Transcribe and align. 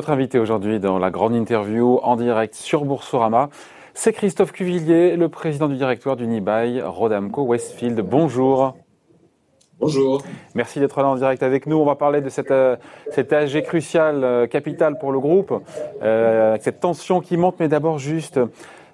Votre 0.00 0.12
invité 0.12 0.38
aujourd'hui 0.38 0.80
dans 0.80 0.98
la 0.98 1.10
grande 1.10 1.34
interview 1.34 2.00
en 2.02 2.16
direct 2.16 2.54
sur 2.54 2.86
Boursorama, 2.86 3.50
c'est 3.92 4.14
Christophe 4.14 4.50
Cuvillier, 4.50 5.14
le 5.14 5.28
président 5.28 5.68
du 5.68 5.76
directoire 5.76 6.16
d'Unibail 6.16 6.80
Rodamco 6.80 7.42
Westfield. 7.42 8.00
Bonjour. 8.00 8.78
Bonjour. 9.78 10.22
Merci 10.54 10.80
d'être 10.80 11.02
là 11.02 11.08
en 11.08 11.16
direct 11.16 11.42
avec 11.42 11.66
nous. 11.66 11.76
On 11.76 11.84
va 11.84 11.96
parler 11.96 12.22
de 12.22 12.30
cette, 12.30 12.50
euh, 12.50 12.76
cet 13.10 13.34
AG 13.34 13.60
crucial, 13.60 14.24
euh, 14.24 14.46
capital 14.46 14.98
pour 14.98 15.12
le 15.12 15.20
groupe, 15.20 15.52
euh, 16.02 16.52
avec 16.52 16.62
cette 16.62 16.80
tension 16.80 17.20
qui 17.20 17.36
monte, 17.36 17.56
mais 17.60 17.68
d'abord 17.68 17.98
juste 17.98 18.40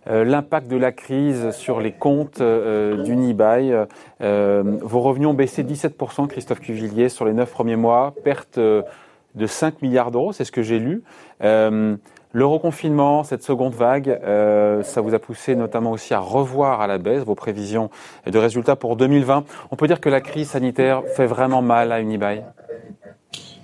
l'impact 0.08 0.66
de 0.68 0.76
la 0.76 0.90
crise 0.90 1.50
sur 1.50 1.80
les 1.80 1.90
comptes 1.90 2.40
d'Unibail. 2.40 3.76
vos 4.20 5.00
revenus 5.00 5.28
ont 5.28 5.34
baissé 5.34 5.64
17%, 5.64 6.26
Christophe 6.28 6.60
Cuvillier, 6.60 7.08
sur 7.08 7.24
les 7.24 7.32
neuf 7.32 7.50
premiers 7.52 7.76
mois, 7.76 8.12
perte 8.24 8.60
de 9.36 9.46
5 9.46 9.82
milliards 9.82 10.10
d'euros, 10.10 10.32
c'est 10.32 10.44
ce 10.44 10.52
que 10.52 10.62
j'ai 10.62 10.78
lu. 10.78 11.02
Euh, 11.44 11.96
le 12.32 12.44
reconfinement, 12.44 13.24
cette 13.24 13.42
seconde 13.42 13.72
vague, 13.74 14.08
euh, 14.08 14.82
ça 14.82 15.00
vous 15.00 15.14
a 15.14 15.18
poussé 15.18 15.54
notamment 15.54 15.92
aussi 15.92 16.12
à 16.12 16.18
revoir 16.18 16.80
à 16.80 16.86
la 16.86 16.98
baisse 16.98 17.22
vos 17.22 17.34
prévisions 17.34 17.88
de 18.26 18.38
résultats 18.38 18.76
pour 18.76 18.96
2020. 18.96 19.44
On 19.70 19.76
peut 19.76 19.86
dire 19.86 20.00
que 20.00 20.08
la 20.08 20.20
crise 20.20 20.50
sanitaire 20.50 21.02
fait 21.14 21.26
vraiment 21.26 21.62
mal 21.62 21.92
à 21.92 22.00
Unibail? 22.00 22.44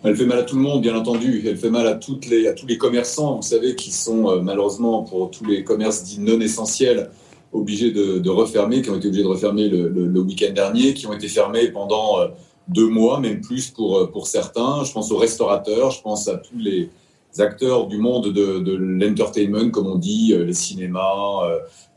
Elle 0.04 0.16
fait 0.16 0.24
mal 0.24 0.38
à 0.38 0.42
tout 0.42 0.56
le 0.56 0.62
monde, 0.62 0.80
bien 0.80 0.96
entendu. 0.96 1.44
Elle 1.46 1.56
fait 1.56 1.70
mal 1.70 1.86
à, 1.86 2.00
les, 2.30 2.48
à 2.48 2.54
tous 2.54 2.66
les 2.66 2.78
commerçants, 2.78 3.36
vous 3.36 3.42
savez, 3.42 3.76
qui 3.76 3.90
sont 3.90 4.30
euh, 4.30 4.40
malheureusement 4.40 5.02
pour 5.02 5.30
tous 5.30 5.44
les 5.44 5.64
commerces 5.64 6.02
dits 6.04 6.20
non 6.20 6.40
essentiels 6.40 7.10
obligés 7.52 7.90
de, 7.90 8.30
refermer, 8.30 8.80
qui 8.80 8.88
ont 8.88 8.96
été 8.96 9.08
obligés 9.08 9.24
de 9.24 9.28
refermer 9.28 9.68
le, 9.68 10.20
week-end 10.22 10.52
dernier, 10.54 10.94
qui 10.94 11.06
ont 11.06 11.12
été 11.12 11.28
fermés 11.28 11.68
pendant 11.68 12.16
deux 12.72 12.88
mois, 12.88 13.20
même 13.20 13.40
plus 13.40 13.70
pour, 13.70 13.98
euh, 13.98 14.06
pour 14.06 14.26
certains. 14.26 14.84
Je 14.84 14.92
pense 14.92 15.10
aux 15.10 15.18
restaurateurs, 15.18 15.90
je 15.90 16.02
pense 16.02 16.28
à 16.28 16.36
tous 16.36 16.58
les 16.58 16.90
acteurs 17.38 17.86
du 17.86 17.96
monde 17.96 18.32
de, 18.32 18.58
de 18.58 18.74
l'entertainment, 18.74 19.70
comme 19.70 19.86
on 19.86 19.96
dit, 19.96 20.32
euh, 20.32 20.44
les 20.44 20.52
cinémas, 20.52 21.48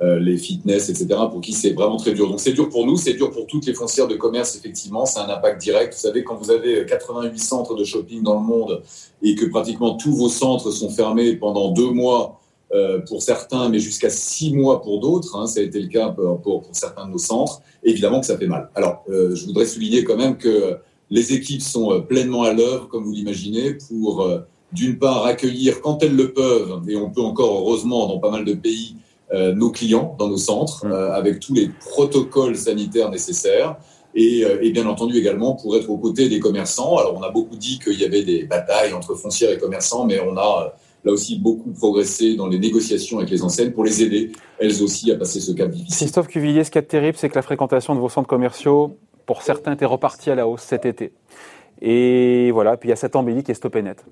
euh, 0.01 0.19
les 0.19 0.37
fitness, 0.37 0.89
etc., 0.89 1.07
pour 1.29 1.41
qui 1.41 1.53
c'est 1.53 1.73
vraiment 1.73 1.97
très 1.97 2.13
dur. 2.13 2.29
Donc 2.29 2.39
c'est 2.39 2.53
dur 2.53 2.69
pour 2.69 2.85
nous, 2.85 2.97
c'est 2.97 3.13
dur 3.13 3.31
pour 3.31 3.45
toutes 3.47 3.65
les 3.65 3.73
foncières 3.73 4.07
de 4.07 4.15
commerce, 4.15 4.55
effectivement, 4.55 5.05
c'est 5.05 5.19
un 5.19 5.29
impact 5.29 5.61
direct. 5.61 5.93
Vous 5.93 5.99
savez, 5.99 6.23
quand 6.23 6.35
vous 6.35 6.51
avez 6.51 6.85
88 6.85 7.37
centres 7.39 7.75
de 7.75 7.83
shopping 7.83 8.23
dans 8.23 8.35
le 8.35 8.45
monde 8.45 8.81
et 9.21 9.35
que 9.35 9.45
pratiquement 9.45 9.95
tous 9.95 10.15
vos 10.15 10.29
centres 10.29 10.71
sont 10.71 10.89
fermés 10.89 11.35
pendant 11.35 11.71
deux 11.71 11.91
mois, 11.91 12.39
euh, 12.73 12.99
pour 12.99 13.21
certains, 13.21 13.69
mais 13.69 13.77
jusqu'à 13.77 14.09
six 14.09 14.51
mois 14.51 14.81
pour 14.81 14.99
d'autres. 14.99 15.37
Hein, 15.37 15.45
ça 15.45 15.59
a 15.59 15.63
été 15.63 15.79
le 15.79 15.87
cas 15.87 16.09
pour, 16.09 16.41
pour, 16.41 16.63
certains 16.71 17.05
de 17.05 17.11
nos 17.11 17.19
centres. 17.19 17.61
Évidemment 17.83 18.19
que 18.19 18.25
ça 18.25 18.37
fait 18.39 18.47
mal. 18.47 18.69
Alors, 18.73 19.03
euh, 19.07 19.35
je 19.35 19.45
voudrais 19.45 19.67
souligner 19.67 20.03
quand 20.03 20.17
même 20.17 20.35
que 20.35 20.77
les 21.11 21.33
équipes 21.33 21.61
sont 21.61 21.93
euh, 21.93 21.99
pleinement 21.99 22.41
à 22.41 22.53
l'œuvre, 22.53 22.87
comme 22.87 23.03
vous 23.03 23.11
l'imaginez, 23.11 23.77
pour 23.87 24.27
d'une 24.71 24.97
part 24.97 25.25
accueillir 25.25 25.79
quand 25.79 26.01
elles 26.01 26.15
le 26.15 26.33
peuvent, 26.33 26.81
et 26.89 26.95
on 26.95 27.11
peut 27.11 27.21
encore 27.21 27.59
heureusement 27.59 28.07
dans 28.07 28.17
pas 28.17 28.31
mal 28.31 28.43
de 28.43 28.53
pays, 28.53 28.95
nos 29.31 29.69
clients 29.69 30.15
dans 30.19 30.27
nos 30.27 30.37
centres, 30.37 30.85
mmh. 30.85 30.91
avec 30.91 31.39
tous 31.39 31.53
les 31.53 31.69
protocoles 31.69 32.57
sanitaires 32.57 33.09
nécessaires. 33.09 33.77
Et, 34.15 34.43
et, 34.61 34.71
bien 34.71 34.87
entendu 34.87 35.17
également 35.17 35.55
pour 35.55 35.75
être 35.75 35.89
aux 35.89 35.97
côtés 35.97 36.29
des 36.29 36.39
commerçants. 36.39 36.97
Alors 36.97 37.15
on 37.17 37.21
a 37.21 37.29
beaucoup 37.29 37.57
dit 37.57 37.79
qu'il 37.79 37.99
y 37.99 38.05
avait 38.05 38.23
des 38.23 38.43
batailles 38.45 38.93
entre 38.93 39.13
foncières 39.13 39.51
et 39.51 39.57
commerçants, 39.57 40.05
mais 40.05 40.19
on 40.19 40.37
a 40.37 40.73
là 41.05 41.11
aussi 41.11 41.37
beaucoup 41.37 41.71
progressé 41.71 42.35
dans 42.35 42.47
les 42.47 42.59
négociations 42.59 43.19
avec 43.19 43.29
les 43.29 43.43
enseignes 43.43 43.71
pour 43.71 43.85
les 43.85 44.01
aider, 44.01 44.31
elles 44.59 44.81
aussi, 44.81 45.11
à 45.11 45.15
passer 45.15 45.39
ce 45.39 45.51
cap 45.51 45.69
difficile. 45.69 45.95
Christophe 45.95 46.27
Cuvillier, 46.27 46.63
ce 46.63 46.71
qui 46.71 46.79
est 46.79 46.83
terrible, 46.83 47.17
c'est 47.17 47.29
que 47.29 47.35
la 47.35 47.43
fréquentation 47.43 47.95
de 47.95 47.99
vos 47.99 48.09
centres 48.09 48.27
commerciaux, 48.27 48.97
pour 49.25 49.43
certains, 49.43 49.73
était 49.73 49.85
repartie 49.85 50.31
à 50.31 50.35
la 50.35 50.47
hausse 50.47 50.63
cet 50.63 50.85
été. 50.85 51.13
Et 51.81 52.51
voilà, 52.51 52.75
puis 52.77 52.89
il 52.89 52.91
y 52.91 52.93
a 52.93 52.95
cette 52.95 53.15
embellie 53.15 53.43
qui 53.43 53.51
est 53.51 53.55
stoppée 53.55 53.83
net. 53.83 54.03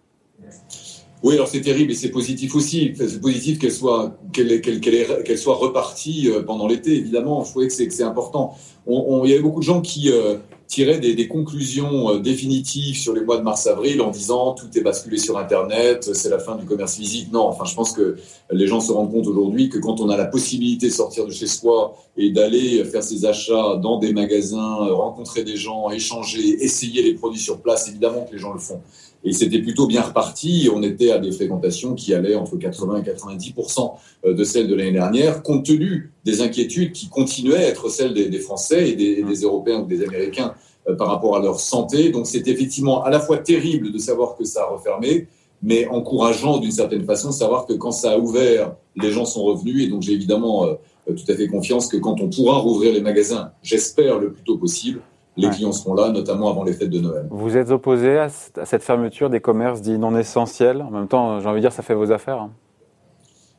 Oui, 1.24 1.36
alors 1.36 1.48
c'est 1.48 1.62
terrible 1.62 1.92
et 1.92 1.96
c'est 1.96 2.12
positif 2.12 2.54
aussi. 2.54 2.94
C'est 2.96 3.22
positif 3.22 3.58
qu'elle 3.58 3.72
soit, 3.72 4.18
qu'elle, 4.34 4.60
qu'elle, 4.60 5.38
soit 5.38 5.56
repartie 5.56 6.30
euh, 6.30 6.44
pendant 6.44 6.68
l'été, 6.68 6.98
évidemment. 6.98 7.46
Je 7.46 7.52
trouvais 7.52 7.68
que 7.68 7.74
c'est, 7.74 8.04
important. 8.04 8.56
il 8.86 9.30
y 9.30 9.34
avait 9.34 9.42
beaucoup 9.42 9.62
de 9.62 9.66
gens 9.66 9.80
qui, 9.80 10.12
euh, 10.12 10.36
tirer 10.74 10.98
des, 10.98 11.28
conclusions 11.28 12.10
euh, 12.10 12.20
définitives 12.20 12.98
sur 12.98 13.14
les 13.14 13.22
mois 13.22 13.38
de 13.38 13.44
mars-avril 13.44 14.02
en 14.02 14.10
disant 14.10 14.54
tout 14.54 14.76
est 14.76 14.82
basculé 14.82 15.20
sur 15.20 15.38
Internet, 15.38 16.16
c'est 16.16 16.30
la 16.30 16.40
fin 16.40 16.56
du 16.56 16.66
commerce 16.66 16.96
physique. 16.96 17.32
Non, 17.32 17.42
enfin, 17.42 17.66
je 17.66 17.76
pense 17.76 17.92
que 17.92 18.16
les 18.52 18.66
gens 18.66 18.80
se 18.80 18.92
rendent 18.92 19.12
compte 19.12 19.28
aujourd'hui 19.28 19.70
que 19.70 19.78
quand 19.78 20.02
on 20.02 20.10
a 20.10 20.18
la 20.18 20.26
possibilité 20.26 20.88
de 20.88 20.92
sortir 20.92 21.28
de 21.28 21.32
chez 21.32 21.46
soi 21.46 21.96
et 22.18 22.32
d'aller 22.32 22.84
faire 22.86 23.04
ses 23.04 23.24
achats 23.26 23.76
dans 23.84 24.00
des 24.00 24.14
magasins, 24.14 24.78
rencontrer 24.92 25.44
des 25.44 25.58
gens, 25.58 25.92
échanger, 25.92 26.64
essayer 26.64 27.04
les 27.04 27.14
produits 27.14 27.40
sur 27.40 27.62
place, 27.62 27.88
évidemment 27.90 28.26
que 28.26 28.32
les 28.32 28.40
gens 28.40 28.54
le 28.54 28.60
font. 28.60 28.82
Et 29.24 29.32
c'était 29.32 29.60
plutôt 29.60 29.88
bien 29.88 30.02
reparti. 30.02 30.70
On 30.74 30.84
était 30.84 31.12
à 31.12 31.20
des 31.20 31.32
fréquentations 31.32 31.96
qui 31.96 32.14
allaient 32.14 32.36
entre 32.36 32.58
80 32.58 33.04
et 33.04 33.10
90% 33.10 33.94
euh, 34.26 34.34
de 34.34 34.44
celles 34.44 34.68
de 34.68 34.76
l'année 34.76 34.92
dernière, 34.92 35.44
compte 35.44 35.66
tenu 35.66 36.12
des 36.26 36.42
inquiétudes 36.42 36.92
qui 36.92 37.08
continuaient 37.08 37.58
à 37.58 37.68
être 37.68 37.90
celles 37.90 38.14
des, 38.14 38.40
Français 38.40 38.90
et 38.90 38.96
des, 38.96 39.42
Européens 39.42 39.82
ou 39.82 39.86
des 39.86 40.04
Américains 40.04 40.54
euh, 40.90 40.96
par 40.96 41.08
rapport 41.08 41.38
à 41.38 41.42
leur 41.42 41.60
santé. 41.60 42.10
Donc 42.10 42.28
c'est 42.28 42.48
effectivement 42.48 43.04
à 43.04 43.10
la 43.10 43.20
fois 43.20 43.38
terrible 43.38 43.92
de 43.92 43.98
savoir 43.98 44.36
que 44.36 44.44
ça 44.44 44.64
a 44.64 44.66
refermé, 44.66 45.28
mais 45.62 45.88
encourageant 45.88 46.58
d'une 46.58 46.72
certaine 46.72 47.06
façon 47.06 47.30
de 47.30 47.34
savoir 47.34 47.66
que 47.66 47.74
quand 47.74 47.92
ça 47.92 48.12
a 48.12 48.18
ouvert, 48.18 48.76
les 48.98 49.12
gens 49.12 49.26
sont 49.26 49.44
revenus. 49.44 49.86
Et 49.86 49.88
donc 49.88 50.02
j'ai 50.02 50.14
évidemment 50.14 50.66
euh, 50.66 50.74
tout 51.08 51.32
à 51.32 51.36
fait 51.36 51.48
confiance 51.48 51.88
que 51.88 51.98
quand 51.98 52.20
on 52.20 52.30
pourra 52.30 52.58
rouvrir 52.58 52.92
les 52.92 53.02
magasins, 53.02 53.52
j'espère 53.62 54.20
le 54.20 54.34
plus 54.34 54.44
tôt 54.44 54.58
possible, 54.58 55.02
les 55.36 55.50
clients 55.50 55.72
seront 55.72 55.96
là, 55.96 56.10
notamment 56.10 56.50
avant 56.50 56.64
les 56.64 56.74
fêtes 56.74 56.90
de 56.90 57.00
Noël. 57.00 57.28
Vous 57.32 57.58
êtes 57.58 57.72
opposé 57.72 58.18
à 58.18 58.30
cette 58.30 58.84
fermeture 58.84 59.30
des 59.30 59.40
commerces 59.40 59.82
dits 59.82 59.98
non 59.98 60.16
essentiels? 60.18 60.82
En 60.82 60.92
même 60.92 61.08
temps, 61.08 61.40
j'ai 61.40 61.48
envie 61.48 61.62
de 61.62 61.66
dire, 61.68 61.74
ça 61.74 61.82
fait 61.82 61.96
vos 61.96 62.12
affaires. 62.12 62.40
Hein. 62.40 62.52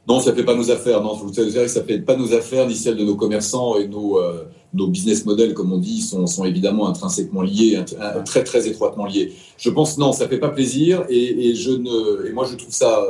Non, 0.07 0.21
ça 0.21 0.35
fait 0.35 0.45
pas 0.45 0.55
nos 0.55 0.71
affaires. 0.71 1.03
Non, 1.03 1.15
vous 1.15 1.33
savez, 1.33 1.67
ça 1.67 1.83
fait 1.83 1.99
pas 1.99 2.15
nos 2.15 2.35
affaires 2.35 2.67
ni 2.67 2.75
celles 2.75 2.97
de 2.97 3.05
nos 3.05 3.17
commerçants 3.17 3.79
et 3.79 3.89
nos, 3.89 4.19
euh, 4.19 4.45
nos 4.75 4.89
business 4.89 5.25
models, 5.25 5.55
comme 5.55 5.73
on 5.73 5.79
dit, 5.79 6.03
sont, 6.03 6.27
sont 6.27 6.45
évidemment 6.45 6.89
intrinsèquement 6.89 7.41
liés, 7.41 7.83
très 8.27 8.45
très 8.45 8.69
étroitement 8.69 9.07
liés. 9.07 9.33
Je 9.57 9.71
pense 9.71 9.97
non, 9.97 10.13
ça 10.13 10.29
fait 10.29 10.39
pas 10.39 10.51
plaisir 10.51 11.05
et, 11.09 11.49
et 11.49 11.55
je 11.55 11.71
ne, 11.71 12.27
et 12.27 12.33
moi 12.33 12.45
je 12.45 12.55
trouve 12.57 12.73
ça 12.73 13.03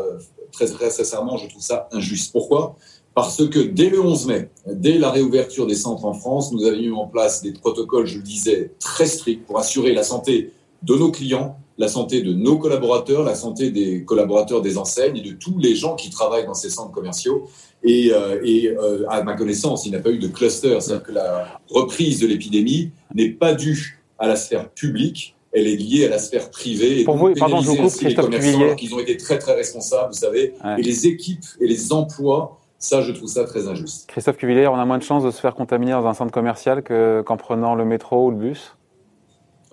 très 0.53 0.67
très 0.67 0.89
sincèrement, 0.91 1.37
je 1.37 1.49
trouve 1.49 1.63
ça 1.63 1.89
injuste. 1.91 2.31
Pourquoi? 2.33 2.77
Parce 3.15 3.47
que 3.49 3.61
dès 3.61 3.91
le 3.91 4.01
11 4.01 4.27
mai, 4.27 4.49
dès 4.67 4.99
la 4.99 5.11
réouverture 5.11 5.67
des 5.67 5.77
centres 5.77 6.05
en 6.05 6.15
France, 6.15 6.53
nous 6.53 6.65
avions 6.65 6.81
mis 6.81 6.99
en 6.99 7.07
place 7.07 7.43
des 7.43 7.53
protocoles, 7.53 8.07
je 8.07 8.17
le 8.17 8.25
disais, 8.25 8.73
très 8.81 9.07
stricts 9.07 9.47
pour 9.47 9.59
assurer 9.59 9.93
la 9.93 10.03
santé 10.03 10.53
de 10.83 10.95
nos 10.95 11.13
clients, 11.13 11.57
la 11.79 11.89
santé 11.89 12.23
de 12.23 12.33
nos 12.33 12.59
collaborateurs, 12.59 13.23
la 13.23 13.35
santé 13.35 13.71
des 13.71 14.05
collaborateurs 14.05 14.63
des 14.63 14.79
enseignes 14.79 15.17
et 15.17 15.23
de 15.23 15.33
tous 15.33 15.59
les 15.59 15.77
gens 15.77 15.95
qui 15.95 16.11
travaillent 16.11 16.47
dans 16.47 16.55
ces 16.55 16.71
centres 16.71 16.93
commerciaux. 16.93 17.45
Et, 17.85 18.11
euh, 18.13 18.41
et 18.45 18.69
euh, 18.69 19.05
à 19.09 19.23
ma 19.23 19.35
connaissance, 19.35 19.87
il 19.87 19.91
n'y 19.91 19.97
a 19.97 20.01
pas 20.01 20.11
eu 20.11 20.19
de 20.19 20.29
cluster, 20.29 20.81
c'est-à-dire 20.81 21.03
que 21.03 21.13
la 21.13 21.61
reprise 21.69 22.21
de 22.21 22.27
l'épidémie 22.27 22.91
n'est 23.15 23.31
pas 23.31 23.55
due 23.55 24.03
à 24.19 24.27
la 24.27 24.37
sphère 24.37 24.71
publique, 24.71 25.37
elle 25.53 25.69
est 25.69 25.77
liée 25.77 26.07
à 26.07 26.11
la 26.11 26.19
sphère 26.19 26.51
privée. 26.51 27.01
Et 27.01 27.05
Pour 27.05 27.17
vous, 27.17 27.33
pardon, 27.35 27.61
je 27.61 27.69
vous 27.69 27.77
coupe, 27.77 27.93
Christophe 27.93 28.77
Qu'ils 28.77 28.95
ont 28.95 28.99
été 28.99 29.17
très 29.17 29.39
très 29.39 29.55
responsables, 29.55 30.13
vous 30.13 30.19
savez, 30.19 30.55
et 30.79 30.83
les 30.83 31.07
équipes 31.07 31.45
et 31.61 31.67
les 31.69 31.93
emplois 31.93 32.59
ça, 32.79 33.03
je 33.03 33.13
trouve 33.13 33.29
ça 33.29 33.45
très 33.45 33.67
injuste. 33.67 34.09
Christophe 34.09 34.37
Cuvillère, 34.37 34.73
on 34.73 34.79
a 34.79 34.85
moins 34.85 34.99
de 34.99 35.03
chances 35.03 35.25
de 35.25 35.31
se 35.31 35.41
faire 35.41 35.55
contaminer 35.55 35.93
dans 35.93 36.07
un 36.07 36.15
centre 36.15 36.33
commercial 36.33 36.83
qu'en 36.83 37.37
prenant 37.37 37.75
le 37.75 37.85
métro 37.85 38.27
ou 38.27 38.31
le 38.31 38.37
bus? 38.37 38.77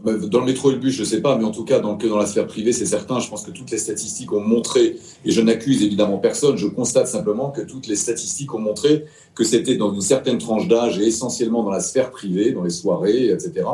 Bah, 0.03 0.13
dans 0.15 0.39
le 0.39 0.45
métro 0.45 0.71
et 0.71 0.73
le 0.73 0.79
bus, 0.79 0.95
je 0.95 1.01
ne 1.01 1.05
sais 1.05 1.21
pas, 1.21 1.37
mais 1.37 1.43
en 1.43 1.51
tout 1.51 1.63
cas, 1.63 1.79
dans, 1.79 1.93
dans 1.93 2.17
la 2.17 2.25
sphère 2.25 2.47
privée, 2.47 2.73
c'est 2.73 2.87
certain. 2.87 3.19
Je 3.19 3.29
pense 3.29 3.43
que 3.43 3.51
toutes 3.51 3.69
les 3.69 3.77
statistiques 3.77 4.33
ont 4.33 4.39
montré, 4.39 4.97
et 5.25 5.31
je 5.31 5.41
n'accuse 5.41 5.83
évidemment 5.83 6.17
personne, 6.17 6.57
je 6.57 6.67
constate 6.67 7.07
simplement 7.07 7.51
que 7.51 7.61
toutes 7.61 7.87
les 7.87 7.95
statistiques 7.95 8.53
ont 8.53 8.59
montré 8.59 9.05
que 9.35 9.43
c'était 9.43 9.75
dans 9.75 9.93
une 9.93 10.01
certaine 10.01 10.39
tranche 10.39 10.67
d'âge 10.67 10.99
et 10.99 11.05
essentiellement 11.05 11.63
dans 11.63 11.69
la 11.69 11.81
sphère 11.81 12.09
privée, 12.09 12.51
dans 12.51 12.63
les 12.63 12.71
soirées, 12.71 13.27
etc., 13.27 13.65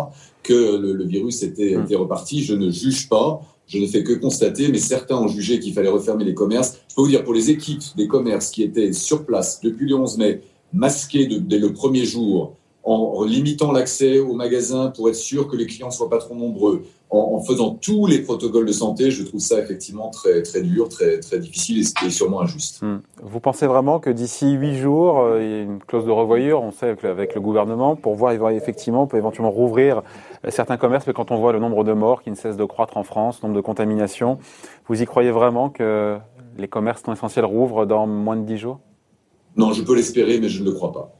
que 0.43 0.77
le, 0.77 1.03
virus 1.03 1.43
était, 1.43 1.75
hum. 1.75 1.83
était 1.83 1.95
reparti. 1.95 2.43
Je 2.43 2.55
ne 2.55 2.69
juge 2.69 3.07
pas. 3.07 3.41
Je 3.67 3.79
ne 3.79 3.85
fais 3.85 4.03
que 4.03 4.13
constater, 4.13 4.69
mais 4.69 4.77
certains 4.77 5.17
ont 5.17 5.27
jugé 5.27 5.59
qu'il 5.59 5.73
fallait 5.73 5.89
refermer 5.89 6.23
les 6.23 6.33
commerces. 6.33 6.79
Je 6.89 6.95
peux 6.95 7.01
vous 7.01 7.09
dire, 7.09 7.23
pour 7.23 7.33
les 7.33 7.49
équipes 7.51 7.83
des 7.97 8.07
commerces 8.07 8.49
qui 8.49 8.63
étaient 8.63 8.93
sur 8.93 9.25
place 9.25 9.59
depuis 9.61 9.87
le 9.87 9.95
11 9.95 10.17
mai, 10.17 10.41
masquées 10.73 11.27
dès 11.27 11.59
le 11.59 11.73
premier 11.73 12.05
jour, 12.05 12.55
en 12.87 13.23
limitant 13.25 13.71
l'accès 13.71 14.19
aux 14.19 14.33
magasins 14.33 14.87
pour 14.95 15.09
être 15.09 15.15
sûr 15.15 15.47
que 15.47 15.57
les 15.57 15.65
clients 15.65 15.87
ne 15.87 15.93
soient 15.93 16.09
pas 16.09 16.19
trop 16.19 16.35
nombreux, 16.35 16.83
en, 17.09 17.39
faisant 17.41 17.71
tous 17.71 18.05
les 18.05 18.19
protocoles 18.19 18.65
de 18.65 18.71
santé, 18.71 19.11
je 19.11 19.23
trouve 19.23 19.39
ça 19.39 19.59
effectivement 19.59 20.09
très, 20.09 20.41
très 20.41 20.61
dur, 20.61 20.89
très, 20.89 21.19
très 21.19 21.39
difficile 21.39 21.79
et, 21.79 22.09
sûrement 22.09 22.41
injuste. 22.41 22.81
Hmm. 22.81 22.97
Vous 23.21 23.39
pensez 23.39 23.65
vraiment 23.65 23.99
que 23.99 24.09
d'ici 24.09 24.51
huit 24.51 24.77
jours, 24.77 25.19
euh, 25.19 25.41
il 25.41 25.49
y 25.49 25.53
a 25.53 25.61
une 25.61 25.79
clause 25.79 26.05
de 26.05 26.11
revoyure, 26.11 26.61
on 26.61 26.71
sait 26.71 26.95
avec 27.03 27.35
le 27.35 27.41
gouvernement, 27.41 27.95
pour 27.95 28.15
voir 28.15 28.33
effectivement, 28.51 29.03
on 29.03 29.07
peut 29.07 29.17
éventuellement 29.17 29.51
rouvrir 29.51 30.01
certains 30.49 30.77
commerces, 30.77 31.07
mais 31.07 31.13
quand 31.13 31.31
on 31.31 31.37
voit 31.37 31.53
le 31.53 31.59
nombre 31.59 31.83
de 31.83 31.93
morts 31.93 32.21
qui 32.21 32.29
ne 32.29 32.35
cesse 32.35 32.57
de 32.57 32.65
croître 32.65 32.97
en 32.97 33.03
France, 33.03 33.39
le 33.41 33.47
nombre 33.47 33.57
de 33.57 33.65
contaminations, 33.65 34.37
vous 34.87 35.01
y 35.01 35.05
croyez 35.05 35.31
vraiment 35.31 35.69
que 35.69 36.17
les 36.57 36.67
commerces 36.67 37.05
non 37.07 37.13
essentiels 37.13 37.45
rouvrent 37.45 37.85
dans 37.85 38.05
moins 38.05 38.35
de 38.35 38.43
dix 38.43 38.57
jours? 38.57 38.79
Non, 39.55 39.71
je 39.71 39.81
peux 39.81 39.95
l'espérer, 39.95 40.39
mais 40.39 40.49
je 40.49 40.61
ne 40.61 40.65
le 40.65 40.73
crois 40.73 40.91
pas. 40.91 41.13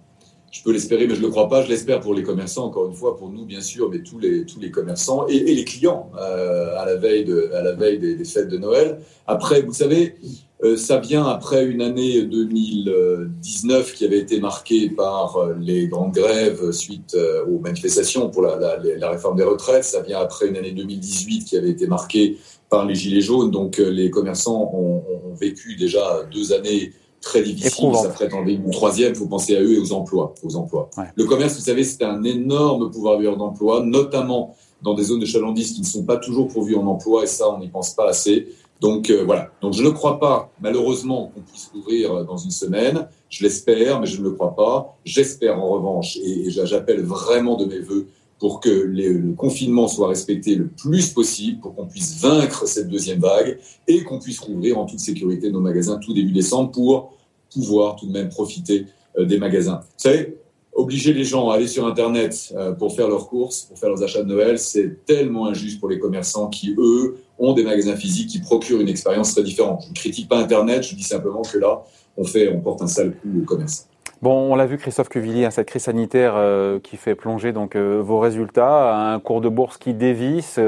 Je 0.49 0.63
peux 0.63 0.71
l'espérer, 0.71 1.07
mais 1.07 1.15
je 1.15 1.19
ne 1.19 1.25
le 1.25 1.31
crois 1.31 1.49
pas. 1.49 1.61
Je 1.61 1.69
l'espère 1.69 1.99
pour 1.99 2.13
les 2.13 2.23
commerçants, 2.23 2.65
encore 2.65 2.87
une 2.87 2.93
fois, 2.93 3.17
pour 3.17 3.29
nous, 3.29 3.45
bien 3.45 3.61
sûr, 3.61 3.89
mais 3.89 3.99
tous 3.99 4.17
les, 4.17 4.45
tous 4.45 4.59
les 4.59 4.71
commerçants 4.71 5.27
et, 5.27 5.39
les 5.39 5.65
clients 5.65 6.09
euh, 6.17 6.77
à 6.77 6.85
la 6.85 6.95
veille, 6.95 7.25
de, 7.25 7.51
à 7.53 7.61
la 7.61 7.73
veille 7.73 7.99
des, 7.99 8.23
fêtes 8.23 8.47
de 8.47 8.57
Noël. 8.57 8.99
Après, 9.27 9.61
vous 9.61 9.73
savez, 9.73 10.15
euh, 10.63 10.77
ça 10.77 10.99
vient 10.99 11.25
après 11.25 11.65
une 11.65 11.81
année 11.81 12.21
2019 12.23 13.93
qui 13.93 14.05
avait 14.05 14.19
été 14.19 14.39
marquée 14.39 14.89
par 14.89 15.35
euh, 15.35 15.53
les 15.59 15.87
grandes 15.87 16.13
grèves 16.13 16.71
suite 16.71 17.17
aux 17.47 17.59
manifestations 17.59 18.29
pour 18.29 18.41
la, 18.41 18.79
la, 18.79 19.09
réforme 19.09 19.35
des 19.35 19.43
retraites. 19.43 19.83
Ça 19.83 20.01
vient 20.01 20.19
après 20.19 20.47
une 20.47 20.55
année 20.55 20.71
2018 20.71 21.43
qui 21.43 21.57
avait 21.57 21.71
été 21.71 21.87
marquée 21.87 22.37
par 22.69 22.85
les 22.85 22.95
gilets 22.95 23.21
jaunes. 23.21 23.51
Donc, 23.51 23.79
les 23.79 24.09
commerçants 24.09 24.71
ont, 24.73 25.03
ont 25.29 25.35
vécu 25.35 25.75
déjà 25.75 26.23
deux 26.31 26.53
années 26.53 26.93
très 27.21 27.41
difficile. 27.41 27.89
Ça 27.95 28.09
prétendait 28.09 28.53
une 28.53 28.69
troisième. 28.71 29.13
Il 29.13 29.15
faut 29.15 29.27
penser 29.27 29.55
à 29.55 29.61
eux 29.61 29.73
et 29.73 29.79
aux 29.79 29.93
emplois. 29.93 30.33
Aux 30.43 30.55
emplois. 30.55 30.89
Le 31.15 31.25
commerce, 31.25 31.55
vous 31.55 31.61
savez, 31.61 31.83
c'est 31.83 32.03
un 32.03 32.23
énorme 32.23 32.91
pouvoir 32.91 33.19
d'emploi, 33.37 33.83
notamment 33.83 34.55
dans 34.81 34.93
des 34.93 35.03
zones 35.03 35.19
de 35.19 35.25
chalandise 35.25 35.73
qui 35.73 35.81
ne 35.81 35.85
sont 35.85 36.03
pas 36.03 36.17
toujours 36.17 36.47
pourvues 36.47 36.75
en 36.75 36.85
emploi, 36.85 37.23
et 37.23 37.27
ça, 37.27 37.49
on 37.49 37.59
n'y 37.59 37.67
pense 37.67 37.93
pas 37.95 38.09
assez. 38.09 38.47
Donc 38.79 39.09
euh, 39.09 39.23
voilà. 39.25 39.49
Donc 39.61 39.73
je 39.73 39.83
ne 39.83 39.89
crois 39.89 40.19
pas, 40.19 40.51
malheureusement, 40.61 41.31
qu'on 41.33 41.41
puisse 41.41 41.71
ouvrir 41.73 42.25
dans 42.25 42.37
une 42.37 42.51
semaine. 42.51 43.07
Je 43.29 43.43
l'espère, 43.43 43.99
mais 43.99 44.05
je 44.05 44.19
ne 44.19 44.25
le 44.25 44.31
crois 44.31 44.55
pas. 44.55 44.95
J'espère 45.03 45.59
en 45.59 45.67
revanche, 45.67 46.17
et, 46.17 46.49
j'appelle 46.49 47.01
vraiment 47.01 47.55
de 47.55 47.65
mes 47.65 47.79
voeux 47.79 48.07
pour 48.39 48.59
que 48.59 48.69
le 48.69 49.33
confinement 49.33 49.87
soit 49.87 50.09
respecté 50.09 50.55
le 50.55 50.67
plus 50.67 51.09
possible, 51.09 51.59
pour 51.59 51.75
qu'on 51.75 51.87
puisse 51.87 52.21
vaincre 52.21 52.67
cette 52.67 52.87
deuxième 52.87 53.19
vague 53.19 53.57
et 53.87 54.03
qu'on 54.03 54.19
puisse 54.19 54.39
rouvrir 54.39 54.77
en 54.77 54.85
toute 54.85 54.99
sécurité 54.99 55.51
nos 55.51 55.59
magasins 55.59 55.97
tout 55.97 56.13
début 56.13 56.31
décembre 56.31 56.71
pour 56.71 57.13
pouvoir 57.51 57.95
tout 57.95 58.07
de 58.07 58.11
même 58.11 58.29
profiter 58.29 58.85
euh, 59.17 59.25
des 59.25 59.37
magasins. 59.37 59.79
Vous 59.81 60.03
savez, 60.03 60.37
obliger 60.73 61.11
les 61.13 61.23
gens 61.23 61.49
à 61.49 61.55
aller 61.55 61.67
sur 61.67 61.87
Internet 61.87 62.53
euh, 62.55 62.71
pour 62.73 62.95
faire 62.95 63.07
leurs 63.07 63.27
courses, 63.27 63.61
pour 63.61 63.79
faire 63.79 63.89
leurs 63.89 64.03
achats 64.03 64.21
de 64.21 64.27
Noël, 64.27 64.59
c'est 64.59 65.05
tellement 65.05 65.47
injuste 65.47 65.79
pour 65.79 65.89
les 65.89 65.97
commerçants 65.97 66.49
qui, 66.49 66.75
eux, 66.77 67.17
ont 67.39 67.53
des 67.53 67.63
magasins 67.63 67.95
physiques 67.95 68.29
qui 68.29 68.39
procurent 68.39 68.81
une 68.81 68.89
expérience 68.89 69.33
très 69.33 69.43
différente. 69.43 69.81
Je 69.83 69.89
ne 69.89 69.95
critique 69.95 70.29
pas 70.29 70.37
Internet, 70.37 70.83
je 70.83 70.95
dis 70.95 71.03
simplement 71.03 71.41
que 71.41 71.57
là, 71.57 71.83
on, 72.15 72.23
fait, 72.23 72.49
on 72.49 72.61
porte 72.61 72.81
un 72.83 72.87
sale 72.87 73.15
coup 73.15 73.41
au 73.41 73.45
commerce. 73.45 73.87
Bon, 74.21 74.51
on 74.51 74.55
l'a 74.55 74.65
vu, 74.65 74.77
Christophe 74.77 75.09
Cuvillier, 75.09 75.45
hein, 75.45 75.51
cette 75.51 75.67
crise 75.67 75.83
sanitaire 75.83 76.33
euh, 76.35 76.79
qui 76.79 76.97
fait 76.97 77.13
plonger 77.13 77.51
donc 77.51 77.75
vos 77.75 78.19
résultats, 78.19 78.95
un 78.95 79.19
cours 79.19 79.41
de 79.41 79.49
bourse 79.49 79.77
qui 79.77 79.93
dévisse, 79.93 80.59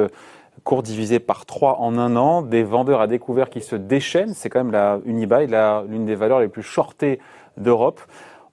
cours 0.63 0.83
divisé 0.83 1.19
par 1.19 1.47
trois 1.47 1.79
en 1.79 1.97
un 1.97 2.15
an, 2.15 2.43
des 2.43 2.61
vendeurs 2.63 3.01
à 3.01 3.07
découvert 3.07 3.49
qui 3.49 3.61
se 3.61 3.75
déchaînent. 3.75 4.33
C'est 4.35 4.49
quand 4.49 4.59
même 4.59 4.71
la 4.71 4.99
Unibail, 5.05 5.47
l'une 5.87 6.05
des 6.05 6.15
valeurs 6.15 6.39
les 6.39 6.47
plus 6.47 6.61
shortées 6.61 7.19
d'Europe. 7.57 8.01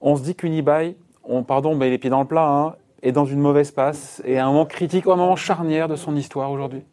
On 0.01 0.15
se 0.15 0.23
dit 0.23 0.33
qu'Unibail, 0.33 0.95
on, 1.23 1.43
pardon, 1.43 1.75
mais 1.75 1.89
les 1.89 1.99
pieds 1.99 2.09
dans 2.09 2.21
le 2.21 2.27
plat, 2.27 2.47
hein, 2.47 2.75
est 3.03 3.11
dans 3.11 3.25
une 3.25 3.39
mauvaise 3.39 3.71
passe 3.71 4.21
et 4.25 4.39
à 4.39 4.45
un 4.45 4.47
moment 4.47 4.65
critique, 4.65 5.05
un 5.05 5.15
moment 5.15 5.35
charnière 5.35 5.87
de 5.87 5.95
son 5.95 6.15
histoire 6.15 6.51
aujourd'hui. 6.51 6.83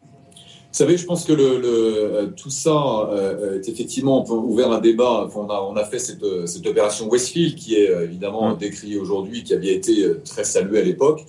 Vous 0.75 0.79
savez, 0.79 0.97
je 0.97 1.05
pense 1.05 1.23
que 1.23 1.31
le, 1.31 1.63
euh, 1.63 2.27
tout 2.35 2.49
ça 2.49 3.07
euh, 3.09 3.61
est 3.61 3.69
effectivement 3.69 4.29
ouvert 4.29 4.73
un 4.73 4.81
débat. 4.81 5.29
On 5.33 5.49
a, 5.49 5.61
on 5.61 5.77
a 5.77 5.85
fait 5.85 5.99
cette, 5.99 6.25
cette, 6.47 6.67
opération 6.67 7.07
Westfield 7.07 7.55
qui 7.55 7.75
est 7.75 7.89
euh, 7.89 8.03
évidemment 8.03 8.49
mmh. 8.49 8.57
décriée 8.57 8.99
aujourd'hui, 8.99 9.45
qui 9.45 9.53
avait 9.53 9.73
été 9.73 10.05
très 10.25 10.43
saluée 10.43 10.79
à 10.79 10.83
l'époque. 10.83 11.25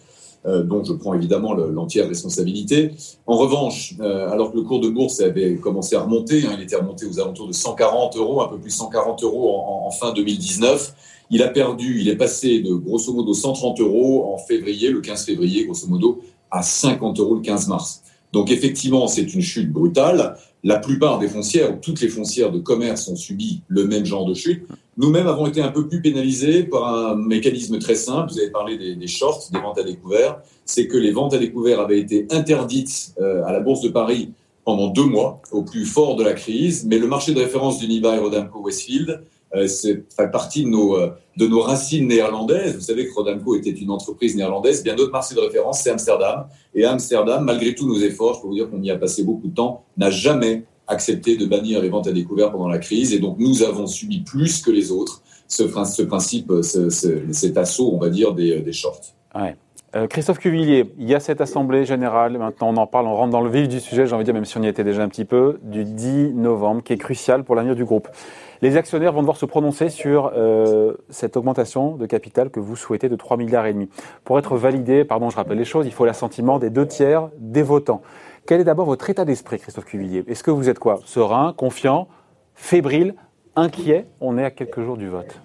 Euh, 0.46 0.62
dont 0.62 0.84
je 0.84 0.92
prends 0.92 1.12
évidemment 1.12 1.54
l'entière 1.54 2.08
responsabilité. 2.08 2.92
En 3.26 3.36
revanche, 3.36 3.94
euh, 4.00 4.30
alors 4.30 4.52
que 4.52 4.56
le 4.56 4.62
cours 4.62 4.78
de 4.78 4.88
bourse 4.88 5.20
avait 5.20 5.56
commencé 5.56 5.96
à 5.96 6.02
remonter, 6.02 6.46
hein, 6.46 6.54
il 6.56 6.62
était 6.62 6.76
remonté 6.76 7.04
aux 7.04 7.18
alentours 7.18 7.48
de 7.48 7.52
140 7.52 8.16
euros, 8.16 8.42
un 8.42 8.48
peu 8.48 8.58
plus 8.58 8.70
140 8.70 9.24
euros 9.24 9.56
en, 9.56 9.90
fin 9.90 10.12
2019, 10.12 10.94
il 11.30 11.42
a 11.42 11.48
perdu, 11.48 12.00
il 12.00 12.08
est 12.08 12.16
passé 12.16 12.60
de 12.60 12.74
grosso 12.74 13.12
modo 13.12 13.34
130 13.34 13.80
euros 13.80 14.32
en 14.32 14.38
février, 14.38 14.90
le 14.90 15.00
15 15.00 15.24
février, 15.24 15.64
grosso 15.64 15.88
modo, 15.88 16.20
à 16.52 16.62
50 16.62 17.18
euros 17.18 17.34
le 17.34 17.40
15 17.40 17.66
mars. 17.66 18.02
Donc 18.36 18.50
effectivement, 18.50 19.06
c'est 19.06 19.32
une 19.32 19.40
chute 19.40 19.72
brutale. 19.72 20.36
La 20.62 20.78
plupart 20.78 21.18
des 21.18 21.26
foncières, 21.26 21.80
toutes 21.80 22.02
les 22.02 22.08
foncières 22.10 22.52
de 22.52 22.58
commerce 22.58 23.08
ont 23.08 23.16
subi 23.16 23.62
le 23.66 23.86
même 23.86 24.04
genre 24.04 24.26
de 24.26 24.34
chute. 24.34 24.66
Nous-mêmes 24.98 25.26
avons 25.26 25.46
été 25.46 25.62
un 25.62 25.70
peu 25.70 25.88
plus 25.88 26.02
pénalisés 26.02 26.64
par 26.64 26.86
un 26.86 27.16
mécanisme 27.16 27.78
très 27.78 27.94
simple. 27.94 28.30
Vous 28.30 28.38
avez 28.38 28.50
parlé 28.50 28.94
des, 28.94 29.06
shorts, 29.06 29.48
des 29.50 29.58
ventes 29.58 29.78
à 29.78 29.84
découvert. 29.84 30.38
C'est 30.66 30.86
que 30.86 30.98
les 30.98 31.12
ventes 31.12 31.32
à 31.32 31.38
découvert 31.38 31.80
avaient 31.80 31.98
été 31.98 32.26
interdites 32.30 33.14
euh, 33.22 33.42
à 33.46 33.52
la 33.54 33.60
Bourse 33.60 33.80
de 33.80 33.88
Paris 33.88 34.32
pendant 34.66 34.88
deux 34.88 35.06
mois, 35.06 35.40
au 35.50 35.62
plus 35.62 35.86
fort 35.86 36.14
de 36.16 36.22
la 36.22 36.34
crise. 36.34 36.84
Mais 36.84 36.98
le 36.98 37.06
marché 37.06 37.32
de 37.32 37.40
référence 37.40 37.78
d'Unibail 37.78 38.18
Rodamco 38.18 38.60
Westfield, 38.60 39.08
euh, 39.12 39.18
c'est 39.66 40.04
fait 40.14 40.30
partie 40.30 40.64
de 40.64 40.68
nos, 40.68 40.96
euh, 40.96 41.10
de 41.36 41.46
nos 41.46 41.60
racines 41.60 42.08
néerlandaises. 42.08 42.74
Vous 42.74 42.80
savez 42.80 43.06
que 43.06 43.14
Rodamco 43.14 43.56
était 43.56 43.70
une 43.70 43.90
entreprise 43.90 44.36
néerlandaise. 44.36 44.82
Bien 44.82 44.94
d'autres 44.94 45.12
marchés 45.12 45.34
de 45.34 45.40
référence, 45.40 45.80
c'est 45.82 45.90
Amsterdam. 45.90 46.46
Et 46.74 46.84
Amsterdam, 46.84 47.44
malgré 47.44 47.74
tous 47.74 47.86
nos 47.86 47.98
efforts, 47.98 48.34
je 48.34 48.40
peux 48.42 48.48
vous 48.48 48.54
dire 48.54 48.70
qu'on 48.70 48.82
y 48.82 48.90
a 48.90 48.96
passé 48.96 49.22
beaucoup 49.22 49.48
de 49.48 49.54
temps, 49.54 49.84
n'a 49.96 50.10
jamais 50.10 50.64
accepté 50.88 51.36
de 51.36 51.46
bannir 51.46 51.80
les 51.80 51.88
ventes 51.88 52.06
à 52.06 52.12
découvert 52.12 52.52
pendant 52.52 52.68
la 52.68 52.78
crise. 52.78 53.12
Et 53.12 53.18
donc, 53.18 53.38
nous 53.38 53.62
avons 53.62 53.86
subi 53.86 54.20
plus 54.20 54.62
que 54.62 54.70
les 54.70 54.90
autres 54.92 55.22
ce, 55.48 55.62
principe, 56.02 56.52
cet 56.62 57.56
assaut, 57.56 57.92
on 57.92 57.98
va 57.98 58.08
dire, 58.08 58.34
des, 58.34 58.72
shorts. 58.72 59.14
Euh, 59.94 60.06
Christophe 60.08 60.38
Cuvillier, 60.38 60.92
il 60.98 61.08
y 61.08 61.14
a 61.14 61.20
cette 61.20 61.40
assemblée 61.40 61.84
générale, 61.84 62.36
maintenant 62.36 62.68
on 62.68 62.76
en 62.76 62.86
parle, 62.86 63.06
on 63.06 63.14
rentre 63.14 63.30
dans 63.30 63.40
le 63.40 63.48
vif 63.48 63.68
du 63.68 63.80
sujet, 63.80 64.06
j'ai 64.06 64.14
envie 64.14 64.24
de 64.24 64.26
dire, 64.26 64.34
même 64.34 64.44
si 64.44 64.58
on 64.58 64.62
y 64.62 64.66
était 64.66 64.84
déjà 64.84 65.02
un 65.02 65.08
petit 65.08 65.24
peu, 65.24 65.58
du 65.62 65.84
10 65.84 66.34
novembre, 66.34 66.82
qui 66.82 66.92
est 66.92 66.98
crucial 66.98 67.44
pour 67.44 67.54
l'avenir 67.54 67.76
du 67.76 67.84
groupe. 67.84 68.08
Les 68.62 68.76
actionnaires 68.76 69.12
vont 69.12 69.20
devoir 69.20 69.36
se 69.36 69.46
prononcer 69.46 69.90
sur 69.90 70.32
euh, 70.34 70.94
cette 71.10 71.36
augmentation 71.36 71.96
de 71.96 72.06
capital 72.06 72.50
que 72.50 72.60
vous 72.60 72.76
souhaitez 72.76 73.08
de 73.08 73.16
3 73.16 73.36
milliards 73.36 73.66
et 73.66 73.72
demi. 73.72 73.88
Pour 74.24 74.38
être 74.38 74.56
validé, 74.56 75.04
pardon, 75.04 75.30
je 75.30 75.36
rappelle 75.36 75.58
les 75.58 75.64
choses, 75.64 75.86
il 75.86 75.92
faut 75.92 76.06
l'assentiment 76.06 76.58
des 76.58 76.70
deux 76.70 76.86
tiers 76.86 77.28
des 77.38 77.62
votants. 77.62 78.02
Quel 78.46 78.60
est 78.60 78.64
d'abord 78.64 78.86
votre 78.86 79.10
état 79.10 79.24
d'esprit, 79.24 79.58
Christophe 79.58 79.86
Cuvillier? 79.86 80.24
Est-ce 80.28 80.42
que 80.42 80.50
vous 80.50 80.68
êtes 80.68 80.78
quoi? 80.78 81.00
Serein, 81.04 81.52
confiant, 81.56 82.08
fébrile, 82.54 83.14
inquiet? 83.56 84.06
On 84.20 84.38
est 84.38 84.44
à 84.44 84.50
quelques 84.50 84.82
jours 84.82 84.96
du 84.96 85.08
vote. 85.08 85.40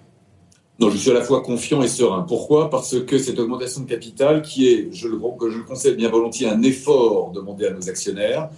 Non, 0.78 0.90
je 0.90 0.96
suis 0.96 1.10
à 1.10 1.14
la 1.14 1.22
fois 1.22 1.42
confiant 1.42 1.82
et 1.82 1.88
serein. 1.88 2.22
Pourquoi? 2.22 2.70
Parce 2.70 2.98
que 3.00 3.18
cette 3.18 3.38
augmentation 3.38 3.82
de 3.82 3.88
capital, 3.88 4.42
qui 4.42 4.68
est, 4.68 4.88
je 4.92 5.06
le, 5.06 5.20
je 5.50 5.58
le 5.58 5.64
concède 5.64 5.96
bien 5.96 6.08
volontiers, 6.08 6.48
un 6.48 6.62
effort 6.62 7.30
demandé 7.30 7.66
à 7.66 7.70
nos 7.72 7.88
actionnaires, 7.88 8.48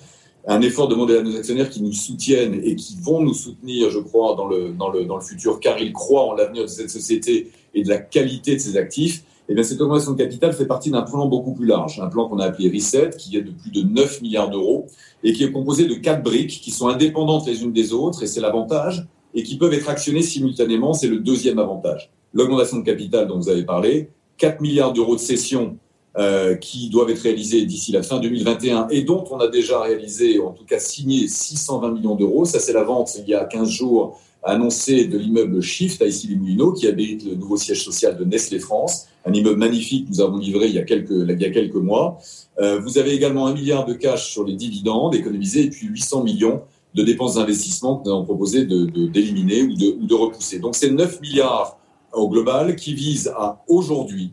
un 0.47 0.61
effort 0.61 0.89
demandé 0.89 1.17
à 1.17 1.23
nos 1.23 1.37
actionnaires 1.37 1.71
qui 1.71 1.83
nous 1.83 1.93
soutiennent 1.93 2.61
et 2.63 2.77
qui 2.77 2.97
vont 3.01 3.21
nous 3.21 3.35
soutenir, 3.35 3.91
je 3.91 3.99
crois, 3.99 4.35
dans 4.37 4.47
le, 4.47 4.71
dans 4.71 4.91
le, 4.91 5.05
dans 5.05 5.17
le 5.17 5.23
futur, 5.23 5.59
car 5.59 5.79
ils 5.79 5.93
croient 5.93 6.25
en 6.25 6.35
l'avenir 6.35 6.63
de 6.63 6.69
cette 6.69 6.91
société 6.91 7.51
et 7.75 7.83
de 7.83 7.89
la 7.89 7.99
qualité 7.99 8.55
de 8.55 8.61
ses 8.61 8.77
actifs, 8.77 9.25
eh 9.49 9.55
bien, 9.55 9.63
cette 9.63 9.81
augmentation 9.81 10.13
de 10.13 10.19
capital 10.19 10.53
fait 10.53 10.67
partie 10.67 10.91
d'un 10.91 11.03
plan 11.03 11.27
beaucoup 11.27 11.53
plus 11.53 11.67
large, 11.67 12.01
un 12.01 12.09
plan 12.09 12.29
qu'on 12.29 12.39
a 12.39 12.47
appelé 12.47 12.71
Reset, 12.71 13.11
qui 13.19 13.37
est 13.37 13.43
de 13.43 13.51
plus 13.51 13.71
de 13.71 13.83
9 13.83 14.23
milliards 14.23 14.51
d'euros 14.51 14.87
et 15.23 15.33
qui 15.33 15.45
est 15.45 15.53
composé 15.53 15.87
de 15.87 15.95
quatre 15.95 16.23
briques 16.23 16.61
qui 16.63 16.71
sont 16.71 16.89
indépendantes 16.89 17.47
les 17.47 17.63
unes 17.63 17.73
des 17.73 17.93
autres, 17.93 18.23
et 18.23 18.27
c'est 18.27 18.41
l'avantage, 18.41 19.07
et 19.35 19.43
qui 19.43 19.57
peuvent 19.57 19.73
être 19.73 19.89
actionnées 19.89 20.23
simultanément, 20.23 20.93
c'est 20.95 21.09
le 21.09 21.19
deuxième 21.19 21.59
avantage. 21.59 22.11
L'augmentation 22.33 22.79
de 22.79 22.85
capital 22.85 23.27
dont 23.27 23.39
vous 23.39 23.49
avez 23.49 23.65
parlé, 23.65 24.11
4 24.39 24.61
milliards 24.61 24.93
d'euros 24.93 25.15
de 25.15 25.21
cession 25.21 25.79
euh, 26.17 26.55
qui 26.55 26.91
doivent 26.91 27.11
être 27.11 27.23
réalisés 27.23 27.67
d'ici 27.67 27.91
la 27.91 28.05
fin 28.05 28.21
2021 28.21 28.87
et 28.91 29.03
dont 29.03 29.25
on 29.33 29.39
a 29.39 29.49
déjà 29.49 29.81
réalisé, 29.81 30.39
en 30.39 30.53
tout 30.53 30.65
cas 30.65 30.79
signé 30.79 31.27
620 31.27 31.91
millions 31.91 32.15
d'euros. 32.15 32.45
Ça, 32.45 32.61
c'est 32.61 32.73
la 32.73 32.85
vente 32.85 33.17
il 33.19 33.29
y 33.29 33.35
a 33.35 33.45
15 33.45 33.69
jours 33.69 34.21
annoncée 34.45 35.07
de 35.07 35.19
l'immeuble 35.19 35.61
Shift 35.61 36.01
à 36.03 36.07
Issy-les-Moulineaux 36.07 36.73
qui 36.73 36.87
abrite 36.87 37.25
le 37.25 37.35
nouveau 37.35 37.57
siège 37.57 37.83
social 37.83 38.17
de 38.17 38.25
Nestlé 38.25 38.61
France, 38.61 39.09
un 39.25 39.33
immeuble 39.33 39.59
magnifique 39.59 40.05
que 40.05 40.11
nous 40.11 40.21
avons 40.21 40.37
livré 40.37 40.69
il 40.69 40.75
y 40.75 40.79
a 40.79 40.85
quelques, 40.85 41.11
il 41.11 41.41
y 41.41 41.45
a 41.47 41.51
quelques 41.51 41.75
mois. 41.75 42.19
Euh, 42.61 42.79
vous 42.79 42.97
avez 42.99 43.13
également 43.13 43.49
un 43.49 43.53
milliard 43.53 43.85
de 43.85 43.95
cash 43.95 44.31
sur 44.31 44.45
les 44.45 44.55
dividendes 44.55 45.17
économisés 45.17 45.65
et 45.65 45.71
puis 45.71 45.89
800 45.89 46.23
millions 46.23 46.63
de 46.95 47.03
dépenses 47.03 47.35
d'investissement 47.35 47.97
que 47.97 48.05
nous 48.05 48.15
avons 48.15 48.25
proposé 48.25 48.67
d'éliminer 48.67 49.67
de, 49.67 49.73
ou, 49.73 49.75
de, 49.75 49.97
ou 50.01 50.07
de 50.07 50.15
repousser. 50.15 50.61
Donc 50.61 50.77
c'est 50.77 50.91
9 50.91 51.21
milliards 51.23 51.77
au 52.13 52.29
global 52.29 52.77
qui 52.77 52.95
visent 52.95 53.33
à 53.37 53.65
aujourd'hui 53.67 54.33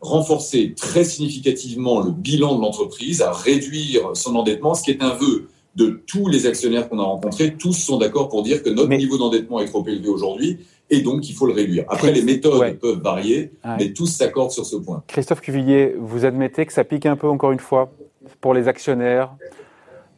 renforcer 0.00 0.74
très 0.76 1.04
significativement 1.04 2.00
le 2.00 2.10
bilan 2.10 2.56
de 2.56 2.62
l'entreprise, 2.62 3.20
à 3.22 3.32
réduire 3.32 4.10
son 4.14 4.36
endettement, 4.36 4.74
ce 4.74 4.82
qui 4.82 4.90
est 4.90 5.02
un 5.02 5.14
vœu 5.14 5.48
de 5.74 6.02
tous 6.06 6.28
les 6.28 6.46
actionnaires 6.46 6.88
qu'on 6.88 6.98
a 6.98 7.04
rencontrés. 7.04 7.54
Tous 7.54 7.72
sont 7.72 7.98
d'accord 7.98 8.28
pour 8.28 8.42
dire 8.42 8.62
que 8.62 8.70
notre 8.70 8.88
niveau 8.90 9.18
d'endettement 9.18 9.60
est 9.60 9.66
trop 9.66 9.86
élevé 9.86 10.08
aujourd'hui 10.08 10.58
et 10.90 11.02
donc 11.02 11.28
il 11.28 11.34
faut 11.34 11.46
le 11.46 11.52
réduire. 11.52 11.84
Après, 11.88 12.12
les 12.12 12.22
méthodes 12.22 12.78
peuvent 12.78 13.00
varier, 13.00 13.52
mais 13.78 13.92
tous 13.92 14.06
s'accordent 14.06 14.50
sur 14.50 14.66
ce 14.66 14.76
point. 14.76 15.02
Christophe 15.06 15.40
Cuvillier, 15.40 15.94
vous 15.98 16.24
admettez 16.24 16.66
que 16.66 16.72
ça 16.72 16.84
pique 16.84 17.06
un 17.06 17.16
peu 17.16 17.28
encore 17.28 17.52
une 17.52 17.60
fois 17.60 17.92
pour 18.40 18.54
les 18.54 18.68
actionnaires 18.68 19.34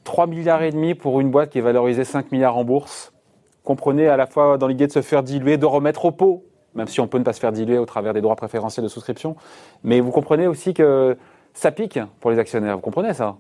3 0.05 0.27
milliards 0.27 0.63
et 0.63 0.73
demi 0.73 0.95
pour 0.95 1.21
une 1.21 1.31
boîte 1.31 1.51
qui 1.51 1.59
est 1.59 1.63
valorisée 1.63 2.05
5 2.05 2.33
milliards 2.33 2.57
en 2.57 2.65
bourse. 2.65 3.13
Comprenez 3.65 4.09
à 4.09 4.17
la 4.17 4.27
fois 4.27 4.57
dans 4.57 4.67
l'idée 4.67 4.87
de 4.87 4.93
se 4.93 5.03
faire 5.03 5.23
diluer, 5.23 5.59
de 5.59 5.67
remettre 5.67 6.07
au 6.07 6.11
pot 6.11 6.45
même 6.75 6.89
si 6.89 7.01
on 7.01 7.09
peut 7.09 7.19
ne 7.19 7.25
pas 7.25 7.33
se 7.33 7.41
faire 7.41 7.53
diluer 7.53 7.79
au 7.79 7.87
travers 7.87 8.15
des 8.15 8.21
droits 8.21 8.37
préférentiels 8.37 8.85
de 8.85 8.89
souscription. 8.89 9.37
Mais 9.83 10.01
vous 10.01 10.11
comprenez 10.11 10.47
aussi 10.47 10.75
que 10.75 11.17
ça 11.55 11.73
pique 11.73 11.99
pour 12.21 12.31
les 12.31 12.39
actionnaires. 12.39 12.77
Vous 12.77 12.83
comprenez 12.83 13.15
ça? 13.15 13.37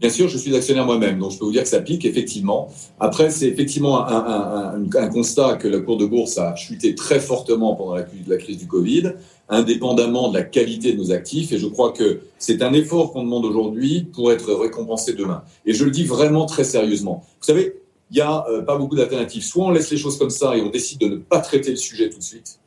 Bien 0.00 0.10
sûr, 0.10 0.28
je 0.28 0.36
suis 0.36 0.54
actionnaire 0.54 0.86
moi-même, 0.86 1.20
donc 1.20 1.30
je 1.30 1.38
peux 1.38 1.44
vous 1.44 1.52
dire 1.52 1.62
que 1.62 1.68
ça 1.68 1.80
pique, 1.80 2.04
effectivement. 2.04 2.68
Après, 2.98 3.30
c'est 3.30 3.46
effectivement 3.46 4.04
un, 4.04 5.08
constat 5.12 5.56
que 5.56 5.68
la 5.68 5.78
cour 5.78 5.96
de 5.96 6.04
bourse 6.04 6.36
a 6.36 6.56
chuté 6.56 6.96
très 6.96 7.20
fortement 7.20 7.76
pendant 7.76 7.94
la, 7.94 8.36
crise 8.36 8.58
du 8.58 8.66
Covid. 8.66 9.12
indépendamment 9.48 10.30
de 10.30 10.38
la 10.38 10.42
qualité 10.42 10.94
de 10.94 10.98
nos 10.98 11.12
actifs. 11.12 11.52
Et 11.52 11.58
je 11.58 11.66
crois 11.66 11.92
que 11.92 12.22
c'est 12.38 12.62
un 12.62 12.72
effort 12.72 13.12
qu'on 13.12 13.22
demande 13.22 13.44
aujourd'hui 13.44 14.08
pour 14.12 14.32
être 14.32 14.52
récompensé 14.52 15.12
demain. 15.12 15.44
Et 15.64 15.72
je 15.72 15.84
le 15.84 15.92
dis 15.92 16.04
vraiment 16.04 16.46
très 16.46 16.64
sérieusement. 16.64 17.22
Vous 17.40 17.46
savez, 17.46 17.76
il 18.10 18.14
n'y 18.16 18.20
a 18.20 18.44
euh, 18.48 18.62
pas 18.62 18.76
beaucoup 18.76 18.96
d'alternatives. 18.96 19.44
Soit 19.44 19.64
on 19.64 19.70
laisse 19.70 19.90
les 19.90 19.96
choses 19.96 20.18
comme 20.18 20.30
ça 20.30 20.56
et 20.56 20.62
on 20.62 20.70
décide 20.70 21.00
de 21.00 21.08
ne 21.08 21.16
pas 21.16 21.40
traiter 21.40 21.70
le 21.70 21.76
sujet 21.76 22.10
tout 22.10 22.18
de 22.18 22.22
suite. 22.22 22.60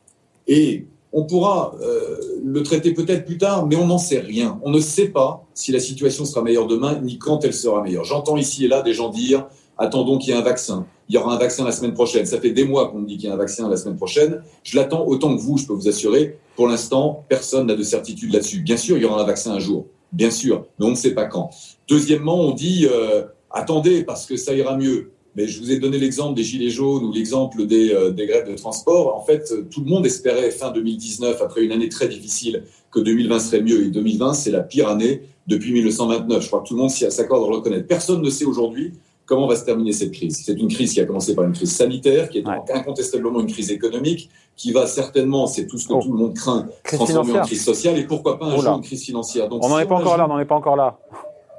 Et 0.46 0.86
on 1.12 1.24
pourra 1.24 1.74
euh, 1.80 2.16
le 2.44 2.62
traiter 2.62 2.92
peut-être 2.92 3.24
plus 3.24 3.38
tard, 3.38 3.66
mais 3.66 3.76
on 3.76 3.86
n'en 3.86 3.98
sait 3.98 4.20
rien. 4.20 4.58
On 4.62 4.70
ne 4.70 4.80
sait 4.80 5.08
pas 5.08 5.46
si 5.54 5.72
la 5.72 5.80
situation 5.80 6.24
sera 6.24 6.42
meilleure 6.42 6.66
demain, 6.66 7.00
ni 7.00 7.18
quand 7.18 7.44
elle 7.44 7.54
sera 7.54 7.82
meilleure. 7.82 8.04
J'entends 8.04 8.36
ici 8.36 8.64
et 8.64 8.68
là 8.68 8.82
des 8.82 8.92
gens 8.92 9.08
dire 9.08 9.46
attendons 9.78 10.18
qu'il 10.18 10.34
y 10.34 10.36
ait 10.36 10.40
un 10.40 10.44
vaccin. 10.44 10.86
Il 11.08 11.14
y 11.14 11.18
aura 11.18 11.34
un 11.34 11.38
vaccin 11.38 11.64
la 11.64 11.72
semaine 11.72 11.94
prochaine. 11.94 12.26
Ça 12.26 12.40
fait 12.40 12.50
des 12.50 12.64
mois 12.64 12.90
qu'on 12.90 12.98
me 12.98 13.06
dit 13.06 13.16
qu'il 13.16 13.28
y 13.28 13.30
a 13.30 13.34
un 13.34 13.38
vaccin 13.38 13.68
la 13.68 13.76
semaine 13.76 13.96
prochaine. 13.96 14.42
Je 14.64 14.76
l'attends 14.76 15.06
autant 15.06 15.34
que 15.34 15.40
vous, 15.40 15.56
je 15.56 15.66
peux 15.66 15.72
vous 15.72 15.88
assurer. 15.88 16.38
Pour 16.56 16.68
l'instant, 16.68 17.24
personne 17.28 17.68
n'a 17.68 17.76
de 17.76 17.82
certitude 17.82 18.32
là-dessus. 18.32 18.60
Bien 18.60 18.76
sûr, 18.76 18.98
il 18.98 19.02
y 19.02 19.06
aura 19.06 19.22
un 19.22 19.26
vaccin 19.26 19.52
un 19.52 19.60
jour. 19.60 19.86
Bien 20.12 20.30
sûr, 20.30 20.66
mais 20.78 20.86
on 20.86 20.90
ne 20.90 20.96
sait 20.96 21.14
pas 21.14 21.26
quand. 21.26 21.50
Deuxièmement, 21.88 22.40
on 22.40 22.52
dit 22.52 22.86
euh, 22.90 23.22
attendez 23.50 24.04
parce 24.04 24.26
que 24.26 24.36
ça 24.36 24.54
ira 24.54 24.76
mieux. 24.76 25.12
Mais 25.38 25.46
je 25.46 25.60
vous 25.60 25.70
ai 25.70 25.78
donné 25.78 25.98
l'exemple 25.98 26.34
des 26.34 26.42
gilets 26.42 26.68
jaunes 26.68 27.04
ou 27.04 27.12
l'exemple 27.12 27.64
des, 27.64 27.92
euh, 27.92 28.10
des, 28.10 28.26
grèves 28.26 28.50
de 28.50 28.56
transport. 28.56 29.16
En 29.16 29.20
fait, 29.20 29.54
tout 29.70 29.82
le 29.84 29.86
monde 29.86 30.04
espérait 30.04 30.50
fin 30.50 30.72
2019, 30.72 31.40
après 31.40 31.62
une 31.62 31.70
année 31.70 31.88
très 31.88 32.08
difficile, 32.08 32.64
que 32.90 32.98
2020 32.98 33.38
serait 33.38 33.62
mieux. 33.62 33.86
Et 33.86 33.90
2020, 33.90 34.34
c'est 34.34 34.50
la 34.50 34.62
pire 34.62 34.88
année 34.88 35.22
depuis 35.46 35.72
1929. 35.72 36.42
Je 36.42 36.46
crois 36.48 36.62
que 36.62 36.66
tout 36.66 36.74
le 36.74 36.80
monde 36.80 36.90
s'accorde 36.90 37.44
à 37.44 37.48
le 37.50 37.54
reconnaître. 37.54 37.86
Personne 37.86 38.20
ne 38.20 38.30
sait 38.30 38.46
aujourd'hui 38.46 38.94
comment 39.26 39.46
va 39.46 39.54
se 39.54 39.64
terminer 39.64 39.92
cette 39.92 40.10
crise. 40.10 40.42
C'est 40.44 40.58
une 40.58 40.66
crise 40.66 40.92
qui 40.92 41.00
a 41.00 41.04
commencé 41.04 41.36
par 41.36 41.44
une 41.44 41.52
crise 41.52 41.70
sanitaire, 41.70 42.30
qui 42.30 42.38
est 42.38 42.44
incontestablement 42.74 43.38
une 43.38 43.46
crise 43.46 43.70
économique, 43.70 44.30
qui 44.56 44.72
va 44.72 44.88
certainement, 44.88 45.46
c'est 45.46 45.68
tout 45.68 45.78
ce 45.78 45.86
que 45.86 45.92
oh. 45.92 46.00
tout 46.02 46.10
le 46.10 46.18
monde 46.18 46.34
craint, 46.34 46.66
transformer 46.82 47.38
en 47.38 47.42
crise 47.42 47.64
sociale 47.64 47.96
et 47.96 48.04
pourquoi 48.08 48.40
pas 48.40 48.46
un 48.46 48.56
jour 48.58 48.74
une 48.74 48.82
crise 48.82 49.04
financière. 49.04 49.48
Donc, 49.48 49.64
on 49.64 49.68
n'en 49.68 49.78
est 49.78 49.86
pas 49.86 49.94
encore 49.94 50.16
là, 50.16 50.24
on 50.24 50.28
n'en 50.28 50.40
est 50.40 50.46
pas 50.46 50.56
encore 50.56 50.74
là. 50.74 50.98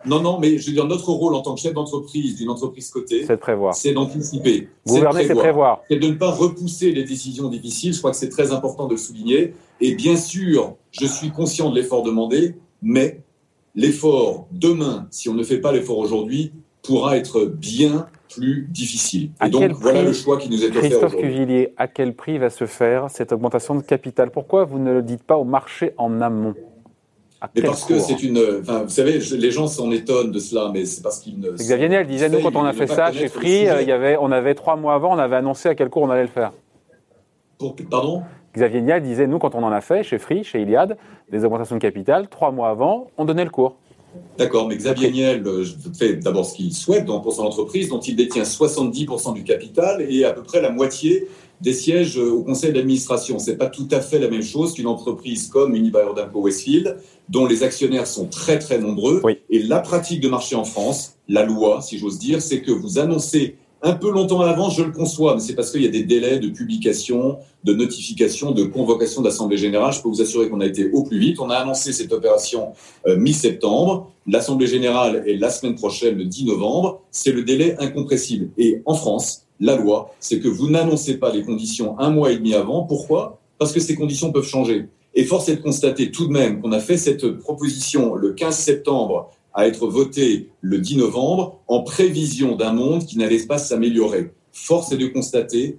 Non, 0.05 0.21
non, 0.21 0.39
mais 0.39 0.57
je 0.57 0.67
veux 0.67 0.73
dire, 0.73 0.85
notre 0.85 1.11
rôle 1.11 1.35
en 1.35 1.41
tant 1.41 1.55
que 1.55 1.61
chef 1.61 1.73
d'entreprise 1.73 2.37
d'une 2.37 2.49
entreprise 2.49 2.89
cotée, 2.89 3.25
c'est 3.25 3.35
de 3.35 3.39
prévoir. 3.39 3.75
C'est 3.75 3.93
d'anticiper. 3.93 4.69
Gouverner, 4.87 5.27
c'est 5.27 5.35
prévoir. 5.35 5.81
C'est 5.89 5.99
de 5.99 6.07
ne 6.07 6.13
pas 6.13 6.31
repousser 6.31 6.91
les 6.91 7.03
décisions 7.03 7.49
difficiles. 7.49 7.93
Je 7.93 7.99
crois 7.99 8.11
que 8.11 8.17
c'est 8.17 8.29
très 8.29 8.51
important 8.51 8.87
de 8.87 8.91
le 8.91 8.97
souligner. 8.97 9.53
Et 9.81 9.95
bien 9.95 10.15
sûr, 10.15 10.75
je 10.91 11.05
suis 11.05 11.31
conscient 11.31 11.69
de 11.69 11.75
l'effort 11.75 12.03
demandé, 12.03 12.55
mais 12.81 13.21
l'effort 13.75 14.47
demain, 14.51 15.07
si 15.11 15.29
on 15.29 15.33
ne 15.33 15.43
fait 15.43 15.59
pas 15.59 15.71
l'effort 15.71 15.97
aujourd'hui, 15.97 16.51
pourra 16.81 17.17
être 17.17 17.45
bien 17.45 18.07
plus 18.29 18.67
difficile. 18.69 19.31
Et 19.45 19.49
donc, 19.49 19.71
voilà 19.71 20.03
le 20.03 20.13
choix 20.13 20.37
qui 20.37 20.49
nous 20.49 20.63
est 20.63 20.69
offert 20.69 20.81
Christophe 20.81 21.17
Cuvillier, 21.17 21.73
à 21.77 21.87
quel 21.87 22.15
prix 22.15 22.37
va 22.37 22.49
se 22.49 22.65
faire 22.65 23.09
cette 23.09 23.31
augmentation 23.31 23.75
de 23.75 23.81
capital? 23.81 24.31
Pourquoi 24.31 24.65
vous 24.65 24.79
ne 24.79 24.93
le 24.93 25.01
dites 25.01 25.23
pas 25.23 25.37
au 25.37 25.43
marché 25.43 25.93
en 25.97 26.21
amont? 26.21 26.53
Mais 27.55 27.61
parce 27.61 27.85
que 27.85 27.99
c'est 27.99 28.21
une. 28.21 28.39
Enfin, 28.61 28.83
vous 28.83 28.89
savez, 28.89 29.19
les 29.19 29.51
gens 29.51 29.67
s'en 29.67 29.91
étonnent 29.91 30.31
de 30.31 30.39
cela, 30.39 30.71
mais 30.73 30.85
c'est 30.85 31.01
parce 31.01 31.19
qu'ils 31.19 31.39
ne. 31.39 31.51
Xavier 31.51 31.89
Niel 31.89 32.05
disait 32.05 32.29
nous 32.29 32.41
quand 32.41 32.55
on 32.55 32.65
a 32.65 32.73
fait 32.73 32.87
ça 32.87 33.11
chez 33.11 33.27
Free, 33.27 33.67
il 33.81 33.87
y 33.87 33.91
avait, 33.91 34.17
on 34.19 34.31
avait 34.31 34.55
trois 34.55 34.75
mois 34.75 34.95
avant, 34.95 35.13
on 35.15 35.19
avait 35.19 35.37
annoncé 35.37 35.69
à 35.69 35.75
quel 35.75 35.89
cours 35.89 36.03
on 36.03 36.09
allait 36.09 36.23
le 36.23 36.27
faire. 36.27 36.51
Pour, 37.57 37.75
pardon? 37.89 38.23
Xavier 38.55 38.81
Niel 38.81 39.01
disait 39.01 39.27
nous 39.27 39.39
quand 39.39 39.55
on 39.55 39.63
en 39.63 39.71
a 39.71 39.81
fait 39.81 40.03
chez 40.03 40.17
Free, 40.17 40.43
chez 40.43 40.61
Iliad, 40.61 40.97
des 41.31 41.45
augmentations 41.45 41.75
de 41.75 41.81
capital, 41.81 42.27
trois 42.27 42.51
mois 42.51 42.69
avant, 42.69 43.07
on 43.17 43.25
donnait 43.25 43.43
le 43.43 43.51
cours. 43.51 43.75
D'accord, 44.37 44.67
mais 44.67 44.77
Xavier 44.77 45.11
Niel 45.11 45.45
euh, 45.45 45.65
fait 45.97 46.15
d'abord 46.15 46.45
ce 46.45 46.55
qu'il 46.55 46.73
souhaite 46.73 47.05
pour 47.05 47.33
son 47.33 47.43
entreprise, 47.43 47.89
dont 47.89 47.99
il 47.99 48.15
détient 48.15 48.43
70% 48.43 49.33
du 49.33 49.43
capital 49.43 50.05
et 50.09 50.23
à 50.23 50.31
peu 50.31 50.43
près 50.43 50.61
la 50.61 50.71
moitié 50.71 51.27
des 51.61 51.73
sièges 51.73 52.17
euh, 52.17 52.31
au 52.31 52.43
conseil 52.43 52.71
d'administration. 52.71 53.37
Ce 53.37 53.51
n'est 53.51 53.57
pas 53.57 53.67
tout 53.67 53.87
à 53.91 53.99
fait 53.99 54.17
la 54.17 54.29
même 54.29 54.41
chose 54.41 54.73
qu'une 54.73 54.87
entreprise 54.87 55.47
comme 55.47 55.75
Unibail-Rodamco 55.75 56.41
Westfield, 56.41 56.97
dont 57.27 57.45
les 57.45 57.63
actionnaires 57.63 58.07
sont 58.07 58.27
très 58.27 58.59
très 58.59 58.79
nombreux. 58.79 59.21
Et 59.49 59.61
la 59.61 59.79
pratique 59.79 60.21
de 60.21 60.29
marché 60.29 60.55
en 60.55 60.63
France, 60.63 61.17
la 61.27 61.43
loi, 61.43 61.81
si 61.81 61.97
j'ose 61.97 62.17
dire, 62.17 62.41
c'est 62.41 62.61
que 62.61 62.71
vous 62.71 62.97
annoncez 62.97 63.57
un 63.81 63.93
peu 63.93 64.11
longtemps 64.11 64.41
à 64.41 64.45
l'avance, 64.45 64.75
je 64.75 64.83
le 64.83 64.91
conçois, 64.91 65.35
mais 65.35 65.39
c'est 65.39 65.55
parce 65.55 65.71
qu'il 65.71 65.81
y 65.81 65.87
a 65.87 65.91
des 65.91 66.03
délais 66.03 66.39
de 66.39 66.49
publication, 66.49 67.37
de 67.63 67.73
notification, 67.73 68.51
de 68.51 68.63
convocation 68.63 69.21
d'assemblée 69.21 69.57
générale. 69.57 69.93
Je 69.93 70.01
peux 70.01 70.09
vous 70.09 70.21
assurer 70.21 70.49
qu'on 70.49 70.59
a 70.59 70.65
été 70.65 70.91
au 70.91 71.03
plus 71.03 71.17
vite. 71.17 71.39
On 71.39 71.49
a 71.49 71.55
annoncé 71.55 71.93
cette 71.93 72.11
opération 72.11 72.73
euh, 73.07 73.15
mi-septembre. 73.17 74.11
L'assemblée 74.27 74.67
générale 74.67 75.23
est 75.27 75.37
la 75.37 75.49
semaine 75.49 75.75
prochaine, 75.75 76.17
le 76.17 76.25
10 76.25 76.45
novembre. 76.45 77.01
C'est 77.11 77.31
le 77.31 77.43
délai 77.43 77.77
incompressible. 77.79 78.49
Et 78.57 78.81
en 78.85 78.95
France, 78.95 79.45
la 79.61 79.75
loi, 79.75 80.13
c'est 80.19 80.39
que 80.39 80.49
vous 80.49 80.69
n'annoncez 80.69 81.17
pas 81.17 81.31
les 81.31 81.43
conditions 81.43 81.97
un 81.99 82.09
mois 82.09 82.31
et 82.31 82.37
demi 82.37 82.53
avant. 82.55 82.83
Pourquoi? 82.83 83.39
Parce 83.57 83.71
que 83.71 83.79
ces 83.79 83.95
conditions 83.95 84.31
peuvent 84.31 84.47
changer. 84.47 84.87
Et 85.15 85.23
force 85.23 85.49
est 85.49 85.55
de 85.55 85.61
constater 85.61 86.11
tout 86.11 86.27
de 86.27 86.31
même 86.31 86.61
qu'on 86.61 86.71
a 86.71 86.79
fait 86.79 86.97
cette 86.97 87.27
proposition 87.39 88.15
le 88.15 88.33
15 88.33 88.55
septembre 88.55 89.31
à 89.53 89.67
être 89.67 89.87
voté 89.87 90.49
le 90.61 90.79
10 90.79 90.97
novembre 90.97 91.59
en 91.67 91.83
prévision 91.83 92.55
d'un 92.55 92.73
monde 92.73 93.05
qui 93.05 93.17
n'allait 93.17 93.45
pas 93.45 93.57
s'améliorer. 93.57 94.31
Force 94.51 94.91
est 94.91 94.97
de 94.97 95.07
constater 95.07 95.77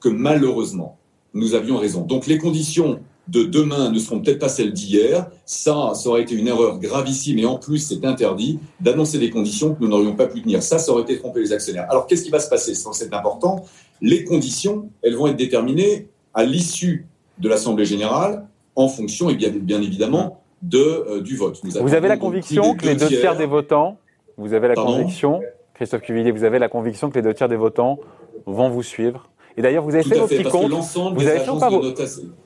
que 0.00 0.08
malheureusement, 0.08 0.98
nous 1.34 1.54
avions 1.54 1.76
raison. 1.76 2.02
Donc 2.02 2.26
les 2.26 2.38
conditions 2.38 3.00
de 3.28 3.42
demain 3.42 3.90
ne 3.90 3.98
seront 3.98 4.20
peut-être 4.20 4.38
pas 4.38 4.48
celles 4.48 4.72
d'hier. 4.72 5.30
Ça, 5.44 5.92
ça 5.94 6.08
aurait 6.08 6.22
été 6.22 6.34
une 6.34 6.48
erreur 6.48 6.78
gravissime 6.78 7.38
et 7.38 7.46
en 7.46 7.58
plus, 7.58 7.78
c'est 7.78 8.04
interdit 8.04 8.58
d'annoncer 8.80 9.18
des 9.18 9.30
conditions 9.30 9.74
que 9.74 9.80
nous 9.80 9.88
n'aurions 9.88 10.16
pas 10.16 10.26
pu 10.26 10.42
tenir. 10.42 10.62
Ça, 10.62 10.78
ça 10.78 10.92
aurait 10.92 11.02
été 11.02 11.18
tromper 11.18 11.40
les 11.40 11.52
actionnaires. 11.52 11.86
Alors, 11.90 12.06
qu'est-ce 12.06 12.24
qui 12.24 12.30
va 12.30 12.40
se 12.40 12.48
passer? 12.48 12.74
C'est 12.74 13.12
important. 13.12 13.64
Les 14.00 14.24
conditions, 14.24 14.88
elles 15.02 15.14
vont 15.14 15.26
être 15.26 15.36
déterminées 15.36 16.08
à 16.32 16.44
l'issue 16.44 17.06
de 17.38 17.48
l'Assemblée 17.48 17.84
générale 17.84 18.46
en 18.74 18.88
fonction, 18.88 19.28
et 19.28 19.34
bien, 19.34 19.50
bien 19.50 19.82
évidemment, 19.82 20.40
de, 20.62 20.78
euh, 20.78 21.20
du 21.20 21.36
vote. 21.36 21.60
vous 21.62 21.94
avez 21.94 22.08
la 22.08 22.16
conviction 22.16 22.74
que 22.74 22.86
les 22.86 22.94
deux 22.94 23.08
tiers 23.08 23.36
des 23.36 23.46
votants, 23.46 23.98
vous 24.36 24.54
avez 24.54 24.68
la 24.68 24.74
conviction, 24.74 25.40
Christophe 25.74 26.02
Cuvillier, 26.02 26.32
vous 26.32 26.44
avez 26.44 26.58
la 26.58 26.68
conviction 26.68 27.10
que 27.10 27.14
les 27.14 27.22
deux 27.22 27.34
tiers 27.34 27.48
des 27.48 27.56
votants 27.56 27.98
vont 28.46 28.68
vous 28.68 28.82
suivre 28.82 29.28
et 29.58 29.60
d'ailleurs, 29.60 29.82
vous 29.82 29.92
avez 29.92 30.04
fait, 30.04 30.16
vos 30.16 30.28
petits 30.28 30.44
comptes. 30.44 30.70
Vous 30.70 31.26
avez, 31.26 31.40
fait, 31.40 31.58
pas 31.58 31.68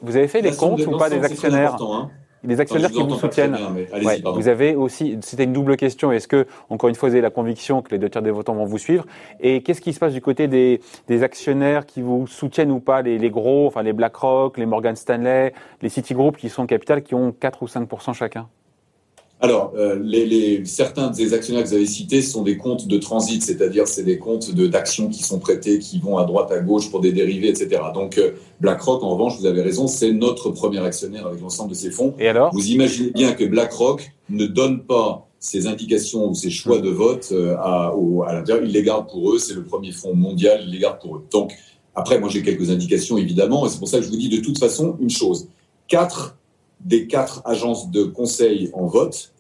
vous 0.01 0.17
avez 0.17 0.29
fait 0.29 0.41
les 0.41 0.57
comptes 0.57 0.81
ou 0.87 0.97
pas 0.97 1.11
des 1.11 1.23
actionnaires 1.23 1.77
hein. 1.83 2.11
Les 2.45 2.61
actionnaires 2.61 2.91
qui 2.91 3.03
vous 3.03 3.15
soutiennent. 3.15 3.57
vous 4.35 4.49
avez 4.49 4.75
aussi, 4.75 5.19
c'était 5.23 5.45
une 5.45 5.53
double 5.53 5.77
question. 5.77 6.11
Est-ce 6.11 6.27
que, 6.29 6.47
encore 6.71 6.89
une 6.89 6.95
fois, 6.95 7.09
vous 7.09 7.15
avez 7.15 7.23
la 7.23 7.31
conviction 7.31 7.83
que 7.83 7.91
les 7.91 7.99
deux 7.99 8.11
tiers 8.11 8.23
des 8.23 8.31
votants 8.31 8.55
vont 8.55 8.65
vous 8.65 8.79
suivre? 8.79 9.07
Et 9.41 9.63
qu'est-ce 9.63 9.81
qui 9.81 9.93
se 9.93 10.01
passe 10.01 10.13
du 10.13 10.21
côté 10.21 10.49
des, 10.49 10.81
des 11.09 11.23
actionnaires 11.23 11.87
qui 11.87 12.03
vous 12.03 12.27
soutiennent 12.27 12.73
ou 12.73 12.81
pas, 12.81 13.03
les, 13.03 13.19
les, 13.19 13.31
gros, 13.31 13.67
enfin 13.67 13.83
les 13.83 13.93
BlackRock, 13.93 14.59
les 14.59 14.67
Morgan 14.67 14.97
Stanley, 14.97 15.53
les 15.83 15.89
Citigroup 15.89 16.37
qui 16.37 16.49
sont 16.49 16.67
capital, 16.67 17.03
qui 17.03 17.15
ont 17.15 17.33
4 17.33 17.63
ou 17.63 17.67
5% 17.67 18.15
chacun? 18.15 18.49
Alors, 19.43 19.73
euh, 19.77 19.99
les, 20.01 20.65
certains 20.65 21.11
des 21.11 21.35
actionnaires 21.35 21.65
que 21.65 21.69
vous 21.69 21.75
avez 21.75 21.87
cités 21.87 22.23
sont 22.23 22.43
des 22.43 22.57
comptes 22.57 22.87
de 22.87 22.97
transit, 22.97 23.43
c'est-à-dire 23.43 23.89
c'est 23.89 24.05
des 24.05 24.19
comptes 24.19 24.55
d'actions 24.55 25.09
qui 25.09 25.25
sont 25.25 25.41
prêtés, 25.41 25.81
qui 25.81 25.99
vont 25.99 26.17
à 26.17 26.25
droite, 26.25 26.53
à 26.53 26.61
gauche 26.61 26.93
pour 26.93 27.01
des 27.01 27.11
dérivés, 27.11 27.49
etc. 27.49 27.83
Donc, 27.93 28.19
euh, 28.19 28.31
BlackRock, 28.61 29.03
en 29.03 29.11
revanche, 29.11 29.39
vous 29.41 29.47
avez 29.47 29.61
raison, 29.61 29.89
c'est 29.89 30.13
notre 30.13 30.51
premier 30.51 30.79
actionnaire 30.79 31.27
avec 31.27 31.41
l'ensemble 31.41 31.71
de 31.71 31.75
ses 31.75 31.91
fonds. 31.91 32.15
Et 32.21 32.29
alors? 32.29 32.55
Vous 32.55 32.71
imaginez 32.71 33.11
bien 33.11 33.33
que 33.33 33.45
BlackRock 33.45 34.13
ne 34.31 34.47
donne 34.47 34.85
pas 34.85 35.27
ses 35.41 35.67
indications 35.67 36.31
ou 36.31 36.37
ses 36.37 36.51
choix 36.51 36.79
de 36.79 36.91
vote 36.91 37.31
euh, 37.33 37.57
à, 37.57 37.93
à 38.29 38.35
l'intérieur. 38.35 38.65
Il 38.65 38.71
les 38.71 38.83
garde 38.85 39.11
pour 39.11 39.33
eux, 39.33 39.41
c'est 39.41 39.55
le 39.55 39.65
premier 39.65 39.91
fonds 39.91 40.15
mondial, 40.15 40.63
il 40.65 40.71
les 40.71 40.79
garde 40.79 41.01
pour 41.01 41.17
eux. 41.17 41.25
Donc, 41.33 41.53
après, 41.97 42.21
moi 42.21 42.29
j'ai 42.29 42.43
quelques 42.43 42.71
indications 42.71 43.19
évidemment, 43.19 43.67
et 43.67 43.69
c'est 43.69 43.81
pour 43.81 43.89
ça 43.89 43.99
que 43.99 44.05
je 44.05 44.09
vous 44.09 44.17
dis 44.17 44.29
de 44.29 44.41
toute 44.41 44.59
façon 44.59 44.97
une 45.01 45.11
chose. 45.11 45.49
Quatre 45.89 46.37
des 46.85 47.07
quatre 47.07 47.43
agences 47.45 47.91
de 47.91 48.05
conseil 48.05 48.71
en 48.73 48.87
vote, 48.87 49.32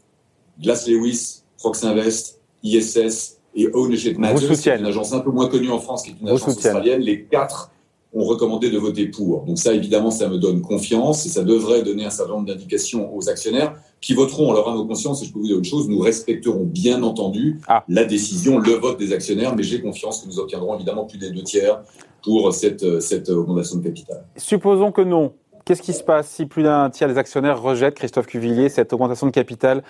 Glass 0.61 0.89
Lewis, 0.89 1.43
Proxinvest, 1.59 2.41
ISS 2.63 3.39
et 3.55 3.69
Ownership 3.73 4.19
Matters, 4.19 4.59
qui 4.59 4.69
une 4.71 4.87
agence 4.87 5.13
un 5.13 5.21
peu 5.21 5.31
moins 5.31 5.49
connue 5.49 5.71
en 5.71 5.79
France, 5.79 6.03
qui 6.03 6.11
est 6.11 6.15
une 6.21 6.29
agence 6.29 6.49
australienne, 6.49 7.01
les 7.01 7.25
quatre 7.25 7.71
ont 8.15 8.25
recommandé 8.25 8.71
de 8.71 8.79
voter 8.79 9.07
pour. 9.07 9.45
Donc 9.45 9.59
ça, 9.59 9.73
évidemment, 9.73 10.11
ça 10.11 10.29
me 10.29 10.37
donne 10.37 10.61
confiance 10.61 11.25
et 11.25 11.31
ça 11.31 11.45
devrait 11.45 11.83
donner 11.83 12.05
un 12.05 12.11
certain 12.11 12.35
nombre 12.35 12.47
d'indications 12.47 13.15
aux 13.15 13.31
actionnaires 13.31 13.75
qui 14.01 14.15
voteront 14.15 14.51
en 14.51 14.53
leur 14.53 14.69
âme 14.69 14.87
conscience. 14.87 15.23
Et 15.23 15.27
je 15.27 15.33
peux 15.33 15.39
vous 15.39 15.47
dire 15.47 15.59
une 15.59 15.65
chose, 15.65 15.89
nous 15.89 16.01
respecterons 16.01 16.65
bien 16.65 17.03
entendu 17.03 17.61
ah. 17.69 17.85
la 17.89 18.05
décision, 18.05 18.59
le 18.59 18.73
vote 18.73 18.99
des 18.99 19.13
actionnaires, 19.13 19.57
mais 19.57 19.63
j'ai 19.63 19.81
confiance 19.81 20.21
que 20.21 20.27
nous 20.27 20.39
obtiendrons 20.39 20.75
évidemment 20.75 21.05
plus 21.07 21.19
des 21.19 21.31
deux 21.31 21.43
tiers 21.43 21.81
pour 22.23 22.53
cette, 22.53 23.01
cette 23.01 23.31
augmentation 23.31 23.79
de 23.79 23.85
capital. 23.85 24.25
Supposons 24.37 24.93
que 24.93 25.03
non. 25.03 25.33
Qu'est-ce 25.65 25.83
qui 25.83 25.93
se 25.93 26.03
passe 26.03 26.29
si 26.29 26.47
plus 26.47 26.65
d'un 26.65 26.91
tiers 26.91 27.09
des 27.09 27.19
actionnaires 27.19 27.63
rejettent, 27.63 27.95
Christophe 27.95 28.27
Cuvillier, 28.27 28.69
cette 28.69 28.93
augmentation 28.93 29.27
de 29.27 29.33
capital 29.33 29.83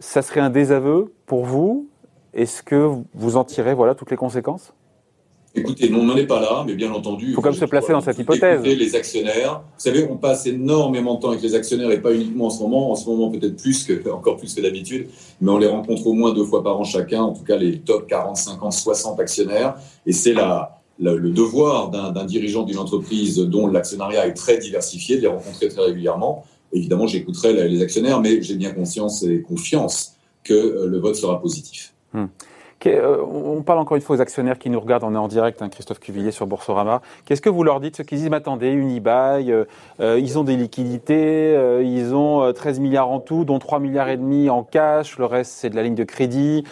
Ça 0.00 0.22
serait 0.22 0.40
un 0.40 0.50
désaveu 0.50 1.12
pour 1.26 1.44
vous 1.44 1.88
Est-ce 2.34 2.62
que 2.62 2.90
vous 3.14 3.36
en 3.36 3.44
tirez 3.44 3.74
voilà, 3.74 3.94
toutes 3.94 4.10
les 4.10 4.16
conséquences? 4.16 4.72
Écoutez, 5.56 5.90
on 5.94 6.04
n'en 6.04 6.16
est 6.16 6.26
pas 6.26 6.40
là, 6.40 6.64
mais 6.66 6.74
bien 6.74 6.92
entendu. 6.92 7.28
Il 7.28 7.34
faut 7.34 7.40
quand 7.40 7.50
même 7.50 7.58
se 7.58 7.64
placer 7.64 7.92
dans 7.92 8.02
cette 8.02 8.18
hypothèse. 8.18 8.62
Les 8.62 8.94
actionnaires, 8.94 9.62
vous 9.62 9.80
savez, 9.80 10.06
on 10.08 10.18
passe 10.18 10.46
énormément 10.46 11.14
de 11.14 11.20
temps 11.20 11.30
avec 11.30 11.40
les 11.40 11.54
actionnaires 11.54 11.90
et 11.90 12.02
pas 12.02 12.12
uniquement 12.12 12.46
en 12.46 12.50
ce 12.50 12.62
moment. 12.62 12.90
En 12.90 12.94
ce 12.94 13.08
moment, 13.08 13.30
peut-être 13.30 13.56
plus 13.56 13.84
que, 13.84 14.10
encore 14.12 14.36
plus 14.36 14.54
que 14.54 14.60
d'habitude, 14.60 15.08
mais 15.40 15.50
on 15.50 15.56
les 15.56 15.66
rencontre 15.66 16.06
au 16.06 16.12
moins 16.12 16.34
deux 16.34 16.44
fois 16.44 16.62
par 16.62 16.78
an 16.78 16.84
chacun. 16.84 17.22
En 17.22 17.32
tout 17.32 17.42
cas, 17.42 17.56
les 17.56 17.78
top 17.78 18.06
40, 18.06 18.36
50, 18.36 18.72
60 18.72 19.18
actionnaires. 19.18 19.76
Et 20.04 20.12
c'est 20.12 20.34
la, 20.34 20.82
le, 20.98 21.30
devoir 21.30 21.90
d'un 21.90 22.24
dirigeant 22.24 22.62
d'une 22.62 22.78
entreprise 22.78 23.38
dont 23.38 23.66
l'actionnariat 23.66 24.26
est 24.26 24.34
très 24.34 24.58
diversifié 24.58 25.16
de 25.16 25.22
les 25.22 25.28
rencontrer 25.28 25.68
très 25.68 25.82
régulièrement. 25.82 26.44
Évidemment, 26.76 27.06
j'écouterai 27.06 27.68
les 27.68 27.82
actionnaires, 27.82 28.20
mais 28.20 28.42
j'ai 28.42 28.54
bien 28.54 28.70
conscience 28.72 29.22
et 29.22 29.40
confiance 29.40 30.16
que 30.44 30.52
euh, 30.52 30.86
le 30.86 30.98
vote 30.98 31.16
sera 31.16 31.40
positif. 31.40 31.94
Hmm. 32.12 32.26
Euh, 32.84 33.16
on 33.24 33.62
parle 33.62 33.80
encore 33.80 33.96
une 33.96 34.02
fois 34.02 34.14
aux 34.14 34.20
actionnaires 34.20 34.58
qui 34.58 34.70
nous 34.70 34.78
regardent, 34.78 35.02
on 35.02 35.14
est 35.14 35.18
en 35.18 35.26
direct, 35.26 35.60
hein, 35.60 35.68
Christophe 35.68 35.98
Cuvillier 35.98 36.30
sur 36.30 36.46
Boursorama. 36.46 37.00
Qu'est-ce 37.24 37.40
que 37.40 37.48
vous 37.48 37.64
leur 37.64 37.80
dites, 37.80 37.96
ceux 37.96 38.04
qui 38.04 38.14
disent, 38.14 38.30
attendez, 38.30 38.70
Unibail, 38.70 39.50
euh, 39.50 40.20
ils 40.20 40.38
ont 40.38 40.44
des 40.44 40.56
liquidités, 40.56 41.58
ils 41.82 42.14
ont 42.14 42.52
13 42.52 42.78
milliards 42.78 43.10
en 43.10 43.18
tout, 43.18 43.44
dont 43.44 43.58
3 43.58 43.80
milliards 43.80 44.08
et 44.08 44.16
demi 44.16 44.50
en 44.50 44.62
cash, 44.62 45.18
le 45.18 45.24
reste 45.24 45.50
c'est 45.52 45.70
de 45.70 45.74
la 45.74 45.82
ligne 45.82 45.96
de 45.96 46.04
crédit, 46.04 46.62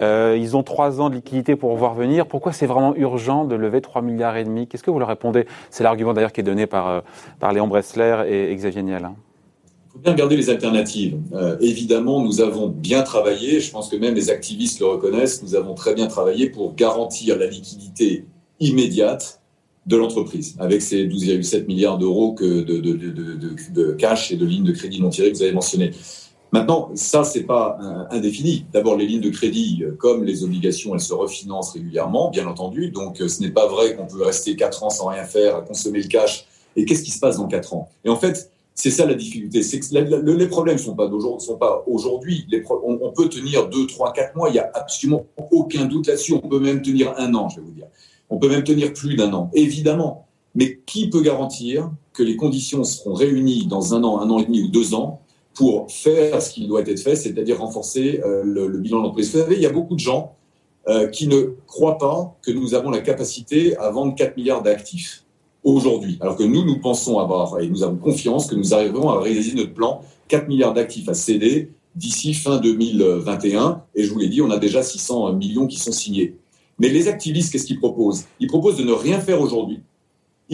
ils 0.00 0.56
ont 0.56 0.62
3 0.62 1.00
ans 1.00 1.10
de 1.10 1.16
liquidité 1.16 1.56
pour 1.56 1.74
voir 1.76 1.94
venir. 1.94 2.26
Pourquoi 2.26 2.52
c'est 2.52 2.66
vraiment 2.66 2.94
urgent 2.94 3.44
de 3.44 3.56
lever 3.56 3.80
3 3.80 4.00
milliards 4.02 4.36
et 4.36 4.44
demi? 4.44 4.68
Qu'est-ce 4.68 4.84
que 4.84 4.92
vous 4.92 5.00
leur 5.00 5.08
répondez? 5.08 5.46
C'est 5.70 5.82
l'argument 5.82 6.12
d'ailleurs 6.12 6.32
qui 6.32 6.40
est 6.40 6.44
donné 6.44 6.68
par, 6.68 7.02
par 7.40 7.52
Léon 7.52 7.66
Bressler 7.66 8.26
et, 8.28 8.54
Xavier 8.54 8.82
Niel. 8.84 9.06
Hein 9.06 9.14
faut 9.94 10.00
bien 10.00 10.12
regarder 10.12 10.36
les 10.36 10.50
alternatives. 10.50 11.16
Euh, 11.32 11.56
évidemment, 11.60 12.20
nous 12.20 12.40
avons 12.40 12.68
bien 12.68 13.02
travaillé, 13.02 13.60
je 13.60 13.70
pense 13.70 13.88
que 13.88 13.96
même 13.96 14.14
les 14.14 14.28
activistes 14.28 14.80
le 14.80 14.86
reconnaissent, 14.86 15.42
nous 15.42 15.54
avons 15.54 15.74
très 15.74 15.94
bien 15.94 16.08
travaillé 16.08 16.50
pour 16.50 16.74
garantir 16.74 17.38
la 17.38 17.46
liquidité 17.46 18.24
immédiate 18.58 19.40
de 19.86 19.96
l'entreprise, 19.96 20.56
avec 20.58 20.82
ces 20.82 21.06
12,7 21.06 21.66
milliards 21.66 21.98
d'euros 21.98 22.34
de, 22.40 23.92
cash 23.92 24.32
et 24.32 24.36
de 24.36 24.46
lignes 24.46 24.64
de 24.64 24.72
crédit 24.72 25.00
non 25.00 25.10
tirées 25.10 25.30
que 25.30 25.36
vous 25.36 25.42
avez 25.42 25.52
mentionnées. 25.52 25.92
Maintenant, 26.52 26.90
ça, 26.94 27.22
c'est 27.24 27.42
pas 27.42 27.78
indéfini. 28.10 28.64
D'abord, 28.72 28.96
les 28.96 29.06
lignes 29.06 29.20
de 29.20 29.30
crédit, 29.30 29.82
euh, 29.82 29.90
comme 29.98 30.22
les 30.24 30.44
obligations, 30.44 30.94
elles 30.94 31.00
se 31.00 31.12
refinancent 31.12 31.72
régulièrement, 31.72 32.30
bien 32.30 32.46
entendu. 32.46 32.90
Donc, 32.90 33.20
euh, 33.20 33.26
ce 33.26 33.42
n'est 33.42 33.50
pas 33.50 33.66
vrai 33.66 33.96
qu'on 33.96 34.06
peut 34.06 34.22
rester 34.22 34.54
4 34.54 34.84
ans 34.84 34.90
sans 34.90 35.08
rien 35.08 35.24
faire, 35.24 35.56
à 35.56 35.62
consommer 35.62 36.00
le 36.00 36.06
cash. 36.06 36.46
Et 36.76 36.84
qu'est-ce 36.84 37.02
qui 37.02 37.10
se 37.10 37.18
passe 37.18 37.38
dans 37.38 37.48
4 37.48 37.74
ans? 37.74 37.88
Et 38.04 38.08
en 38.08 38.16
fait, 38.16 38.52
c'est 38.74 38.90
ça 38.90 39.06
la 39.06 39.14
difficulté. 39.14 39.60
Les 39.92 40.48
problèmes 40.48 40.78
sont 40.78 40.96
pas 40.96 41.08
sont 41.38 41.56
pas 41.56 41.84
aujourd'hui. 41.86 42.46
On, 42.68 42.98
on, 43.02 43.12
peut 43.12 43.28
tenir 43.28 43.68
deux, 43.68 43.86
trois, 43.86 44.12
quatre 44.12 44.34
mois. 44.34 44.48
Il 44.50 44.56
y 44.56 44.58
a 44.58 44.70
absolument 44.74 45.26
aucun 45.52 45.84
doute 45.84 46.08
là-dessus. 46.08 46.34
On 46.34 46.48
peut 46.48 46.58
même 46.58 46.82
tenir 46.82 47.14
un 47.16 47.34
an, 47.34 47.48
je 47.48 47.60
vais 47.60 47.62
vous 47.62 47.72
dire. 47.72 47.86
On 48.30 48.38
peut 48.38 48.48
même 48.48 48.64
tenir 48.64 48.92
plus 48.92 49.14
d'un 49.14 49.32
an, 49.32 49.50
évidemment. 49.54 50.26
Mais 50.56 50.80
qui 50.86 51.08
peut 51.08 51.20
garantir 51.20 51.90
que 52.12 52.22
les 52.22 52.36
conditions 52.36 52.82
seront 52.82 53.14
réunies 53.14 53.66
dans 53.66 53.94
un 53.94 54.02
an, 54.02 54.20
un 54.20 54.30
an 54.30 54.40
et 54.40 54.44
demi 54.44 54.62
ou 54.62 54.68
deux 54.68 54.94
ans 54.94 55.20
pour 55.54 55.90
faire 55.90 56.42
ce 56.42 56.50
qui 56.50 56.66
doit 56.66 56.80
être 56.80 56.98
fait, 56.98 57.14
c'est-à-dire 57.14 57.60
renforcer 57.60 58.20
euh, 58.24 58.42
le, 58.44 58.68
bilan 58.78 58.98
de 58.98 59.02
l'entreprise? 59.02 59.32
Vous 59.32 59.38
savez, 59.38 59.54
il 59.54 59.62
y 59.62 59.66
a 59.66 59.72
beaucoup 59.72 59.94
de 59.94 60.00
gens 60.00 60.34
euh, 60.88 61.08
qui 61.08 61.28
ne 61.28 61.54
croient 61.66 61.98
pas 61.98 62.36
que 62.42 62.50
nous 62.50 62.74
avons 62.74 62.90
la 62.90 63.00
capacité 63.00 63.76
à 63.76 63.90
vendre 63.90 64.14
4 64.16 64.36
milliards 64.36 64.62
d'actifs 64.62 65.23
aujourd'hui. 65.64 66.18
Alors 66.20 66.36
que 66.36 66.44
nous, 66.44 66.64
nous 66.64 66.78
pensons 66.78 67.18
avoir, 67.18 67.58
et 67.60 67.68
nous 67.68 67.82
avons 67.82 67.96
confiance 67.96 68.46
que 68.46 68.54
nous 68.54 68.74
arriverons 68.74 69.08
à 69.08 69.20
réaliser 69.20 69.54
notre 69.54 69.74
plan 69.74 70.02
4 70.28 70.48
milliards 70.48 70.74
d'actifs 70.74 71.08
à 71.08 71.14
céder 71.14 71.70
d'ici 71.96 72.34
fin 72.34 72.58
2021. 72.58 73.82
Et 73.94 74.04
je 74.04 74.12
vous 74.12 74.18
l'ai 74.18 74.28
dit, 74.28 74.40
on 74.42 74.50
a 74.50 74.58
déjà 74.58 74.82
600 74.82 75.32
millions 75.32 75.66
qui 75.66 75.78
sont 75.78 75.92
signés. 75.92 76.36
Mais 76.78 76.88
les 76.88 77.08
activistes, 77.08 77.52
qu'est-ce 77.52 77.66
qu'ils 77.66 77.78
proposent? 77.78 78.24
Ils 78.40 78.48
proposent 78.48 78.76
de 78.76 78.84
ne 78.84 78.92
rien 78.92 79.20
faire 79.20 79.40
aujourd'hui 79.40 79.80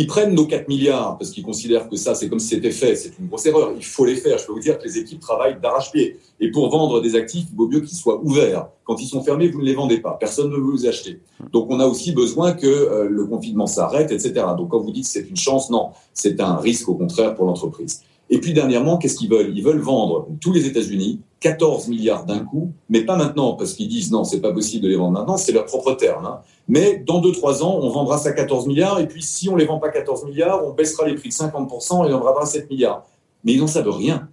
ils 0.01 0.07
prennent 0.07 0.35
nos 0.35 0.47
4 0.47 0.67
milliards 0.67 1.19
parce 1.19 1.31
qu'ils 1.31 1.45
considèrent 1.45 1.87
que 1.87 1.97
ça, 1.97 2.15
c'est 2.15 2.31
comme 2.31 2.39
si 2.39 2.49
c'était 2.49 2.71
fait. 2.71 2.97
C'est 2.97 3.19
une 3.19 3.27
grosse 3.27 3.45
erreur. 3.45 3.73
Il 3.77 3.85
faut 3.85 4.07
les 4.07 4.17
faire. 4.17 4.39
Je 4.39 4.47
peux 4.47 4.53
vous 4.55 4.61
dire 4.61 4.79
que 4.79 4.85
les 4.85 4.97
équipes 4.97 5.21
travaillent 5.21 5.61
d'arrache-pied. 5.61 6.19
Et 6.41 6.51
pour 6.51 6.71
vendre 6.71 7.03
des 7.03 7.17
actifs, 7.17 7.45
il 7.53 7.55
vaut 7.55 7.69
mieux 7.69 7.81
qu'ils 7.81 7.99
soient 7.99 8.19
ouverts. 8.23 8.69
Quand 8.85 8.99
ils 8.99 9.07
sont 9.07 9.23
fermés, 9.23 9.49
vous 9.49 9.61
ne 9.61 9.67
les 9.67 9.75
vendez 9.75 9.99
pas. 9.99 10.17
Personne 10.19 10.49
ne 10.49 10.57
veut 10.57 10.71
vous 10.71 10.87
acheter. 10.87 11.21
Donc, 11.53 11.67
on 11.69 11.81
a 11.81 11.87
aussi 11.87 12.13
besoin 12.13 12.53
que 12.53 12.67
euh, 12.67 13.09
le 13.11 13.27
confinement 13.27 13.67
s'arrête, 13.67 14.11
etc. 14.11 14.47
Donc, 14.57 14.71
quand 14.71 14.81
vous 14.81 14.91
dites 14.91 15.05
que 15.05 15.11
c'est 15.11 15.29
une 15.29 15.37
chance, 15.37 15.69
non. 15.69 15.91
C'est 16.15 16.41
un 16.41 16.57
risque, 16.57 16.89
au 16.89 16.95
contraire, 16.95 17.35
pour 17.35 17.45
l'entreprise. 17.45 18.01
Et 18.31 18.41
puis 18.41 18.53
dernièrement, 18.53 18.97
qu'est-ce 18.97 19.17
qu'ils 19.17 19.29
veulent? 19.29 19.53
Ils 19.55 19.63
veulent 19.63 19.81
vendre 19.81 20.29
tous 20.41 20.53
les 20.53 20.67
États-Unis 20.67 21.21
14 21.41 21.89
milliards 21.89 22.25
d'un 22.25 22.41
coup, 22.41 22.73
mais 22.89 23.05
pas 23.05 23.17
maintenant 23.17 23.55
parce 23.55 23.73
qu'ils 23.73 23.89
disent 23.89 24.13
non, 24.13 24.25
c'est 24.25 24.41
pas 24.41 24.53
possible 24.53 24.85
de 24.85 24.89
les 24.89 24.97
vendre 24.97 25.13
maintenant, 25.13 25.37
c'est 25.37 25.53
leur 25.53 25.65
propre 25.65 25.93
terme. 25.95 26.27
Hein. 26.27 26.41
Mais 26.69 27.03
dans 27.05 27.21
2-3 27.21 27.63
ans, 27.63 27.81
on 27.83 27.89
vendra 27.89 28.19
ça 28.19 28.33
14 28.33 28.67
milliards 28.67 29.01
et 29.01 29.09
puis 29.09 29.23
si 29.23 29.49
on 29.49 29.57
les 29.57 29.65
vend 29.65 29.79
pas 29.79 29.89
14 29.89 30.27
milliards, 30.27 30.65
on 30.65 30.73
baissera 30.73 31.09
les 31.09 31.15
prix 31.15 31.31
de 31.31 31.35
50% 31.35 32.09
et 32.09 32.15
on 32.15 32.21
vendra 32.21 32.47
7 32.47 32.71
milliards. 32.71 33.05
Mais 33.43 33.55
ils 33.55 33.61
n'en 33.61 33.67
savent 33.67 33.89
rien. 33.89 34.29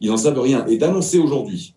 Ils 0.00 0.10
n'en 0.10 0.16
savent 0.16 0.40
rien. 0.40 0.66
Et 0.66 0.78
d'annoncer 0.78 1.18
aujourd'hui, 1.18 1.74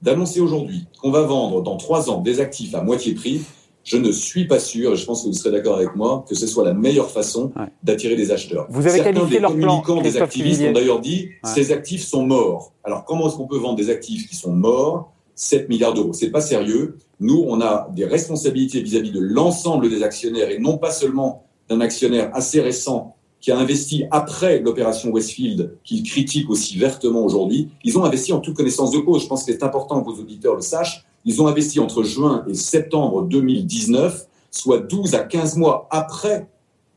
d'annoncer 0.00 0.40
aujourd'hui 0.40 0.86
qu'on 1.02 1.10
va 1.10 1.22
vendre 1.22 1.62
dans 1.62 1.76
3 1.76 2.08
ans 2.08 2.20
des 2.20 2.40
actifs 2.40 2.74
à 2.74 2.82
moitié 2.82 3.14
prix, 3.14 3.42
je 3.88 3.96
ne 3.96 4.12
suis 4.12 4.46
pas 4.46 4.58
sûr, 4.58 4.92
et 4.92 4.96
je 4.96 5.06
pense 5.06 5.22
que 5.22 5.28
vous 5.28 5.32
serez 5.32 5.50
d'accord 5.50 5.76
avec 5.76 5.96
moi, 5.96 6.22
que 6.28 6.34
ce 6.34 6.46
soit 6.46 6.62
la 6.62 6.74
meilleure 6.74 7.10
façon 7.10 7.52
d'attirer 7.82 8.16
des 8.16 8.30
acheteurs. 8.30 8.66
Vous 8.68 8.86
avez 8.86 8.98
Certains 8.98 9.14
qualifié 9.14 9.36
des 9.36 9.40
leur 9.40 9.52
communicants, 9.52 10.02
des 10.02 10.18
activistes 10.18 10.62
ont 10.62 10.72
d'ailleurs 10.72 11.00
dit 11.00 11.30
ces 11.42 11.72
actifs 11.72 12.04
sont 12.04 12.26
morts. 12.26 12.74
Alors 12.84 13.06
comment 13.06 13.28
est-ce 13.28 13.36
qu'on 13.36 13.46
peut 13.46 13.56
vendre 13.56 13.76
des 13.76 13.88
actifs 13.88 14.28
qui 14.28 14.36
sont 14.36 14.52
morts? 14.52 15.12
7 15.36 15.68
milliards 15.70 15.94
d'euros 15.94 16.12
C'est 16.12 16.30
pas 16.30 16.40
sérieux. 16.40 16.98
Nous, 17.20 17.44
on 17.48 17.60
a 17.62 17.88
des 17.94 18.04
responsabilités 18.04 18.82
vis-à-vis 18.82 19.12
de 19.12 19.20
l'ensemble 19.20 19.88
des 19.88 20.02
actionnaires 20.02 20.50
et 20.50 20.58
non 20.58 20.76
pas 20.76 20.90
seulement 20.90 21.46
d'un 21.70 21.80
actionnaire 21.80 22.30
assez 22.34 22.60
récent 22.60 23.14
qui 23.40 23.52
a 23.52 23.58
investi 23.58 24.04
après 24.10 24.58
l'opération 24.58 25.10
Westfield, 25.10 25.76
qu'il 25.84 26.02
critique 26.02 26.50
aussi 26.50 26.76
vertement 26.76 27.24
aujourd'hui. 27.24 27.68
Ils 27.84 27.96
ont 27.96 28.04
investi 28.04 28.32
en 28.32 28.40
toute 28.40 28.56
connaissance 28.56 28.90
de 28.90 28.98
cause. 28.98 29.22
Je 29.22 29.28
pense 29.28 29.44
que 29.44 29.52
c'est 29.52 29.62
important 29.62 30.02
que 30.02 30.10
vos 30.10 30.20
auditeurs 30.20 30.56
le 30.56 30.60
sachent. 30.60 31.06
Ils 31.28 31.42
ont 31.42 31.46
investi 31.46 31.78
entre 31.78 32.04
juin 32.04 32.42
et 32.48 32.54
septembre 32.54 33.20
2019, 33.20 34.26
soit 34.50 34.78
12 34.78 35.14
à 35.14 35.24
15 35.24 35.58
mois 35.58 35.86
après 35.90 36.48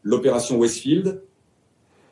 l'opération 0.03 0.57
Westfield, 0.57 1.21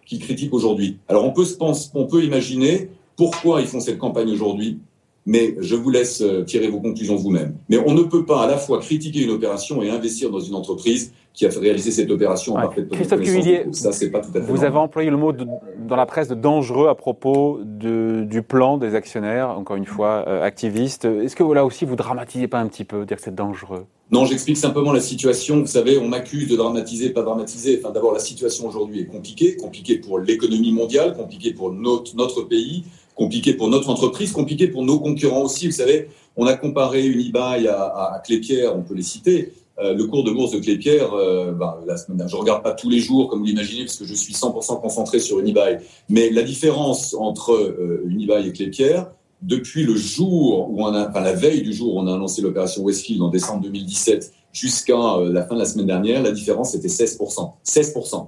qu'ils 0.05 0.19
critiquent 0.19 0.53
aujourd'hui. 0.53 0.97
Alors 1.07 1.23
on 1.23 1.31
peut, 1.31 1.45
on 1.61 2.05
peut 2.07 2.25
imaginer 2.25 2.89
pourquoi 3.15 3.61
ils 3.61 3.67
font 3.67 3.79
cette 3.79 3.99
campagne 3.99 4.29
aujourd'hui, 4.31 4.79
mais 5.25 5.55
je 5.59 5.75
vous 5.75 5.89
laisse 5.89 6.21
euh, 6.21 6.43
tirer 6.43 6.67
vos 6.67 6.79
conclusions 6.79 7.15
vous-même. 7.15 7.55
Mais 7.69 7.77
on 7.77 7.93
ne 7.93 8.03
peut 8.03 8.25
pas 8.25 8.43
à 8.43 8.47
la 8.47 8.57
fois 8.57 8.79
critiquer 8.79 9.23
une 9.23 9.31
opération 9.31 9.81
et 9.81 9.89
investir 9.89 10.29
dans 10.29 10.39
une 10.39 10.55
entreprise 10.55 11.13
qui 11.33 11.45
a 11.45 11.51
fait 11.51 11.59
réaliser 11.59 11.91
cette 11.91 12.11
opération 12.11 12.55
en 12.55 12.61
parfaite 12.61 12.89
Christophe 12.89 13.21
Cuvillier, 13.21 13.65
ça, 13.71 13.91
c'est 13.91 14.09
pas 14.09 14.19
tout 14.19 14.31
à 14.33 14.41
fait 14.41 14.51
vous 14.51 14.63
avez 14.63 14.77
employé 14.77 15.09
le 15.09 15.17
mot 15.17 15.31
dans 15.31 15.95
la 15.95 16.05
presse 16.05 16.27
de 16.27 16.35
dangereux 16.35 16.89
à 16.89 16.95
propos 16.95 17.59
de, 17.63 18.25
du 18.29 18.41
plan 18.41 18.77
des 18.77 18.95
actionnaires, 18.95 19.49
encore 19.49 19.77
une 19.77 19.85
fois 19.85 20.25
euh, 20.27 20.43
activistes. 20.43 21.05
Est-ce 21.05 21.35
que 21.35 21.43
là 21.43 21.65
aussi 21.65 21.85
vous 21.85 21.95
dramatisez 21.95 22.47
pas 22.47 22.59
un 22.59 22.67
petit 22.67 22.83
peu, 22.83 23.05
dire 23.05 23.17
que 23.17 23.23
c'est 23.23 23.35
dangereux? 23.35 23.85
Non, 24.11 24.25
j'explique 24.25 24.57
simplement 24.57 24.91
la 24.91 25.01
situation. 25.01 25.59
Vous 25.59 25.67
savez, 25.67 25.99
on 25.99 26.07
m'accuse 26.07 26.47
de 26.47 26.55
dramatiser, 26.55 27.11
pas 27.11 27.21
dramatiser. 27.21 27.79
Enfin, 27.79 27.93
d'abord, 27.93 28.11
la 28.11 28.19
situation 28.19 28.67
aujourd'hui 28.67 29.01
est 29.01 29.05
compliquée, 29.05 29.55
compliquée 29.55 29.99
pour 29.99 30.17
l'économie 30.17 30.71
mondiale, 30.71 31.15
compliquée 31.15 31.53
pour 31.53 31.71
notre, 31.71 32.15
notre 32.15 32.41
pays, 32.41 32.85
compliquée 33.19 33.53
pour 33.53 33.67
notre 33.67 33.89
entreprise, 33.89 34.31
compliquée 34.31 34.69
pour 34.69 34.83
nos 34.83 34.97
concurrents 34.97 35.43
aussi. 35.43 35.67
Vous 35.67 35.73
savez, 35.73 36.07
on 36.37 36.47
a 36.47 36.53
comparé 36.55 37.05
Unibail 37.05 37.67
à, 37.67 38.13
à, 38.15 38.19
Clépierre, 38.25 38.75
on 38.75 38.81
peut 38.81 38.95
les 38.95 39.03
citer. 39.03 39.51
Euh, 39.77 39.93
le 39.93 40.05
cours 40.05 40.23
de 40.23 40.31
bourse 40.31 40.51
de 40.51 40.59
Clépierre, 40.59 41.13
euh, 41.13 41.51
ben, 41.51 41.75
la 41.85 41.97
semaine, 41.97 42.27
je 42.27 42.35
regarde 42.35 42.63
pas 42.63 42.71
tous 42.71 42.89
les 42.89 42.99
jours 42.99 43.29
comme 43.29 43.39
vous 43.39 43.45
l'imaginez 43.45 43.83
parce 43.85 43.97
que 43.97 44.05
je 44.05 44.13
suis 44.13 44.33
100% 44.33 44.81
concentré 44.81 45.19
sur 45.19 45.39
Unibail. 45.39 45.79
Mais 46.07 46.29
la 46.29 46.43
différence 46.43 47.13
entre 47.13 47.51
euh, 47.53 48.03
Unibail 48.07 48.47
et 48.47 48.53
Clépierre, 48.53 49.11
depuis 49.41 49.83
le 49.83 49.95
jour 49.95 50.69
où 50.69 50.81
on 50.81 50.93
a, 50.93 51.09
enfin 51.09 51.21
la 51.21 51.33
veille 51.33 51.61
du 51.61 51.73
jour 51.73 51.95
où 51.95 51.99
on 51.99 52.07
a 52.07 52.13
annoncé 52.13 52.41
l'opération 52.41 52.83
Westfield 52.83 53.21
en 53.21 53.29
décembre 53.29 53.61
2017 53.63 54.33
jusqu'à 54.51 54.97
la 55.29 55.43
fin 55.45 55.55
de 55.55 55.59
la 55.59 55.65
semaine 55.65 55.85
dernière, 55.85 56.23
la 56.23 56.31
différence 56.31 56.73
était 56.73 56.87
16%. 56.87 57.51
16%. 57.65 58.27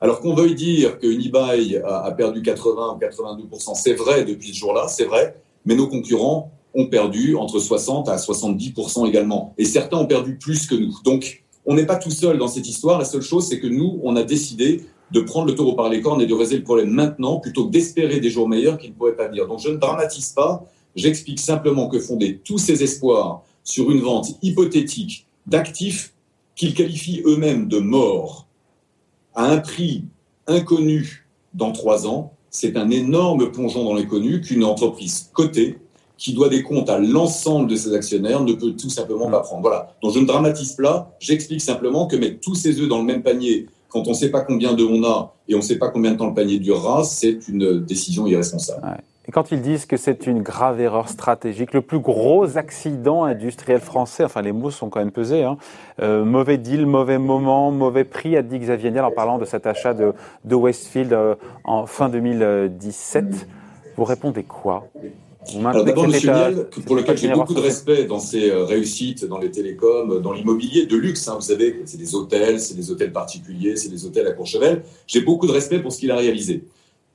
Alors 0.00 0.20
qu'on 0.20 0.34
veuille 0.34 0.54
dire 0.54 0.98
que 0.98 1.06
Unibail 1.06 1.82
a, 1.84 2.10
perdu 2.12 2.42
80 2.42 2.94
ou 2.94 3.04
82%, 3.04 3.74
c'est 3.74 3.94
vrai 3.94 4.24
depuis 4.24 4.48
ce 4.48 4.58
jour-là, 4.58 4.86
c'est 4.88 5.04
vrai, 5.04 5.40
mais 5.64 5.74
nos 5.74 5.88
concurrents 5.88 6.52
ont 6.74 6.86
perdu 6.86 7.34
entre 7.34 7.58
60 7.58 8.08
à 8.08 8.16
70% 8.16 9.08
également. 9.08 9.54
Et 9.58 9.64
certains 9.64 9.96
ont 9.96 10.06
perdu 10.06 10.36
plus 10.36 10.66
que 10.66 10.76
nous. 10.76 10.94
Donc, 11.04 11.42
on 11.66 11.74
n'est 11.74 11.86
pas 11.86 11.96
tout 11.96 12.10
seul 12.10 12.38
dans 12.38 12.48
cette 12.48 12.68
histoire. 12.68 12.98
La 12.98 13.04
seule 13.04 13.22
chose, 13.22 13.48
c'est 13.48 13.58
que 13.58 13.66
nous, 13.66 13.98
on 14.04 14.14
a 14.14 14.22
décidé 14.22 14.84
de 15.10 15.20
prendre 15.20 15.46
le 15.46 15.54
taureau 15.54 15.74
par 15.74 15.88
les 15.88 16.00
cornes 16.00 16.20
et 16.22 16.26
de 16.26 16.34
résoudre 16.34 16.58
le 16.58 16.64
problème 16.64 16.90
maintenant 16.90 17.40
plutôt 17.40 17.66
que 17.66 17.70
d'espérer 17.70 18.20
des 18.20 18.30
jours 18.30 18.48
meilleurs 18.48 18.78
qui 18.78 18.88
ne 18.88 18.94
pourraient 18.94 19.16
pas 19.16 19.28
venir. 19.28 19.48
Donc, 19.48 19.60
je 19.60 19.70
ne 19.70 19.76
dramatise 19.76 20.30
pas. 20.30 20.64
J'explique 20.94 21.40
simplement 21.40 21.88
que 21.88 21.98
fonder 21.98 22.40
tous 22.44 22.58
ces 22.58 22.82
espoirs 22.82 23.42
sur 23.64 23.90
une 23.90 24.00
vente 24.00 24.38
hypothétique 24.42 25.26
d'actifs 25.46 26.14
qu'ils 26.54 26.74
qualifient 26.74 27.22
eux-mêmes 27.26 27.68
de 27.68 27.78
morts 27.78 28.47
à 29.38 29.44
un 29.44 29.58
prix 29.58 30.04
inconnu 30.48 31.28
dans 31.54 31.70
trois 31.70 32.08
ans, 32.08 32.32
c'est 32.50 32.76
un 32.76 32.90
énorme 32.90 33.52
plongeon 33.52 33.84
dans 33.84 33.94
l'inconnu 33.94 34.40
qu'une 34.40 34.64
entreprise 34.64 35.30
cotée 35.32 35.78
qui 36.16 36.32
doit 36.32 36.48
des 36.48 36.64
comptes 36.64 36.90
à 36.90 36.98
l'ensemble 36.98 37.70
de 37.70 37.76
ses 37.76 37.94
actionnaires 37.94 38.42
ne 38.42 38.52
peut 38.52 38.72
tout 38.72 38.90
simplement 38.90 39.30
pas 39.30 39.40
prendre. 39.40 39.62
Voilà. 39.62 39.94
Donc 40.02 40.12
je 40.12 40.18
ne 40.18 40.26
dramatise 40.26 40.72
pas, 40.72 41.16
j'explique 41.20 41.60
simplement 41.60 42.08
que 42.08 42.16
mettre 42.16 42.40
tous 42.40 42.56
ces 42.56 42.80
œufs 42.80 42.88
dans 42.88 42.98
le 42.98 43.04
même 43.04 43.22
panier 43.22 43.66
quand 43.88 44.08
on 44.08 44.10
ne 44.10 44.16
sait 44.16 44.30
pas 44.30 44.40
combien 44.40 44.74
d'œufs 44.74 44.90
on 44.90 45.04
a 45.04 45.32
et 45.46 45.54
on 45.54 45.58
ne 45.58 45.62
sait 45.62 45.78
pas 45.78 45.88
combien 45.88 46.12
de 46.12 46.16
temps 46.16 46.26
le 46.26 46.34
panier 46.34 46.58
durera, 46.58 47.04
c'est 47.04 47.46
une 47.46 47.84
décision 47.84 48.26
irresponsable. 48.26 48.82
Et 49.28 49.30
quand 49.30 49.52
ils 49.52 49.60
disent 49.60 49.84
que 49.84 49.98
c'est 49.98 50.26
une 50.26 50.40
grave 50.40 50.80
erreur 50.80 51.10
stratégique, 51.10 51.74
le 51.74 51.82
plus 51.82 51.98
gros 51.98 52.56
accident 52.56 53.24
industriel 53.24 53.78
français, 53.78 54.24
enfin 54.24 54.40
les 54.40 54.52
mots 54.52 54.70
sont 54.70 54.88
quand 54.88 55.00
même 55.00 55.10
pesés, 55.10 55.42
hein, 55.42 55.58
euh, 56.00 56.24
mauvais 56.24 56.56
deal, 56.56 56.86
mauvais 56.86 57.18
moment, 57.18 57.70
mauvais 57.70 58.04
prix, 58.04 58.38
a 58.38 58.42
dit 58.42 58.58
Xavier 58.58 58.90
Niel 58.90 59.04
en 59.04 59.10
parlant 59.10 59.36
de 59.36 59.44
cet 59.44 59.66
achat 59.66 59.92
de, 59.92 60.14
de 60.46 60.54
Westfield 60.54 61.12
euh, 61.12 61.34
en 61.64 61.84
fin 61.84 62.08
2017. 62.08 63.46
Vous 63.98 64.04
répondez 64.04 64.44
quoi? 64.44 64.88
Alors 65.62 65.84
d'abord, 65.84 66.04
M. 66.06 66.10
Niel, 66.10 66.66
pour 66.86 66.96
lequel 66.96 67.18
j'ai 67.18 67.28
beaucoup 67.28 67.54
de 67.54 67.60
respect 67.60 68.04
dans 68.04 68.20
ses 68.20 68.50
euh, 68.50 68.64
réussites 68.64 69.26
dans 69.26 69.38
les 69.38 69.50
télécoms, 69.50 70.20
dans 70.20 70.32
l'immobilier 70.32 70.86
de 70.86 70.96
luxe, 70.96 71.28
hein, 71.28 71.34
vous 71.34 71.42
savez, 71.42 71.82
c'est 71.84 71.98
des 71.98 72.14
hôtels, 72.14 72.60
c'est 72.60 72.74
des 72.74 72.90
hôtels 72.90 73.12
particuliers, 73.12 73.76
c'est 73.76 73.90
des 73.90 74.06
hôtels 74.06 74.26
à 74.26 74.32
Courchevel. 74.32 74.82
J'ai 75.06 75.20
beaucoup 75.20 75.46
de 75.46 75.52
respect 75.52 75.80
pour 75.80 75.92
ce 75.92 75.98
qu'il 75.98 76.10
a 76.10 76.16
réalisé. 76.16 76.64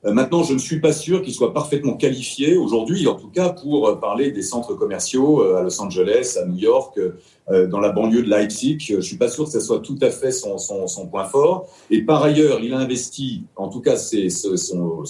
Euh, 0.06 0.12
maintenant, 0.12 0.42
je 0.42 0.52
ne 0.52 0.58
suis 0.58 0.80
pas 0.80 0.92
sûr 0.92 1.22
qu'il 1.22 1.32
soit 1.32 1.54
parfaitement 1.54 1.94
qualifié 1.94 2.56
aujourd'hui, 2.56 3.06
en 3.06 3.14
tout 3.14 3.28
cas, 3.28 3.50
pour 3.50 3.88
euh, 3.88 3.94
parler 3.96 4.30
des 4.32 4.42
centres 4.42 4.74
commerciaux 4.74 5.42
à 5.42 5.62
Los 5.62 5.80
Angeles, 5.80 6.38
à 6.40 6.46
New 6.46 6.58
York, 6.58 6.98
dans 7.70 7.80
la 7.80 7.90
banlieue 7.90 8.22
de 8.22 8.30
Leipzig. 8.30 8.78
Je 8.80 8.96
ne 8.96 9.00
suis 9.02 9.18
pas 9.18 9.28
sûr 9.28 9.44
que 9.44 9.50
ce 9.50 9.60
soit 9.60 9.80
tout 9.80 9.98
à 10.00 10.10
fait 10.10 10.32
son, 10.32 10.56
point 11.10 11.24
fort. 11.24 11.68
Et 11.90 12.00
par 12.02 12.22
ailleurs, 12.22 12.60
il 12.62 12.72
a 12.72 12.78
investi, 12.78 13.42
en 13.56 13.68
tout 13.68 13.80
cas, 13.80 13.96
son, 13.96 15.04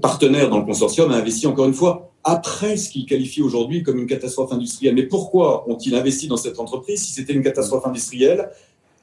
partenaire 0.00 0.50
dans 0.50 0.58
le 0.58 0.64
consortium, 0.64 1.12
a 1.12 1.16
investi 1.16 1.46
encore 1.46 1.66
une 1.66 1.74
fois 1.74 2.10
après 2.24 2.76
ce 2.76 2.88
qu'il 2.90 3.06
qualifie 3.06 3.42
aujourd'hui 3.42 3.82
comme 3.82 3.98
une 3.98 4.06
catastrophe 4.06 4.52
industrielle. 4.52 4.94
Mais 4.94 5.04
pourquoi 5.04 5.68
ont-ils 5.68 5.94
investi 5.94 6.26
dans 6.26 6.36
cette 6.36 6.58
entreprise 6.58 7.02
si 7.02 7.12
c'était 7.12 7.34
une 7.34 7.42
catastrophe 7.42 7.86
industrielle? 7.86 8.50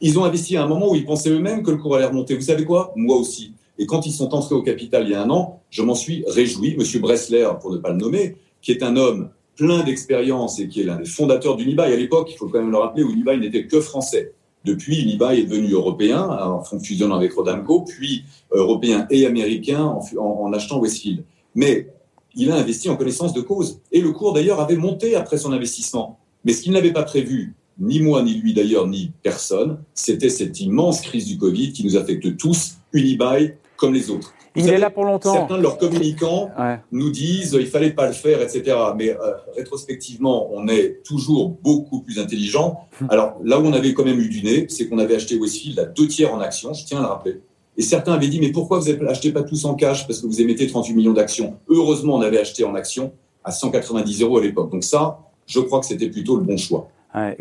Ils 0.01 0.17
ont 0.17 0.25
investi 0.25 0.57
à 0.57 0.63
un 0.63 0.67
moment 0.67 0.91
où 0.91 0.95
ils 0.95 1.05
pensaient 1.05 1.29
eux-mêmes 1.29 1.61
que 1.61 1.69
le 1.69 1.77
cours 1.77 1.95
allait 1.95 2.07
remonter. 2.07 2.35
Vous 2.35 2.41
savez 2.41 2.65
quoi? 2.65 2.91
Moi 2.95 3.15
aussi. 3.15 3.53
Et 3.77 3.85
quand 3.85 4.05
ils 4.05 4.11
sont 4.11 4.33
entrés 4.33 4.55
au 4.55 4.61
capital 4.61 5.03
il 5.05 5.11
y 5.11 5.15
a 5.15 5.21
un 5.21 5.29
an, 5.29 5.61
je 5.69 5.81
m'en 5.81 5.95
suis 5.95 6.23
réjoui. 6.27 6.75
Monsieur 6.77 6.99
Bressler, 6.99 7.49
pour 7.59 7.71
ne 7.71 7.77
pas 7.77 7.89
le 7.91 7.97
nommer, 7.97 8.37
qui 8.61 8.71
est 8.71 8.83
un 8.83 8.95
homme 8.95 9.29
plein 9.55 9.83
d'expérience 9.83 10.59
et 10.59 10.67
qui 10.67 10.81
est 10.81 10.83
l'un 10.83 10.97
des 10.97 11.05
fondateurs 11.05 11.55
d'Unibail. 11.55 11.93
À 11.93 11.95
l'époque, 11.95 12.29
il 12.31 12.37
faut 12.37 12.47
quand 12.47 12.59
même 12.59 12.71
le 12.71 12.77
rappeler, 12.77 13.03
Unibail 13.03 13.39
n'était 13.39 13.67
que 13.67 13.79
français. 13.79 14.33
Depuis, 14.63 15.01
Unibail 15.01 15.39
est 15.39 15.45
devenu 15.45 15.71
européen 15.71 16.21
en 16.21 16.63
fusionnant 16.79 17.15
avec 17.15 17.33
Rodamco, 17.33 17.81
puis 17.81 18.23
européen 18.51 19.07
et 19.09 19.25
américain 19.25 19.83
en, 19.83 20.01
en, 20.17 20.53
achetant 20.53 20.79
Westfield. 20.79 21.23
Mais 21.55 21.87
il 22.35 22.51
a 22.51 22.55
investi 22.55 22.89
en 22.89 22.95
connaissance 22.95 23.33
de 23.33 23.41
cause. 23.41 23.79
Et 23.91 24.01
le 24.01 24.11
cours, 24.11 24.33
d'ailleurs, 24.33 24.59
avait 24.59 24.77
monté 24.77 25.15
après 25.15 25.37
son 25.37 25.51
investissement. 25.51 26.19
Mais 26.45 26.53
ce 26.53 26.61
qu'il 26.61 26.71
n'avait 26.73 26.93
pas 26.93 27.03
prévu, 27.03 27.55
ni 27.79 27.99
moi, 27.99 28.21
ni 28.21 28.35
lui 28.35 28.53
d'ailleurs, 28.53 28.87
ni 28.87 29.11
personne, 29.23 29.79
c'était 29.93 30.29
cette 30.29 30.59
immense 30.59 31.01
crise 31.01 31.25
du 31.25 31.37
Covid 31.37 31.73
qui 31.73 31.83
nous 31.83 31.97
affecte 31.97 32.37
tous, 32.37 32.75
Unibail 32.93 33.57
comme 33.81 33.93
les 33.93 34.11
autres. 34.11 34.31
il 34.55 34.69
est 34.69 34.77
là 34.77 34.91
pour 34.91 35.05
longtemps. 35.05 35.33
Certains 35.33 35.57
de 35.57 35.63
leurs 35.63 35.79
communicants 35.79 36.51
nous 36.91 37.09
disent 37.09 37.57
il 37.59 37.65
fallait 37.65 37.91
pas 37.91 38.07
le 38.07 38.13
faire, 38.13 38.41
etc. 38.41 38.77
Mais 38.95 39.09
euh, 39.09 39.33
rétrospectivement, 39.57 40.49
on 40.53 40.67
est 40.67 41.01
toujours 41.03 41.49
beaucoup 41.49 42.01
plus 42.01 42.19
intelligent. 42.19 42.87
Hum. 43.01 43.07
Alors 43.09 43.37
là 43.43 43.59
où 43.59 43.65
on 43.65 43.73
avait 43.73 43.93
quand 43.93 44.05
même 44.05 44.19
eu 44.19 44.29
du 44.29 44.43
nez, 44.43 44.67
c'est 44.69 44.87
qu'on 44.87 44.99
avait 44.99 45.15
acheté 45.15 45.35
Westfield 45.35 45.79
à 45.79 45.85
deux 45.85 46.07
tiers 46.07 46.31
en 46.33 46.39
actions, 46.39 46.73
je 46.73 46.85
tiens 46.85 46.99
à 46.99 47.01
le 47.01 47.07
rappeler. 47.07 47.41
Et 47.75 47.81
certains 47.81 48.13
avaient 48.13 48.27
dit, 48.27 48.39
mais 48.39 48.51
pourquoi 48.51 48.79
vous 48.79 48.91
n'achetez 48.93 49.31
pas 49.31 49.41
tous 49.41 49.65
en 49.65 49.73
cash? 49.73 50.05
Parce 50.05 50.19
que 50.19 50.27
vous 50.27 50.41
émettez 50.41 50.67
38 50.67 50.93
millions 50.93 51.13
d'actions. 51.13 51.55
Heureusement, 51.67 52.15
on 52.15 52.21
avait 52.21 52.39
acheté 52.39 52.63
en 52.63 52.75
actions 52.75 53.13
à 53.43 53.51
190 53.51 54.21
euros 54.21 54.37
à 54.37 54.41
l'époque. 54.41 54.71
Donc 54.71 54.83
ça, 54.83 55.19
je 55.47 55.59
crois 55.59 55.79
que 55.79 55.87
c'était 55.87 56.09
plutôt 56.09 56.35
le 56.37 56.43
bon 56.43 56.57
choix. 56.57 56.89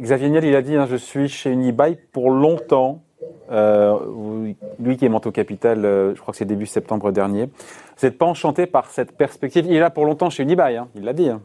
Xavier 0.00 0.30
Niel, 0.30 0.44
il 0.44 0.56
a 0.56 0.62
dit, 0.62 0.74
hein, 0.74 0.86
je 0.90 0.96
suis 0.96 1.28
chez 1.28 1.50
Unibail 1.50 1.98
pour 2.12 2.30
longtemps. 2.30 3.02
Euh, 3.50 4.52
lui 4.78 4.96
qui 4.96 5.04
est 5.04 5.08
monté 5.08 5.28
au 5.28 5.32
capital, 5.32 5.84
euh, 5.84 6.14
je 6.14 6.20
crois 6.20 6.32
que 6.32 6.38
c'est 6.38 6.44
début 6.44 6.66
septembre 6.66 7.12
dernier. 7.12 7.44
Vous 7.44 8.06
n'êtes 8.06 8.18
pas 8.18 8.26
enchanté 8.26 8.66
par 8.66 8.90
cette 8.90 9.12
perspective 9.12 9.66
Il 9.66 9.74
est 9.74 9.80
là 9.80 9.90
pour 9.90 10.04
longtemps 10.04 10.30
chez 10.30 10.42
Unibail, 10.42 10.76
hein, 10.76 10.88
il 10.94 11.02
l'a 11.02 11.12
dit. 11.12 11.28
Hein. 11.28 11.40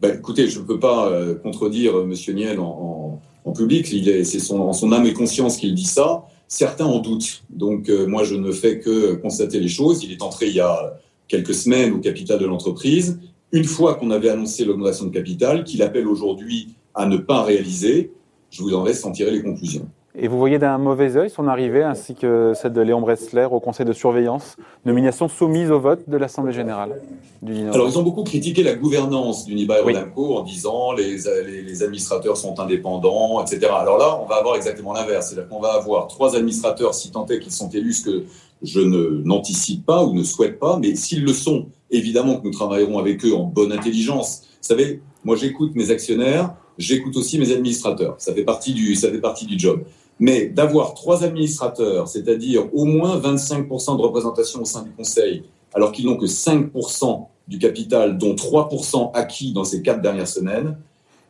Ben, 0.00 0.18
écoutez, 0.18 0.48
je 0.48 0.60
ne 0.60 0.64
peux 0.64 0.78
pas 0.78 1.08
euh, 1.08 1.34
contredire 1.36 1.94
M. 2.00 2.12
Niel 2.34 2.58
en, 2.60 3.20
public. 3.56 3.86
C'est 3.86 4.40
son, 4.40 4.72
son 4.72 4.90
âme 4.90 5.06
et 5.06 5.12
conscience 5.12 5.58
qu'il 5.58 5.74
dit 5.74 5.84
ça. 5.84 6.24
Certains 6.48 6.86
en 6.86 6.98
doutent. 6.98 7.44
Donc, 7.50 7.88
moi, 8.08 8.24
je 8.24 8.34
ne 8.34 8.50
fais 8.50 8.80
que 8.80 9.14
constater 9.14 9.60
les 9.60 9.68
choses. 9.68 10.02
Il 10.02 10.10
est 10.10 10.22
entré 10.22 10.48
il 10.48 10.56
y 10.56 10.60
a 10.60 10.98
quelques 11.28 11.54
semaines 11.54 11.92
au 11.92 11.98
capital 11.98 12.40
de 12.40 12.46
l'entreprise. 12.46 13.20
Une 13.52 13.64
fois 13.64 13.94
qu'on 13.94 14.10
avait 14.10 14.30
annoncé 14.30 14.64
l'augmentation 14.64 15.06
de 15.06 15.12
capital, 15.12 15.62
qu'il 15.62 15.82
appelle 15.82 16.08
aujourd'hui 16.08 16.74
à 16.94 17.06
ne 17.06 17.16
pas 17.16 17.44
réaliser, 17.44 18.12
je 18.50 18.62
vous 18.62 18.74
en 18.74 18.84
laisse 18.84 19.04
en 19.04 19.12
tirer 19.12 19.30
les 19.30 19.42
conclusions. 19.42 19.88
Et 20.16 20.28
vous 20.28 20.38
voyez 20.38 20.60
d'un 20.60 20.78
mauvais 20.78 21.16
œil 21.16 21.28
son 21.28 21.48
arrivée, 21.48 21.82
ainsi 21.82 22.14
que 22.14 22.52
celle 22.54 22.72
de 22.72 22.80
Léon 22.80 23.00
Bressler 23.00 23.48
au 23.50 23.58
conseil 23.58 23.84
de 23.84 23.92
surveillance, 23.92 24.56
nomination 24.84 25.26
soumise 25.26 25.72
au 25.72 25.80
vote 25.80 26.08
de 26.08 26.16
l'Assemblée 26.16 26.52
générale 26.52 27.00
du 27.42 27.68
Alors, 27.68 27.88
ils 27.88 27.98
ont 27.98 28.04
beaucoup 28.04 28.22
critiqué 28.22 28.62
la 28.62 28.74
gouvernance 28.74 29.44
d'Unibail 29.44 29.82
oui. 29.84 29.92
Rodamco 29.92 30.36
en 30.36 30.42
disant 30.42 30.92
les, 30.92 31.16
les, 31.46 31.62
les, 31.62 31.82
administrateurs 31.82 32.36
sont 32.36 32.60
indépendants, 32.60 33.42
etc. 33.42 33.72
Alors 33.76 33.98
là, 33.98 34.20
on 34.22 34.26
va 34.26 34.36
avoir 34.36 34.54
exactement 34.54 34.92
l'inverse. 34.92 35.30
C'est-à-dire 35.30 35.48
qu'on 35.48 35.60
va 35.60 35.72
avoir 35.72 36.06
trois 36.06 36.36
administrateurs, 36.36 36.94
si 36.94 37.10
tant 37.10 37.26
est 37.26 37.40
qu'ils 37.40 37.50
sont 37.50 37.70
élus, 37.70 37.94
ce 37.94 38.04
que 38.04 38.24
je 38.62 38.80
n'anticipe 38.80 39.84
pas 39.84 40.04
ou 40.04 40.14
ne 40.14 40.22
souhaite 40.22 40.60
pas, 40.60 40.78
mais 40.80 40.94
s'ils 40.94 41.24
le 41.24 41.32
sont, 41.32 41.66
évidemment 41.90 42.36
que 42.36 42.44
nous 42.44 42.52
travaillerons 42.52 43.00
avec 43.00 43.24
eux 43.24 43.34
en 43.34 43.42
bonne 43.42 43.72
intelligence. 43.72 44.42
Vous 44.62 44.68
savez, 44.68 45.00
moi 45.24 45.34
j'écoute 45.34 45.72
mes 45.74 45.90
actionnaires, 45.90 46.54
j'écoute 46.78 47.16
aussi 47.16 47.38
mes 47.38 47.50
administrateurs. 47.52 48.14
Ça 48.18 48.32
fait 48.32 48.44
partie 48.44 48.72
du, 48.72 48.94
ça 48.94 49.10
fait 49.10 49.20
partie 49.20 49.46
du 49.46 49.58
job. 49.58 49.82
Mais 50.20 50.46
d'avoir 50.46 50.94
trois 50.94 51.24
administrateurs, 51.24 52.08
c'est-à-dire 52.08 52.68
au 52.72 52.84
moins 52.84 53.18
25% 53.18 53.96
de 53.96 54.02
représentation 54.02 54.62
au 54.62 54.64
sein 54.64 54.82
du 54.82 54.90
Conseil, 54.90 55.44
alors 55.74 55.92
qu'ils 55.92 56.06
n'ont 56.06 56.16
que 56.16 56.26
5% 56.26 57.26
du 57.48 57.58
capital, 57.58 58.16
dont 58.16 58.34
3% 58.34 59.10
acquis 59.12 59.52
dans 59.52 59.64
ces 59.64 59.82
quatre 59.82 60.00
dernières 60.00 60.28
semaines, 60.28 60.78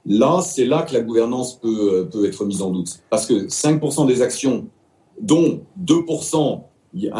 là, 0.07 0.40
c'est 0.42 0.66
là 0.66 0.83
que 0.83 0.92
la 0.92 1.01
gouvernance 1.01 1.59
peut, 1.59 2.09
peut 2.11 2.27
être 2.27 2.44
mise 2.44 2.62
en 2.62 2.70
doute. 2.70 3.01
Parce 3.11 3.27
que 3.27 3.47
5% 3.47 4.07
des 4.07 4.23
actions, 4.23 4.66
dont 5.20 5.61
2% 5.83 6.61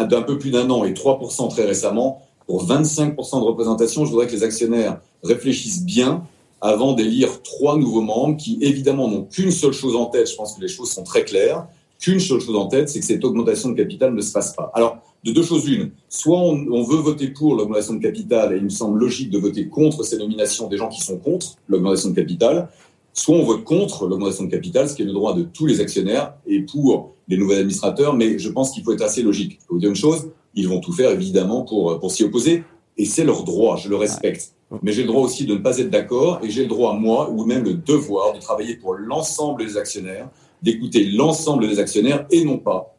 d'un 0.07 0.21
peu 0.21 0.37
plus 0.37 0.51
d'un 0.51 0.69
an 0.69 0.85
et 0.85 0.93
3% 0.93 1.49
très 1.49 1.65
récemment, 1.65 2.21
pour 2.47 2.65
25% 2.65 3.39
de 3.39 3.45
représentation, 3.45 4.05
je 4.05 4.11
voudrais 4.11 4.27
que 4.27 4.33
les 4.33 4.43
actionnaires 4.43 5.01
réfléchissent 5.23 5.83
bien 5.83 6.23
avant 6.61 6.93
d'élire 6.93 7.41
trois 7.43 7.77
nouveaux 7.77 8.01
membres 8.01 8.37
qui, 8.37 8.57
évidemment, 8.61 9.07
n'ont 9.07 9.23
qu'une 9.23 9.51
seule 9.51 9.73
chose 9.73 9.95
en 9.95 10.05
tête. 10.05 10.29
Je 10.29 10.35
pense 10.35 10.53
que 10.53 10.61
les 10.61 10.67
choses 10.67 10.91
sont 10.91 11.03
très 11.03 11.23
claires. 11.23 11.67
Qu'une 11.99 12.19
seule 12.19 12.41
chose 12.41 12.55
en 12.55 12.67
tête, 12.67 12.89
c'est 12.89 12.99
que 12.99 13.05
cette 13.05 13.23
augmentation 13.23 13.69
de 13.69 13.75
capital 13.75 14.13
ne 14.13 14.21
se 14.21 14.31
fasse 14.31 14.53
pas. 14.53 14.71
Alors, 14.73 14.97
de 15.23 15.31
deux 15.31 15.43
choses 15.43 15.67
une. 15.67 15.91
Soit 16.07 16.39
on, 16.39 16.83
veut 16.83 16.97
voter 16.97 17.29
pour 17.29 17.55
l'augmentation 17.55 17.95
de 17.95 18.01
capital 18.01 18.53
et 18.53 18.57
il 18.57 18.63
me 18.63 18.69
semble 18.69 18.99
logique 18.99 19.31
de 19.31 19.39
voter 19.39 19.67
contre 19.67 20.03
ces 20.03 20.17
nominations 20.17 20.67
des 20.67 20.77
gens 20.77 20.89
qui 20.89 21.01
sont 21.01 21.17
contre 21.17 21.55
l'augmentation 21.67 22.09
de 22.09 22.15
capital. 22.15 22.69
Soit 23.13 23.35
on 23.35 23.43
vote 23.43 23.63
contre 23.63 24.07
l'augmentation 24.07 24.43
de 24.43 24.51
capital, 24.51 24.89
ce 24.89 24.95
qui 24.95 25.01
est 25.01 25.05
le 25.05 25.13
droit 25.13 25.33
de 25.33 25.43
tous 25.43 25.65
les 25.65 25.81
actionnaires 25.81 26.35
et 26.45 26.61
pour 26.61 27.15
les 27.27 27.37
nouveaux 27.37 27.53
administrateurs. 27.53 28.13
Mais 28.13 28.37
je 28.37 28.49
pense 28.49 28.71
qu'il 28.71 28.83
faut 28.83 28.91
être 28.91 29.01
assez 29.01 29.23
logique. 29.23 29.59
Je 29.61 29.73
vous 29.73 29.79
dire 29.79 29.89
une 29.89 29.95
chose. 29.95 30.29
Ils 30.53 30.67
vont 30.67 30.79
tout 30.79 30.93
faire, 30.93 31.11
évidemment, 31.11 31.63
pour, 31.63 31.99
pour 31.99 32.11
s'y 32.11 32.23
opposer. 32.23 32.63
Et 32.97 33.05
c'est 33.05 33.23
leur 33.23 33.43
droit. 33.43 33.77
Je 33.77 33.89
le 33.89 33.95
respecte 33.95 34.54
mais 34.81 34.91
j'ai 34.91 35.03
le 35.03 35.07
droit 35.07 35.21
aussi 35.21 35.45
de 35.45 35.53
ne 35.53 35.59
pas 35.59 35.77
être 35.77 35.89
d'accord 35.89 36.39
et 36.43 36.49
j'ai 36.49 36.63
le 36.63 36.67
droit, 36.67 36.93
moi, 36.93 37.29
ou 37.29 37.45
même 37.45 37.63
le 37.63 37.73
devoir 37.73 38.33
de 38.33 38.39
travailler 38.39 38.75
pour 38.75 38.95
l'ensemble 38.95 39.65
des 39.65 39.77
actionnaires, 39.77 40.29
d'écouter 40.61 41.05
l'ensemble 41.05 41.67
des 41.67 41.79
actionnaires 41.79 42.25
et 42.31 42.43
non 42.43 42.57
pas 42.57 42.95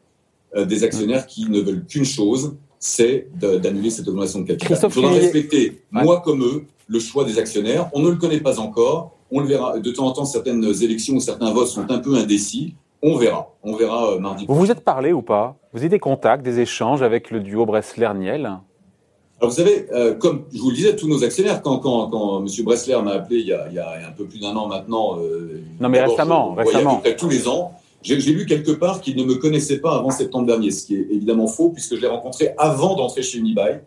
euh, 0.55 0.65
des 0.65 0.83
actionnaires 0.83 1.27
qui 1.27 1.49
ne 1.49 1.59
veulent 1.59 1.85
qu'une 1.85 2.05
chose, 2.05 2.55
c'est 2.79 3.27
d'annuler 3.35 3.89
cette 3.89 4.07
augmentation 4.07 4.39
de 4.41 4.47
capital. 4.47 4.77
Je 4.89 4.99
dois 5.01 5.11
respecter, 5.11 5.81
moi 5.91 6.21
comme 6.21 6.43
eux, 6.43 6.65
le 6.87 6.99
choix 6.99 7.25
des 7.25 7.37
actionnaires. 7.37 7.89
On 7.93 8.01
ne 8.01 8.09
le 8.09 8.15
connaît 8.15 8.39
pas 8.39 8.59
encore. 8.59 9.17
On 9.29 9.41
le 9.41 9.47
verra. 9.47 9.79
De 9.79 9.91
temps 9.91 10.07
en 10.07 10.11
temps, 10.11 10.25
certaines 10.25 10.63
élections 10.63 11.15
ou 11.15 11.19
certains 11.19 11.51
votes 11.51 11.67
sont 11.67 11.89
un 11.91 11.99
peu 11.99 12.15
indécis. 12.15 12.75
On 13.01 13.17
verra. 13.17 13.53
On 13.61 13.75
verra 13.75 14.13
euh, 14.13 14.19
mardi. 14.19 14.45
Vous 14.47 14.55
vous 14.55 14.71
êtes 14.71 14.81
parlé 14.81 15.11
ou 15.11 15.21
pas? 15.21 15.57
Vous 15.73 15.79
avez 15.79 15.89
des 15.89 15.99
contacts, 15.99 16.43
des 16.43 16.59
échanges 16.59 17.01
avec 17.01 17.29
le 17.29 17.41
duo 17.41 17.65
Bressler-Niel? 17.65 18.59
Alors 19.39 19.51
vous 19.51 19.57
savez, 19.57 19.85
euh, 19.93 20.15
comme 20.15 20.45
je 20.51 20.59
vous 20.59 20.71
le 20.71 20.75
disais, 20.75 20.95
tous 20.95 21.07
nos 21.07 21.23
actionnaires, 21.23 21.61
quand, 21.61 21.77
quand, 21.77 22.09
quand 22.09 22.39
M. 22.39 22.47
Bressler 22.63 22.99
m'a 23.03 23.11
appelé 23.11 23.39
il 23.41 23.47
y, 23.47 23.53
a, 23.53 23.67
il 23.69 23.75
y, 23.75 23.79
a, 23.79 24.07
un 24.07 24.11
peu 24.11 24.25
plus 24.25 24.39
d'un 24.39 24.55
an 24.55 24.67
maintenant, 24.67 25.19
euh, 25.19 25.61
non 25.79 25.89
mais 25.89 26.01
récemment, 26.03 26.55
je, 26.57 26.63
récemment. 26.63 26.93
À 26.93 26.95
peu 26.95 27.01
près 27.01 27.15
tous 27.15 27.29
les 27.29 27.47
ans, 27.47 27.73
j'ai 28.01 28.15
lu 28.15 28.47
quelque 28.47 28.71
part 28.71 28.99
qu'il 28.99 29.15
ne 29.15 29.23
me 29.23 29.35
connaissait 29.35 29.79
pas 29.79 29.95
avant 29.95 30.09
septembre 30.09 30.47
dernier, 30.47 30.71
ce 30.71 30.87
qui 30.87 30.95
est 30.95 31.07
évidemment 31.11 31.47
faux 31.47 31.69
puisque 31.69 31.95
je 31.95 32.01
l'ai 32.01 32.07
rencontré 32.07 32.49
avant 32.57 32.95
d'entrer 32.95 33.21
chez 33.21 33.37
Unibail 33.37 33.81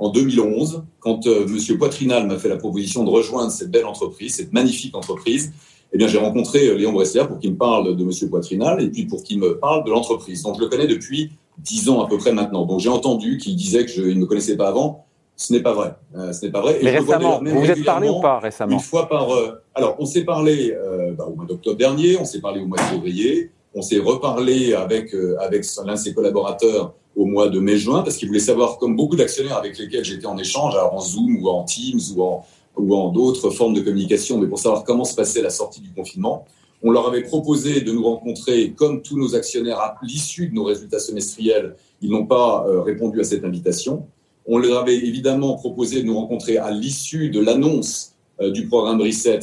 en 0.00 0.10
2011, 0.10 0.82
quand 0.98 1.26
euh, 1.26 1.46
M. 1.46 1.78
Poitrinal 1.78 2.26
m'a 2.26 2.38
fait 2.38 2.48
la 2.48 2.56
proposition 2.56 3.04
de 3.04 3.10
rejoindre 3.10 3.52
cette 3.52 3.70
belle 3.70 3.86
entreprise, 3.86 4.34
cette 4.34 4.52
magnifique 4.52 4.96
entreprise. 4.96 5.52
Eh 5.92 5.98
bien, 5.98 6.08
j'ai 6.08 6.18
rencontré 6.18 6.68
euh, 6.68 6.74
Léon 6.74 6.92
Bressler 6.92 7.24
pour 7.26 7.38
qu'il 7.38 7.52
me 7.52 7.56
parle 7.56 7.96
de 7.96 8.02
M. 8.02 8.30
Poitrinal 8.30 8.82
et 8.82 8.88
puis 8.88 9.04
pour 9.04 9.22
qu'il 9.22 9.38
me 9.38 9.58
parle 9.58 9.84
de 9.84 9.90
l'entreprise. 9.90 10.42
Donc, 10.42 10.56
je 10.56 10.60
le 10.60 10.68
connais 10.68 10.86
depuis 10.86 11.32
dix 11.58 11.88
ans 11.88 12.02
à 12.02 12.08
peu 12.08 12.18
près 12.18 12.32
maintenant. 12.32 12.64
Donc 12.66 12.80
j'ai 12.80 12.88
entendu 12.88 13.38
qu'il 13.38 13.56
disait 13.56 13.84
que 13.84 13.90
je, 13.90 14.02
il 14.02 14.16
ne 14.16 14.20
me 14.20 14.26
connaissait 14.26 14.56
pas 14.56 14.68
avant. 14.68 15.06
Ce 15.36 15.52
n'est 15.54 15.62
pas 15.62 15.72
vrai. 15.72 15.94
Euh, 16.16 16.32
ce 16.34 16.44
n'est 16.44 16.52
pas 16.52 16.60
vrai. 16.60 16.78
Mais 16.82 16.98
récemment, 16.98 17.40
vous 17.42 17.60
vous 17.60 17.70
êtes 17.70 17.84
parlé 17.84 18.10
ou 18.10 18.20
pas 18.20 18.38
récemment 18.40 18.72
Une 18.72 18.80
fois 18.80 19.08
par. 19.08 19.34
Euh, 19.34 19.62
alors, 19.74 19.96
on 19.98 20.04
s'est 20.04 20.24
parlé 20.24 20.72
euh, 20.72 21.12
bah, 21.12 21.26
au 21.26 21.34
mois 21.34 21.46
d'octobre 21.46 21.78
dernier, 21.78 22.18
on 22.18 22.26
s'est 22.26 22.40
parlé 22.40 22.60
au 22.60 22.66
mois 22.66 22.76
de 22.76 22.82
février. 22.82 23.50
On 23.74 23.80
s'est 23.80 24.00
reparlé 24.00 24.74
avec, 24.74 25.14
avec 25.38 25.64
l'un 25.86 25.94
de 25.94 25.98
ses 25.98 26.12
collaborateurs 26.12 26.92
au 27.16 27.24
mois 27.24 27.48
de 27.48 27.58
mai-juin 27.60 28.02
parce 28.02 28.16
qu'il 28.16 28.28
voulait 28.28 28.40
savoir, 28.40 28.78
comme 28.78 28.96
beaucoup 28.96 29.16
d'actionnaires 29.16 29.56
avec 29.56 29.78
lesquels 29.78 30.04
j'étais 30.04 30.26
en 30.26 30.36
échange, 30.38 30.74
alors 30.74 30.94
en 30.94 31.00
Zoom 31.00 31.36
ou 31.40 31.48
en 31.48 31.64
Teams 31.64 32.00
ou 32.16 32.22
en, 32.22 32.44
ou 32.76 32.94
en 32.94 33.10
d'autres 33.10 33.50
formes 33.50 33.74
de 33.74 33.80
communication, 33.80 34.38
mais 34.38 34.46
pour 34.46 34.58
savoir 34.58 34.84
comment 34.84 35.04
se 35.04 35.14
passait 35.14 35.42
la 35.42 35.50
sortie 35.50 35.80
du 35.80 35.92
confinement. 35.92 36.44
On 36.82 36.90
leur 36.90 37.08
avait 37.08 37.22
proposé 37.22 37.82
de 37.82 37.92
nous 37.92 38.04
rencontrer, 38.04 38.72
comme 38.72 39.02
tous 39.02 39.18
nos 39.18 39.34
actionnaires, 39.34 39.78
à 39.78 39.98
l'issue 40.02 40.48
de 40.48 40.54
nos 40.54 40.64
résultats 40.64 40.98
semestriels. 40.98 41.76
Ils 42.00 42.10
n'ont 42.10 42.26
pas 42.26 42.64
euh, 42.66 42.80
répondu 42.80 43.20
à 43.20 43.24
cette 43.24 43.44
invitation. 43.44 44.06
On 44.46 44.56
leur 44.56 44.80
avait 44.80 44.96
évidemment 44.96 45.56
proposé 45.56 46.00
de 46.00 46.06
nous 46.06 46.16
rencontrer 46.16 46.56
à 46.56 46.70
l'issue 46.70 47.28
de 47.28 47.40
l'annonce 47.40 48.14
euh, 48.40 48.50
du 48.50 48.66
programme 48.66 49.00
Reset 49.02 49.40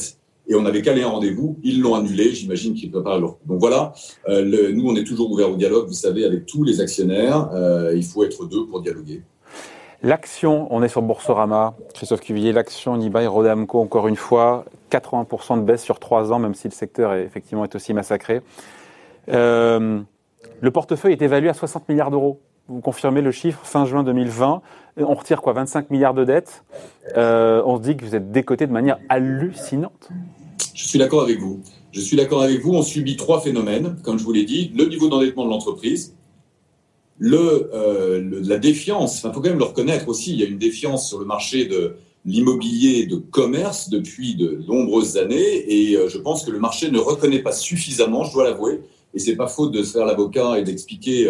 et 0.48 0.54
on 0.56 0.64
avait 0.64 0.82
calé 0.82 1.02
un 1.02 1.08
rendez-vous. 1.08 1.56
Ils 1.62 1.80
l'ont 1.80 1.94
annulé. 1.94 2.32
J'imagine 2.32 2.74
qu'ils 2.74 2.90
préparent 2.90 3.20
leur. 3.20 3.36
Donc 3.46 3.60
voilà, 3.60 3.92
euh, 4.28 4.72
nous, 4.72 4.88
on 4.88 4.96
est 4.96 5.04
toujours 5.04 5.30
ouvert 5.30 5.50
au 5.52 5.56
dialogue, 5.56 5.86
vous 5.86 5.92
savez, 5.92 6.24
avec 6.24 6.46
tous 6.46 6.64
les 6.64 6.80
actionnaires. 6.80 7.50
il 7.94 8.02
faut 8.02 8.24
être 8.24 8.46
deux 8.46 8.66
pour 8.66 8.80
dialoguer. 8.82 9.22
L'action, 10.02 10.68
on 10.70 10.82
est 10.84 10.88
sur 10.88 11.02
Boursorama, 11.02 11.74
Christophe 11.92 12.20
Cuvillier, 12.20 12.52
l'action 12.52 12.96
Nibaï, 12.96 13.26
Rodamco, 13.26 13.80
encore 13.80 14.06
une 14.06 14.16
fois, 14.16 14.64
80% 14.92 15.56
de 15.58 15.62
baisse 15.62 15.82
sur 15.82 15.98
trois 15.98 16.32
ans, 16.32 16.38
même 16.38 16.54
si 16.54 16.68
le 16.68 16.72
secteur 16.72 17.14
est, 17.14 17.24
effectivement 17.24 17.64
est 17.64 17.74
aussi 17.74 17.92
massacré. 17.92 18.40
Euh, 19.28 20.00
le 20.60 20.70
portefeuille 20.70 21.12
est 21.12 21.22
évalué 21.22 21.48
à 21.48 21.54
60 21.54 21.88
milliards 21.88 22.12
d'euros. 22.12 22.40
Vous 22.68 22.80
confirmez 22.80 23.22
le 23.22 23.32
chiffre 23.32 23.60
fin 23.64 23.86
juin 23.86 24.04
2020. 24.04 24.62
On 24.98 25.14
retire 25.14 25.42
quoi 25.42 25.52
25 25.54 25.90
milliards 25.90 26.14
de 26.14 26.24
dettes. 26.24 26.64
Euh, 27.16 27.62
on 27.64 27.78
se 27.78 27.82
dit 27.82 27.96
que 27.96 28.04
vous 28.04 28.14
êtes 28.14 28.30
décoté 28.30 28.66
de 28.66 28.72
manière 28.72 28.98
hallucinante. 29.08 30.10
Je 30.74 30.86
suis 30.86 30.98
d'accord 30.98 31.22
avec 31.22 31.40
vous. 31.40 31.60
Je 31.90 32.00
suis 32.00 32.16
d'accord 32.16 32.42
avec 32.42 32.60
vous. 32.60 32.74
On 32.74 32.82
subit 32.82 33.16
trois 33.16 33.40
phénomènes, 33.40 33.96
comme 34.04 34.18
je 34.18 34.24
vous 34.24 34.32
l'ai 34.32 34.44
dit. 34.44 34.70
Le 34.76 34.84
niveau 34.84 35.08
d'endettement 35.08 35.44
de 35.44 35.50
l'entreprise, 35.50 36.14
euh, 37.20 38.20
le, 38.20 38.40
la 38.40 38.58
défiance, 38.58 39.22
il 39.24 39.32
faut 39.32 39.40
quand 39.40 39.48
même 39.48 39.58
le 39.58 39.64
reconnaître 39.64 40.08
aussi, 40.08 40.32
il 40.32 40.40
y 40.40 40.44
a 40.44 40.46
une 40.46 40.58
défiance 40.58 41.08
sur 41.08 41.18
le 41.18 41.24
marché 41.24 41.66
de 41.66 41.94
l'immobilier 42.24 43.06
de 43.06 43.16
commerce 43.16 43.88
depuis 43.90 44.34
de 44.34 44.62
nombreuses 44.68 45.16
années 45.16 45.64
et 45.68 45.96
euh, 45.96 46.08
je 46.08 46.18
pense 46.18 46.44
que 46.44 46.50
le 46.50 46.58
marché 46.58 46.90
ne 46.90 46.98
reconnaît 46.98 47.42
pas 47.42 47.52
suffisamment, 47.52 48.24
je 48.24 48.32
dois 48.32 48.44
l'avouer, 48.44 48.80
et 49.14 49.18
c'est 49.18 49.36
pas 49.36 49.46
faute 49.46 49.72
de 49.72 49.82
se 49.82 49.92
faire 49.92 50.06
l'avocat 50.06 50.58
et 50.58 50.62
d'expliquer 50.62 51.28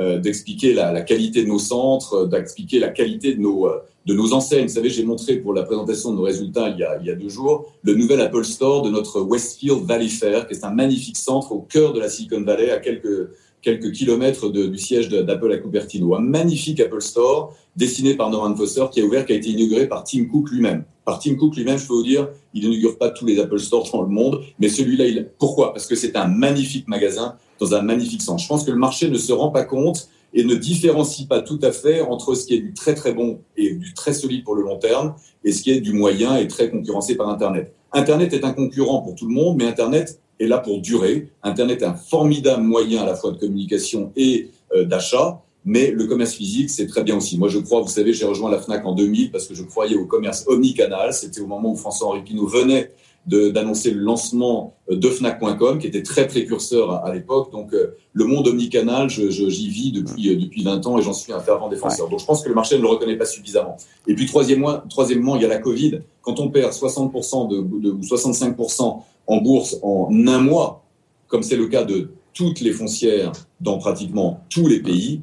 euh, 0.00 0.18
d'expliquer 0.20 0.74
la, 0.74 0.92
la, 0.92 1.02
qualité 1.02 1.42
de 1.42 1.48
nos 1.48 1.58
centres, 1.58 2.24
d'expliquer 2.26 2.78
la 2.78 2.88
qualité 2.88 3.34
de 3.34 3.40
nos 3.40 3.68
de 4.06 4.14
nos 4.14 4.32
enseignes. 4.32 4.66
Vous 4.66 4.74
savez, 4.74 4.90
j'ai 4.90 5.04
montré 5.04 5.36
pour 5.36 5.52
la 5.52 5.64
présentation 5.64 6.12
de 6.12 6.16
nos 6.16 6.22
résultats 6.22 6.68
il 6.68 6.78
y, 6.78 6.84
a, 6.84 6.98
il 7.00 7.06
y 7.06 7.10
a 7.10 7.14
deux 7.14 7.28
jours 7.28 7.72
le 7.82 7.94
nouvel 7.94 8.20
Apple 8.20 8.44
Store 8.44 8.82
de 8.82 8.90
notre 8.90 9.20
Westfield 9.20 9.84
Valley 9.84 10.08
Fair, 10.08 10.46
qui 10.46 10.54
est 10.54 10.64
un 10.64 10.70
magnifique 10.70 11.16
centre 11.16 11.50
au 11.50 11.60
cœur 11.60 11.92
de 11.92 12.00
la 12.00 12.08
Silicon 12.08 12.42
Valley, 12.42 12.70
à 12.70 12.78
quelques 12.78 13.28
quelques 13.62 13.92
kilomètres 13.92 14.50
du 14.50 14.78
siège 14.78 15.08
d'Apple 15.08 15.52
à 15.52 15.58
Cupertino. 15.58 16.14
Un 16.14 16.20
magnifique 16.20 16.80
Apple 16.80 17.00
Store 17.00 17.54
dessiné 17.76 18.14
par 18.14 18.30
Norman 18.30 18.54
Foster 18.56 18.86
qui 18.90 19.00
a 19.00 19.04
ouvert, 19.04 19.24
qui 19.26 19.32
a 19.32 19.36
été 19.36 19.50
inauguré 19.50 19.86
par 19.86 20.04
Tim 20.04 20.24
Cook 20.26 20.50
lui-même. 20.50 20.84
Par 21.04 21.18
Tim 21.18 21.36
Cook 21.36 21.56
lui-même, 21.56 21.78
je 21.78 21.86
peux 21.86 21.94
vous 21.94 22.02
dire, 22.02 22.28
il 22.54 22.62
n'inaugure 22.62 22.98
pas 22.98 23.10
tous 23.10 23.24
les 23.24 23.38
Apple 23.38 23.58
Stores 23.58 23.90
dans 23.92 24.02
le 24.02 24.08
monde, 24.08 24.40
mais 24.58 24.68
celui-là, 24.68 25.06
il... 25.06 25.30
pourquoi? 25.38 25.72
Parce 25.72 25.86
que 25.86 25.94
c'est 25.94 26.16
un 26.16 26.26
magnifique 26.26 26.88
magasin 26.88 27.36
dans 27.58 27.74
un 27.74 27.82
magnifique 27.82 28.22
centre. 28.22 28.42
Je 28.42 28.48
pense 28.48 28.64
que 28.64 28.70
le 28.70 28.76
marché 28.76 29.08
ne 29.08 29.16
se 29.16 29.32
rend 29.32 29.50
pas 29.50 29.64
compte 29.64 30.08
et 30.34 30.44
ne 30.44 30.54
différencie 30.54 31.26
pas 31.26 31.40
tout 31.40 31.58
à 31.62 31.72
fait 31.72 32.02
entre 32.02 32.34
ce 32.34 32.46
qui 32.46 32.54
est 32.54 32.60
du 32.60 32.74
très 32.74 32.94
très 32.94 33.12
bon 33.12 33.40
et 33.56 33.74
du 33.74 33.94
très 33.94 34.12
solide 34.12 34.44
pour 34.44 34.54
le 34.54 34.62
long 34.62 34.78
terme 34.78 35.14
et 35.44 35.52
ce 35.52 35.62
qui 35.62 35.70
est 35.70 35.80
du 35.80 35.92
moyen 35.92 36.36
et 36.36 36.46
très 36.46 36.70
concurrencé 36.70 37.16
par 37.16 37.28
Internet. 37.28 37.74
Internet 37.92 38.34
est 38.34 38.44
un 38.44 38.52
concurrent 38.52 39.00
pour 39.00 39.14
tout 39.14 39.26
le 39.26 39.32
monde, 39.32 39.56
mais 39.56 39.64
Internet 39.64 40.20
est 40.40 40.46
là 40.46 40.58
pour 40.58 40.80
durer. 40.80 41.28
Internet 41.42 41.82
est 41.82 41.86
un 41.86 41.94
formidable 41.94 42.62
moyen 42.62 43.02
à 43.02 43.06
la 43.06 43.14
fois 43.14 43.32
de 43.32 43.38
communication 43.38 44.12
et 44.16 44.50
euh, 44.74 44.84
d'achat, 44.84 45.42
mais 45.64 45.90
le 45.90 46.06
commerce 46.06 46.34
physique, 46.34 46.70
c'est 46.70 46.86
très 46.86 47.02
bien 47.02 47.16
aussi. 47.16 47.38
Moi, 47.38 47.48
je 47.48 47.58
crois, 47.58 47.80
vous 47.80 47.88
savez, 47.88 48.12
j'ai 48.12 48.24
rejoint 48.24 48.50
la 48.50 48.58
FNAC 48.58 48.86
en 48.86 48.94
2000 48.94 49.30
parce 49.30 49.46
que 49.46 49.54
je 49.54 49.62
croyais 49.62 49.96
au 49.96 50.06
commerce 50.06 50.44
omnicanal. 50.46 51.12
C'était 51.12 51.40
au 51.40 51.46
moment 51.46 51.72
où 51.72 51.76
François-Henri 51.76 52.22
Pinault 52.22 52.46
venait 52.46 52.90
d'annoncer 53.28 53.90
le 53.90 54.00
lancement 54.00 54.74
euh, 54.90 54.96
de 54.96 55.08
Fnac.com, 55.08 55.78
qui 55.78 55.86
était 55.86 56.02
très 56.02 56.26
précurseur 56.26 57.04
à, 57.04 57.12
l'époque. 57.12 57.52
Donc, 57.52 57.72
euh, 57.72 57.96
le 58.12 58.24
monde 58.24 58.48
omnicanal, 58.48 59.08
j'y 59.10 59.30
je, 59.30 59.44
vis 59.46 59.92
depuis, 59.92 60.36
depuis 60.36 60.62
20 60.62 60.86
ans 60.86 60.98
et 60.98 61.02
j'en 61.02 61.12
suis 61.12 61.32
un 61.32 61.40
fervent 61.40 61.68
défenseur. 61.68 62.08
Donc, 62.08 62.20
je 62.20 62.24
pense 62.24 62.42
que 62.42 62.48
le 62.48 62.54
marché 62.54 62.76
ne 62.76 62.82
le 62.82 62.88
reconnaît 62.88 63.16
pas 63.16 63.26
suffisamment. 63.26 63.76
Et 64.06 64.14
puis, 64.14 64.26
troisièmement, 64.26 64.80
troisièmement 64.88 65.36
il 65.36 65.42
y 65.42 65.44
a 65.44 65.48
la 65.48 65.58
Covid. 65.58 66.00
Quand 66.22 66.40
on 66.40 66.48
perd 66.48 66.72
60% 66.72 67.48
de, 67.48 67.80
de, 67.80 67.90
ou 67.90 68.00
65% 68.00 69.02
en 69.26 69.36
bourse 69.40 69.76
en 69.82 70.08
un 70.26 70.40
mois, 70.40 70.84
comme 71.28 71.42
c'est 71.42 71.56
le 71.56 71.68
cas 71.68 71.84
de 71.84 72.10
toutes 72.34 72.60
les 72.60 72.72
foncières 72.72 73.32
dans 73.60 73.78
pratiquement 73.78 74.40
tous 74.48 74.66
les 74.66 74.80
pays, 74.80 75.22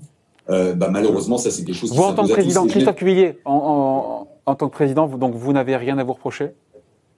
euh, 0.50 0.76
bah, 0.76 0.90
malheureusement, 0.90 1.38
ça 1.38 1.50
c'est 1.50 1.64
quelque 1.64 1.76
chose. 1.76 1.94
Vous, 1.94 2.04
en 2.04 2.14
tant 2.14 2.28
que 2.28 2.34
président, 2.34 2.68
Christophe 2.68 2.96
Cuvillier, 2.96 3.40
en, 3.46 4.28
en, 4.46 4.56
tant 4.56 4.70
que 4.70 4.74
président, 4.74 5.08
donc 5.08 5.34
vous 5.34 5.54
n'avez 5.54 5.76
rien 5.76 5.98
à 5.98 6.04
vous 6.04 6.14
reprocher? 6.14 6.52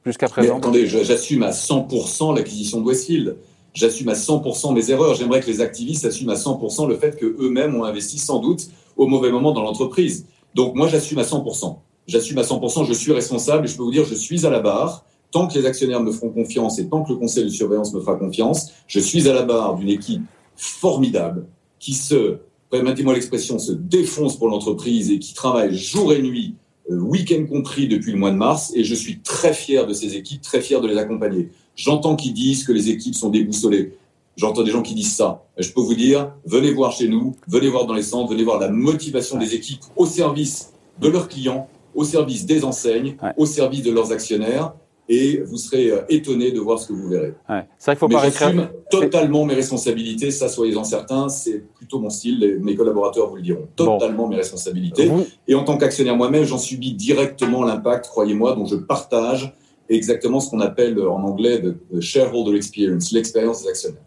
Jusqu'à 0.07 0.27
présent 0.27 0.57
Attendez, 0.57 0.87
j'assume 0.87 1.43
à 1.43 1.51
100% 1.51 2.35
l'acquisition 2.35 2.81
de 2.81 2.85
Westfield. 2.85 3.37
J'assume 3.73 4.09
à 4.09 4.13
100% 4.13 4.73
mes 4.73 4.89
erreurs. 4.89 5.13
J'aimerais 5.13 5.39
que 5.39 5.47
les 5.47 5.61
activistes 5.61 6.05
assument 6.05 6.31
à 6.31 6.35
100% 6.35 6.87
le 6.87 6.97
fait 6.97 7.15
qu'eux-mêmes 7.17 7.75
ont 7.75 7.83
investi 7.83 8.17
sans 8.17 8.39
doute 8.39 8.69
au 8.95 9.05
mauvais 9.05 9.31
moment 9.31 9.51
dans 9.51 9.61
l'entreprise. 9.61 10.25
Donc 10.55 10.75
moi, 10.75 10.87
j'assume 10.87 11.19
à 11.19 11.23
100%. 11.23 11.77
J'assume 12.07 12.37
à 12.37 12.43
100%, 12.43 12.85
je 12.85 12.93
suis 12.93 13.11
responsable 13.11 13.65
et 13.65 13.67
je 13.67 13.75
peux 13.75 13.83
vous 13.83 13.91
dire, 13.91 14.05
je 14.05 14.15
suis 14.15 14.45
à 14.45 14.49
la 14.49 14.61
barre 14.61 15.05
tant 15.31 15.47
que 15.47 15.57
les 15.57 15.65
actionnaires 15.65 16.01
me 16.01 16.11
feront 16.11 16.29
confiance 16.29 16.79
et 16.79 16.87
tant 16.87 17.03
que 17.03 17.11
le 17.11 17.17
conseil 17.17 17.43
de 17.43 17.49
surveillance 17.49 17.93
me 17.93 17.99
fera 17.99 18.15
confiance, 18.15 18.71
je 18.87 18.99
suis 18.99 19.27
à 19.27 19.33
la 19.33 19.43
barre 19.43 19.75
d'une 19.75 19.89
équipe 19.89 20.23
formidable 20.55 21.47
qui 21.79 21.93
se, 21.93 22.37
permettez-moi 22.69 23.13
l'expression, 23.13 23.59
se 23.59 23.71
défonce 23.71 24.37
pour 24.37 24.47
l'entreprise 24.47 25.11
et 25.11 25.19
qui 25.19 25.33
travaille 25.33 25.75
jour 25.75 26.13
et 26.13 26.21
nuit, 26.21 26.55
week-end 26.89 27.45
compris 27.49 27.87
depuis 27.87 28.11
le 28.11 28.17
mois 28.17 28.31
de 28.31 28.37
mars. 28.37 28.71
Et 28.75 28.83
je 28.83 28.95
suis 28.95 29.19
très 29.19 29.53
fier 29.53 29.85
de 29.85 29.93
ces 29.93 30.15
équipes, 30.15 30.41
très 30.41 30.61
fier 30.61 30.81
de 30.81 30.87
les 30.87 30.97
accompagner. 30.97 31.49
J'entends 31.75 32.15
qu'ils 32.15 32.33
disent 32.33 32.63
que 32.63 32.71
les 32.71 32.89
équipes 32.89 33.15
sont 33.15 33.29
déboussolées. 33.29 33.93
J'entends 34.35 34.63
des 34.63 34.71
gens 34.71 34.83
qui 34.83 34.93
disent 34.93 35.15
ça. 35.15 35.43
Je 35.57 35.71
peux 35.71 35.81
vous 35.81 35.95
dire, 35.95 36.31
venez 36.45 36.71
voir 36.71 36.91
chez 36.91 37.07
nous, 37.07 37.35
venez 37.47 37.69
voir 37.69 37.87
dans 37.87 37.93
les 37.93 38.03
centres, 38.03 38.31
venez 38.31 38.43
voir 38.43 38.59
la 38.59 38.69
motivation 38.69 39.37
des 39.37 39.55
équipes 39.55 39.81
au 39.95 40.05
service 40.05 40.73
de 41.01 41.07
leurs 41.07 41.27
clients, 41.27 41.67
au 41.95 42.03
service 42.03 42.45
des 42.45 42.63
enseignes, 42.63 43.17
au 43.35 43.45
service 43.45 43.81
de 43.81 43.91
leurs 43.91 44.11
actionnaires 44.11 44.73
et 45.09 45.41
vous 45.41 45.57
serez 45.57 45.91
euh, 45.91 46.01
étonné 46.09 46.51
de 46.51 46.59
voir 46.59 46.79
ce 46.79 46.87
que 46.87 46.93
vous 46.93 47.07
verrez. 47.07 47.33
Ouais. 47.49 47.65
C'est 47.77 47.91
vrai 47.91 47.95
qu'il 47.95 47.99
faut 47.99 48.07
pas 48.09 48.29
j'assume 48.29 48.69
totalement 48.89 49.45
mes 49.45 49.53
responsabilités, 49.53 50.31
ça 50.31 50.49
soyez-en 50.49 50.83
certains, 50.83 51.29
c'est 51.29 51.63
plutôt 51.75 51.99
mon 51.99 52.09
style, 52.09 52.59
mes 52.61 52.75
collaborateurs 52.75 53.29
vous 53.29 53.37
le 53.37 53.41
diront, 53.41 53.67
totalement 53.75 54.27
mes 54.27 54.35
responsabilités. 54.35 55.09
Et 55.47 55.55
en 55.55 55.63
tant 55.63 55.77
qu'actionnaire 55.77 56.15
moi-même, 56.15 56.43
j'en 56.43 56.57
subis 56.57 56.93
directement 56.93 57.63
l'impact, 57.63 58.07
croyez-moi, 58.07 58.55
dont 58.55 58.65
je 58.65 58.75
partage 58.75 59.53
exactement 59.89 60.39
ce 60.39 60.49
qu'on 60.49 60.59
appelle 60.59 60.99
en 60.99 61.23
anglais 61.23 61.61
the 61.61 61.99
shareholder 62.01 62.57
experience, 62.57 63.11
l'expérience 63.11 63.63
des 63.63 63.69
actionnaires. 63.69 64.01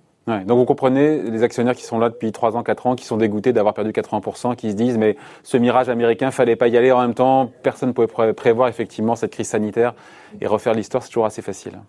Donc 0.46 0.58
vous 0.58 0.64
comprenez 0.64 1.22
les 1.22 1.42
actionnaires 1.42 1.74
qui 1.74 1.84
sont 1.84 1.98
là 1.98 2.08
depuis 2.08 2.32
3 2.32 2.56
ans, 2.56 2.62
4 2.62 2.86
ans, 2.86 2.94
qui 2.94 3.04
sont 3.04 3.16
dégoûtés 3.16 3.52
d'avoir 3.52 3.74
perdu 3.74 3.90
80%, 3.90 4.56
qui 4.56 4.70
se 4.70 4.76
disent 4.76 4.98
mais 4.98 5.16
ce 5.42 5.56
mirage 5.56 5.88
américain, 5.88 6.30
fallait 6.30 6.56
pas 6.56 6.68
y 6.68 6.76
aller 6.76 6.92
en 6.92 7.00
même 7.00 7.14
temps, 7.14 7.50
personne 7.62 7.90
ne 7.90 7.94
pouvait 7.94 8.32
prévoir 8.32 8.68
effectivement 8.68 9.16
cette 9.16 9.32
crise 9.32 9.48
sanitaire 9.48 9.94
et 10.40 10.46
refaire 10.46 10.74
l'histoire, 10.74 11.02
c'est 11.02 11.10
toujours 11.10 11.26
assez 11.26 11.42
facile. 11.42 11.80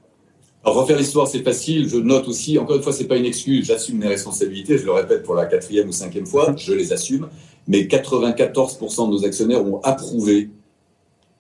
Alors, 0.64 0.82
refaire 0.82 0.98
l'histoire, 0.98 1.28
c'est 1.28 1.42
facile. 1.42 1.90
Je 1.90 1.98
note 1.98 2.28
aussi, 2.28 2.60
encore 2.60 2.76
une 2.76 2.84
fois, 2.84 2.94
c'est 2.94 3.08
pas 3.08 3.18
une 3.18 3.26
excuse. 3.26 3.66
J'assume 3.66 3.98
mes 3.98 4.08
responsabilités. 4.08 4.78
Je 4.78 4.86
le 4.86 4.92
répète 4.92 5.24
pour 5.24 5.34
la 5.34 5.48
quatrième 5.48 5.90
ou 5.90 5.92
cinquième 5.92 6.28
fois. 6.28 6.54
Je 6.56 6.74
les 6.74 6.94
assume. 6.94 7.30
Mais 7.68 7.82
94% 7.82 9.08
de 9.08 9.12
nos 9.12 9.26
actionnaires 9.26 9.66
ont 9.66 9.80
approuvé 9.82 10.52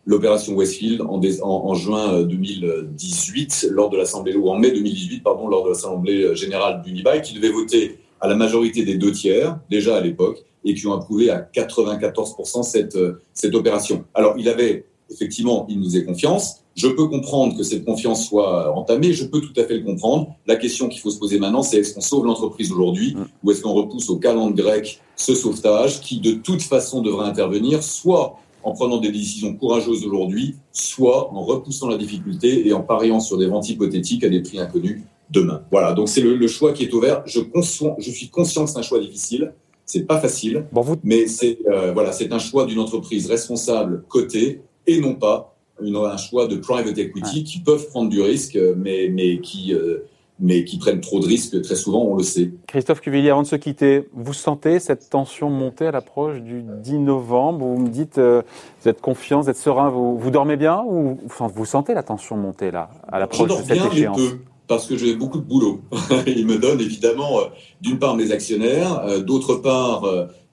l'opération 0.05 0.53
Westfield 0.53 1.01
en, 1.01 1.21
en, 1.43 1.73
juin 1.75 2.23
2018 2.23 3.65
euh, 3.65 3.73
lors 3.73 3.89
de 3.89 3.97
l'Assemblée, 3.97 4.35
ou 4.35 4.49
en 4.49 4.57
mai 4.57 4.71
2018, 4.71 5.23
pardon, 5.23 5.47
lors 5.47 5.63
de 5.63 5.69
l'Assemblée 5.69 6.23
euh, 6.23 6.35
générale 6.35 6.81
d'Unibail, 6.81 7.21
qui 7.21 7.33
devait 7.35 7.51
voter 7.51 7.99
à 8.19 8.27
la 8.27 8.35
majorité 8.35 8.83
des 8.83 8.95
deux 8.95 9.11
tiers, 9.11 9.59
déjà 9.69 9.97
à 9.97 10.01
l'époque, 10.01 10.43
et 10.63 10.73
qui 10.73 10.85
ont 10.87 10.93
approuvé 10.93 11.29
à 11.29 11.39
94% 11.53 12.63
cette, 12.63 12.95
euh, 12.95 13.21
cette 13.33 13.55
opération. 13.55 14.03
Alors, 14.13 14.35
il 14.37 14.47
avait, 14.49 14.85
effectivement, 15.09 15.65
il 15.69 15.79
nous 15.79 15.85
faisait 15.85 16.05
confiance. 16.05 16.57
Je 16.75 16.87
peux 16.87 17.07
comprendre 17.07 17.57
que 17.57 17.63
cette 17.63 17.83
confiance 17.83 18.27
soit 18.27 18.75
entamée, 18.75 19.11
je 19.11 19.25
peux 19.25 19.41
tout 19.41 19.59
à 19.59 19.65
fait 19.65 19.77
le 19.77 19.83
comprendre. 19.83 20.35
La 20.47 20.55
question 20.55 20.87
qu'il 20.87 21.01
faut 21.01 21.09
se 21.09 21.19
poser 21.19 21.37
maintenant, 21.37 21.63
c'est 21.63 21.77
est-ce 21.77 21.93
qu'on 21.93 22.01
sauve 22.01 22.25
l'entreprise 22.25 22.71
aujourd'hui 22.71 23.15
mm. 23.15 23.25
ou 23.43 23.51
est-ce 23.51 23.61
qu'on 23.61 23.73
repousse 23.73 24.09
au 24.09 24.17
calendrier 24.17 24.63
grec 24.63 25.01
ce 25.15 25.35
sauvetage 25.35 26.01
qui, 26.01 26.19
de 26.19 26.33
toute 26.33 26.61
façon, 26.61 27.01
devrait 27.01 27.27
intervenir, 27.27 27.83
soit 27.83 28.39
en 28.63 28.73
prenant 28.73 28.97
des 28.97 29.11
décisions 29.11 29.53
courageuses 29.55 30.05
aujourd'hui, 30.05 30.55
soit 30.71 31.31
en 31.33 31.43
repoussant 31.43 31.89
la 31.89 31.97
difficulté 31.97 32.67
et 32.67 32.73
en 32.73 32.81
pariant 32.81 33.19
sur 33.19 33.37
des 33.37 33.47
ventes 33.47 33.69
hypothétiques 33.69 34.23
à 34.23 34.29
des 34.29 34.41
prix 34.41 34.59
inconnus 34.59 35.01
demain. 35.29 35.61
Voilà, 35.71 35.93
donc 35.93 36.09
c'est 36.09 36.21
le, 36.21 36.47
choix 36.47 36.73
qui 36.73 36.83
est 36.83 36.93
ouvert. 36.93 37.23
Je, 37.25 37.39
je 37.99 38.11
suis 38.11 38.29
conscient 38.29 38.65
que 38.65 38.71
c'est 38.71 38.77
un 38.77 38.81
choix 38.81 38.99
difficile, 38.99 39.53
c'est 39.85 40.03
pas 40.03 40.19
facile, 40.19 40.65
bon, 40.71 40.81
vous... 40.81 40.95
mais 41.03 41.27
c'est 41.27 41.59
euh, 41.67 41.91
voilà, 41.93 42.11
c'est 42.11 42.31
un 42.31 42.39
choix 42.39 42.65
d'une 42.65 42.79
entreprise 42.79 43.27
responsable 43.27 44.03
cotée 44.07 44.61
et 44.87 44.99
non 44.99 45.15
pas 45.15 45.55
une, 45.81 45.95
un 45.95 46.17
choix 46.17 46.47
de 46.47 46.57
private 46.57 46.97
equity 46.97 47.43
qui 47.43 47.59
peuvent 47.59 47.87
prendre 47.89 48.09
du 48.09 48.21
risque, 48.21 48.57
mais 48.77 49.09
mais 49.09 49.39
qui 49.39 49.73
euh, 49.73 49.99
mais 50.41 50.65
qui 50.65 50.77
prennent 50.77 50.99
trop 50.99 51.19
de 51.19 51.27
risques 51.27 51.61
très 51.61 51.75
souvent, 51.75 52.03
on 52.03 52.15
le 52.15 52.23
sait. 52.23 52.51
Christophe 52.67 52.99
Cuvillier, 52.99 53.29
avant 53.29 53.43
de 53.43 53.47
se 53.47 53.55
quitter, 53.55 54.09
vous 54.13 54.33
sentez 54.33 54.79
cette 54.79 55.09
tension 55.09 55.49
monter 55.49 55.85
à 55.85 55.91
l'approche 55.91 56.41
du 56.41 56.63
10 56.63 56.97
novembre 56.99 57.63
Vous 57.63 57.77
me 57.77 57.89
dites, 57.89 58.17
euh, 58.17 58.41
vous 58.81 58.89
êtes 58.89 59.01
confiant, 59.01 59.41
vous 59.41 59.49
êtes 59.51 59.57
serein, 59.57 59.89
vous, 59.89 60.17
vous 60.17 60.31
dormez 60.31 60.57
bien 60.57 60.83
ou 60.85 61.19
vous 61.27 61.65
sentez 61.65 61.93
la 61.93 62.01
tension 62.01 62.35
monter 62.35 62.71
là, 62.71 62.89
à 63.07 63.19
l'approche 63.19 63.49
de 63.49 63.53
cette 63.53 63.71
bien, 63.71 63.91
échéance? 63.91 64.17
peu, 64.17 64.39
parce 64.67 64.87
que 64.87 64.97
j'ai 64.97 65.15
beaucoup 65.15 65.37
de 65.37 65.43
boulot. 65.43 65.81
Il 66.25 66.47
me 66.47 66.57
donne 66.57 66.81
évidemment, 66.81 67.39
euh, 67.39 67.43
d'une 67.79 67.99
part, 67.99 68.15
mes 68.15 68.31
actionnaires, 68.31 68.99
euh, 69.05 69.19
d'autre 69.19 69.55
part, 69.55 70.05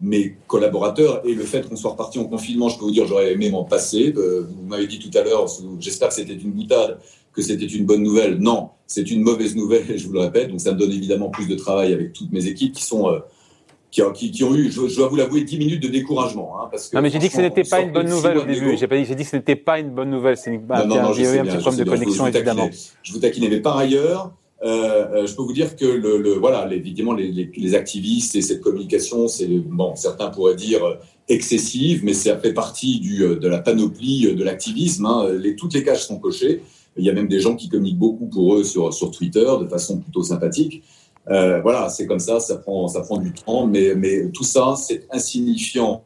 mes 0.02 0.36
collaborateurs 0.46 1.22
et 1.24 1.32
le 1.32 1.44
fait 1.44 1.66
qu'on 1.66 1.76
soit 1.76 1.92
reparti 1.92 2.18
en 2.18 2.24
confinement, 2.24 2.68
je 2.68 2.78
peux 2.78 2.84
vous 2.84 2.90
dire, 2.90 3.06
j'aurais 3.06 3.32
aimé 3.32 3.50
m'en 3.50 3.64
passer. 3.64 4.12
vous 4.12 4.66
m'avez 4.66 4.86
dit 4.86 4.98
tout 4.98 5.16
à 5.16 5.22
l'heure, 5.22 5.46
j'espère 5.80 6.08
que 6.08 6.14
c'était 6.14 6.34
une 6.34 6.52
boutade, 6.52 6.98
que 7.38 7.44
c'était 7.44 7.66
une 7.66 7.86
bonne 7.86 8.02
nouvelle. 8.02 8.38
Non, 8.38 8.70
c'est 8.86 9.10
une 9.10 9.22
mauvaise 9.22 9.54
nouvelle, 9.54 9.84
je 9.96 10.06
vous 10.06 10.12
le 10.12 10.20
répète. 10.20 10.50
Donc 10.50 10.60
ça 10.60 10.72
me 10.72 10.78
donne 10.78 10.92
évidemment 10.92 11.30
plus 11.30 11.46
de 11.46 11.54
travail 11.54 11.92
avec 11.92 12.12
toutes 12.12 12.32
mes 12.32 12.46
équipes 12.46 12.74
qui 12.74 12.82
sont 12.82 13.08
euh, 13.08 13.20
qui, 13.90 14.30
qui, 14.30 14.44
ont 14.44 14.54
eu, 14.54 14.70
je, 14.70 14.96
dois 14.96 15.08
vous 15.08 15.16
l'avouer, 15.16 15.44
10 15.44 15.56
minutes 15.58 15.82
de 15.82 15.88
découragement. 15.88 16.60
Hein, 16.60 16.68
parce 16.70 16.88
que, 16.88 16.96
non, 16.96 17.02
mais 17.02 17.10
j'ai 17.10 17.18
dit 17.18 17.28
que 17.28 17.34
ce 17.34 17.40
n'était 17.40 17.64
pas 17.64 17.80
une 17.80 17.92
bonne 17.92 18.08
nouvelle 18.08 18.36
au 18.36 18.44
début. 18.44 18.76
J'ai 18.76 18.86
pas 18.86 18.98
dit, 18.98 19.06
j'ai 19.06 19.14
dit 19.14 19.24
que 19.24 19.30
ce 19.30 19.36
n'était 19.36 19.56
pas 19.56 19.78
une 19.78 19.90
bonne 19.90 20.10
nouvelle. 20.10 20.36
C'est 20.36 20.50
une, 20.50 20.66
non, 20.66 20.86
non, 20.86 21.02
non, 21.02 21.10
un 21.10 21.12
petit 21.12 21.56
problème 21.56 21.84
de 21.84 21.90
connexion, 21.90 22.26
évidemment. 22.26 22.68
Je 23.02 23.12
vous 23.12 23.18
taquinais, 23.18 23.48
mais 23.48 23.60
par 23.60 23.78
ailleurs, 23.78 24.32
euh, 24.62 25.06
euh, 25.14 25.26
je 25.26 25.34
peux 25.34 25.42
vous 25.42 25.52
dire 25.52 25.76
que 25.76 25.86
le, 25.86 26.18
le 26.18 26.32
voilà, 26.32 26.66
les, 26.66 26.76
évidemment, 26.76 27.14
les, 27.14 27.30
les, 27.30 27.50
les, 27.56 27.74
activistes 27.74 28.34
et 28.34 28.42
cette 28.42 28.60
communication, 28.60 29.28
c'est 29.28 29.46
bon, 29.46 29.94
certains 29.94 30.28
pourraient 30.28 30.56
dire 30.56 30.98
excessive, 31.28 32.04
mais 32.04 32.12
ça 32.12 32.36
fait 32.36 32.52
partie 32.52 33.00
du, 33.00 33.20
de 33.20 33.48
la 33.48 33.58
panoplie 33.58 34.34
de 34.34 34.44
l'activisme. 34.44 35.06
Hein. 35.06 35.28
Les, 35.38 35.56
toutes 35.56 35.74
les 35.74 35.84
cages 35.84 36.04
sont 36.04 36.18
cochées. 36.18 36.60
Il 36.98 37.04
y 37.04 37.10
a 37.10 37.12
même 37.12 37.28
des 37.28 37.40
gens 37.40 37.54
qui 37.56 37.68
communiquent 37.68 37.98
beaucoup 37.98 38.26
pour 38.26 38.56
eux 38.56 38.64
sur, 38.64 38.92
sur 38.92 39.10
Twitter 39.10 39.46
de 39.60 39.66
façon 39.68 39.98
plutôt 39.98 40.22
sympathique. 40.22 40.82
Euh, 41.30 41.60
voilà, 41.60 41.88
c'est 41.88 42.06
comme 42.06 42.18
ça, 42.18 42.40
ça 42.40 42.56
prend, 42.56 42.88
ça 42.88 43.02
prend 43.02 43.18
du 43.18 43.32
temps, 43.32 43.66
mais, 43.66 43.94
mais 43.94 44.30
tout 44.30 44.44
ça, 44.44 44.74
c'est 44.76 45.06
insignifiant. 45.10 46.02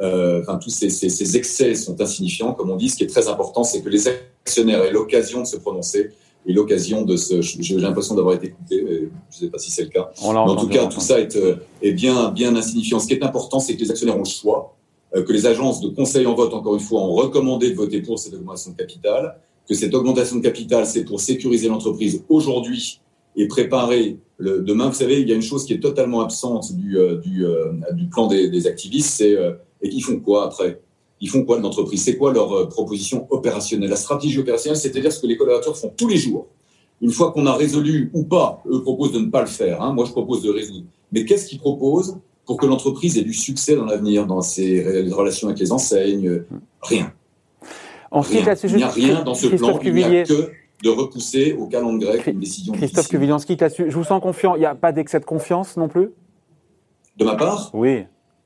Euh, 0.00 0.42
enfin, 0.42 0.58
tous 0.58 0.70
ces, 0.70 0.90
ces, 0.90 1.08
ces, 1.08 1.36
excès 1.36 1.74
sont 1.74 2.00
insignifiants, 2.00 2.52
comme 2.52 2.70
on 2.70 2.76
dit. 2.76 2.88
Ce 2.88 2.96
qui 2.96 3.04
est 3.04 3.08
très 3.08 3.28
important, 3.28 3.64
c'est 3.64 3.82
que 3.82 3.88
les 3.88 4.06
actionnaires 4.06 4.84
aient 4.84 4.92
l'occasion 4.92 5.40
de 5.40 5.46
se 5.46 5.56
prononcer 5.56 6.10
et 6.46 6.52
l'occasion 6.52 7.02
de 7.02 7.16
se. 7.16 7.40
J'ai 7.40 7.76
l'impression 7.76 8.14
d'avoir 8.14 8.34
été 8.34 8.48
écouté, 8.48 8.82
mais 8.84 8.96
je 8.96 9.02
ne 9.02 9.10
sais 9.30 9.48
pas 9.48 9.58
si 9.58 9.70
c'est 9.70 9.82
le 9.82 9.88
cas. 9.88 10.10
mais 10.22 10.28
en 10.28 10.56
tout 10.56 10.68
cas, 10.68 10.86
tout 10.86 11.00
ça 11.00 11.18
est, 11.18 11.34
euh, 11.34 11.56
est, 11.82 11.92
bien, 11.92 12.30
bien 12.30 12.54
insignifiant. 12.54 13.00
Ce 13.00 13.06
qui 13.06 13.14
est 13.14 13.24
important, 13.24 13.58
c'est 13.58 13.74
que 13.74 13.80
les 13.80 13.90
actionnaires 13.90 14.16
ont 14.16 14.22
le 14.22 14.28
choix, 14.28 14.76
que 15.12 15.32
les 15.32 15.46
agences 15.46 15.80
de 15.80 15.88
conseil 15.88 16.26
en 16.26 16.34
vote, 16.34 16.52
encore 16.52 16.74
une 16.74 16.80
fois, 16.80 17.00
ont 17.00 17.14
recommandé 17.14 17.70
de 17.70 17.74
voter 17.74 18.02
pour 18.02 18.18
cette 18.18 18.34
augmentation 18.34 18.72
de 18.72 18.76
capital, 18.76 19.38
que 19.68 19.74
cette 19.74 19.94
augmentation 19.94 20.36
de 20.36 20.42
capital, 20.42 20.86
c'est 20.86 21.04
pour 21.04 21.20
sécuriser 21.20 21.68
l'entreprise 21.68 22.24
aujourd'hui 22.28 23.00
et 23.36 23.46
préparer 23.46 24.18
le, 24.38 24.60
demain. 24.60 24.88
Vous 24.88 24.94
savez, 24.94 25.20
il 25.20 25.28
y 25.28 25.32
a 25.32 25.34
une 25.34 25.42
chose 25.42 25.64
qui 25.64 25.74
est 25.74 25.80
totalement 25.80 26.22
absente 26.22 26.74
du, 26.74 26.96
euh, 26.96 27.20
euh, 27.42 27.72
plan 28.10 28.26
des, 28.26 28.48
des 28.48 28.66
activistes, 28.66 29.10
c'est 29.10 29.36
euh, 29.36 29.52
et 29.82 29.88
ils 29.88 30.00
font 30.00 30.18
quoi 30.18 30.46
après? 30.46 30.80
Ils 31.20 31.28
font 31.28 31.44
quoi 31.44 31.58
de 31.58 31.62
l'entreprise? 31.62 32.02
C'est 32.02 32.16
quoi 32.16 32.32
leur 32.32 32.68
proposition 32.68 33.26
opérationnelle? 33.30 33.90
La 33.90 33.96
stratégie 33.96 34.38
opérationnelle, 34.38 34.78
c'est-à-dire 34.78 35.12
ce 35.12 35.20
que 35.20 35.26
les 35.26 35.36
collaborateurs 35.36 35.76
font 35.76 35.92
tous 35.96 36.08
les 36.08 36.16
jours. 36.16 36.46
Une 37.00 37.10
fois 37.10 37.30
qu'on 37.32 37.46
a 37.46 37.54
résolu 37.54 38.10
ou 38.12 38.24
pas, 38.24 38.62
eux 38.66 38.82
proposent 38.82 39.12
de 39.12 39.20
ne 39.20 39.30
pas 39.30 39.40
le 39.40 39.46
faire. 39.46 39.82
Hein, 39.82 39.92
moi, 39.92 40.04
je 40.04 40.10
propose 40.10 40.42
de 40.42 40.50
résoudre. 40.50 40.86
Mais 41.12 41.24
qu'est-ce 41.24 41.46
qu'ils 41.46 41.58
proposent 41.58 42.18
pour 42.44 42.56
que 42.56 42.66
l'entreprise 42.66 43.18
ait 43.18 43.22
du 43.22 43.34
succès 43.34 43.76
dans 43.76 43.84
l'avenir, 43.84 44.26
dans 44.26 44.40
ses 44.40 44.82
relations 45.10 45.48
avec 45.48 45.60
les 45.60 45.70
enseignes? 45.70 46.42
Rien. 46.82 47.12
Ensuite, 48.10 48.46
il 48.64 48.76
n'y 48.76 48.82
a 48.82 48.88
rien 48.88 49.22
dans 49.22 49.34
ce 49.34 49.48
plan, 49.48 49.78
il 49.82 49.92
n'y 49.92 50.04
a 50.04 50.24
que 50.24 50.50
de 50.82 50.90
repousser 50.90 51.56
au 51.58 51.66
calendrier 51.66 52.12
grec 52.12 52.26
une 52.28 52.40
décision 52.40 52.72
Christophe 52.72 53.08
Cuvillier, 53.08 53.34
je 53.40 53.94
vous 53.94 54.04
sens 54.04 54.22
confiant. 54.22 54.54
Il 54.54 54.60
n'y 54.60 54.66
a 54.66 54.74
pas 54.74 54.92
d'excès 54.92 55.20
de 55.20 55.24
confiance 55.24 55.76
non 55.76 55.88
plus? 55.88 56.10
De 57.16 57.24
ma 57.24 57.34
part? 57.34 57.70
Oui. 57.72 58.04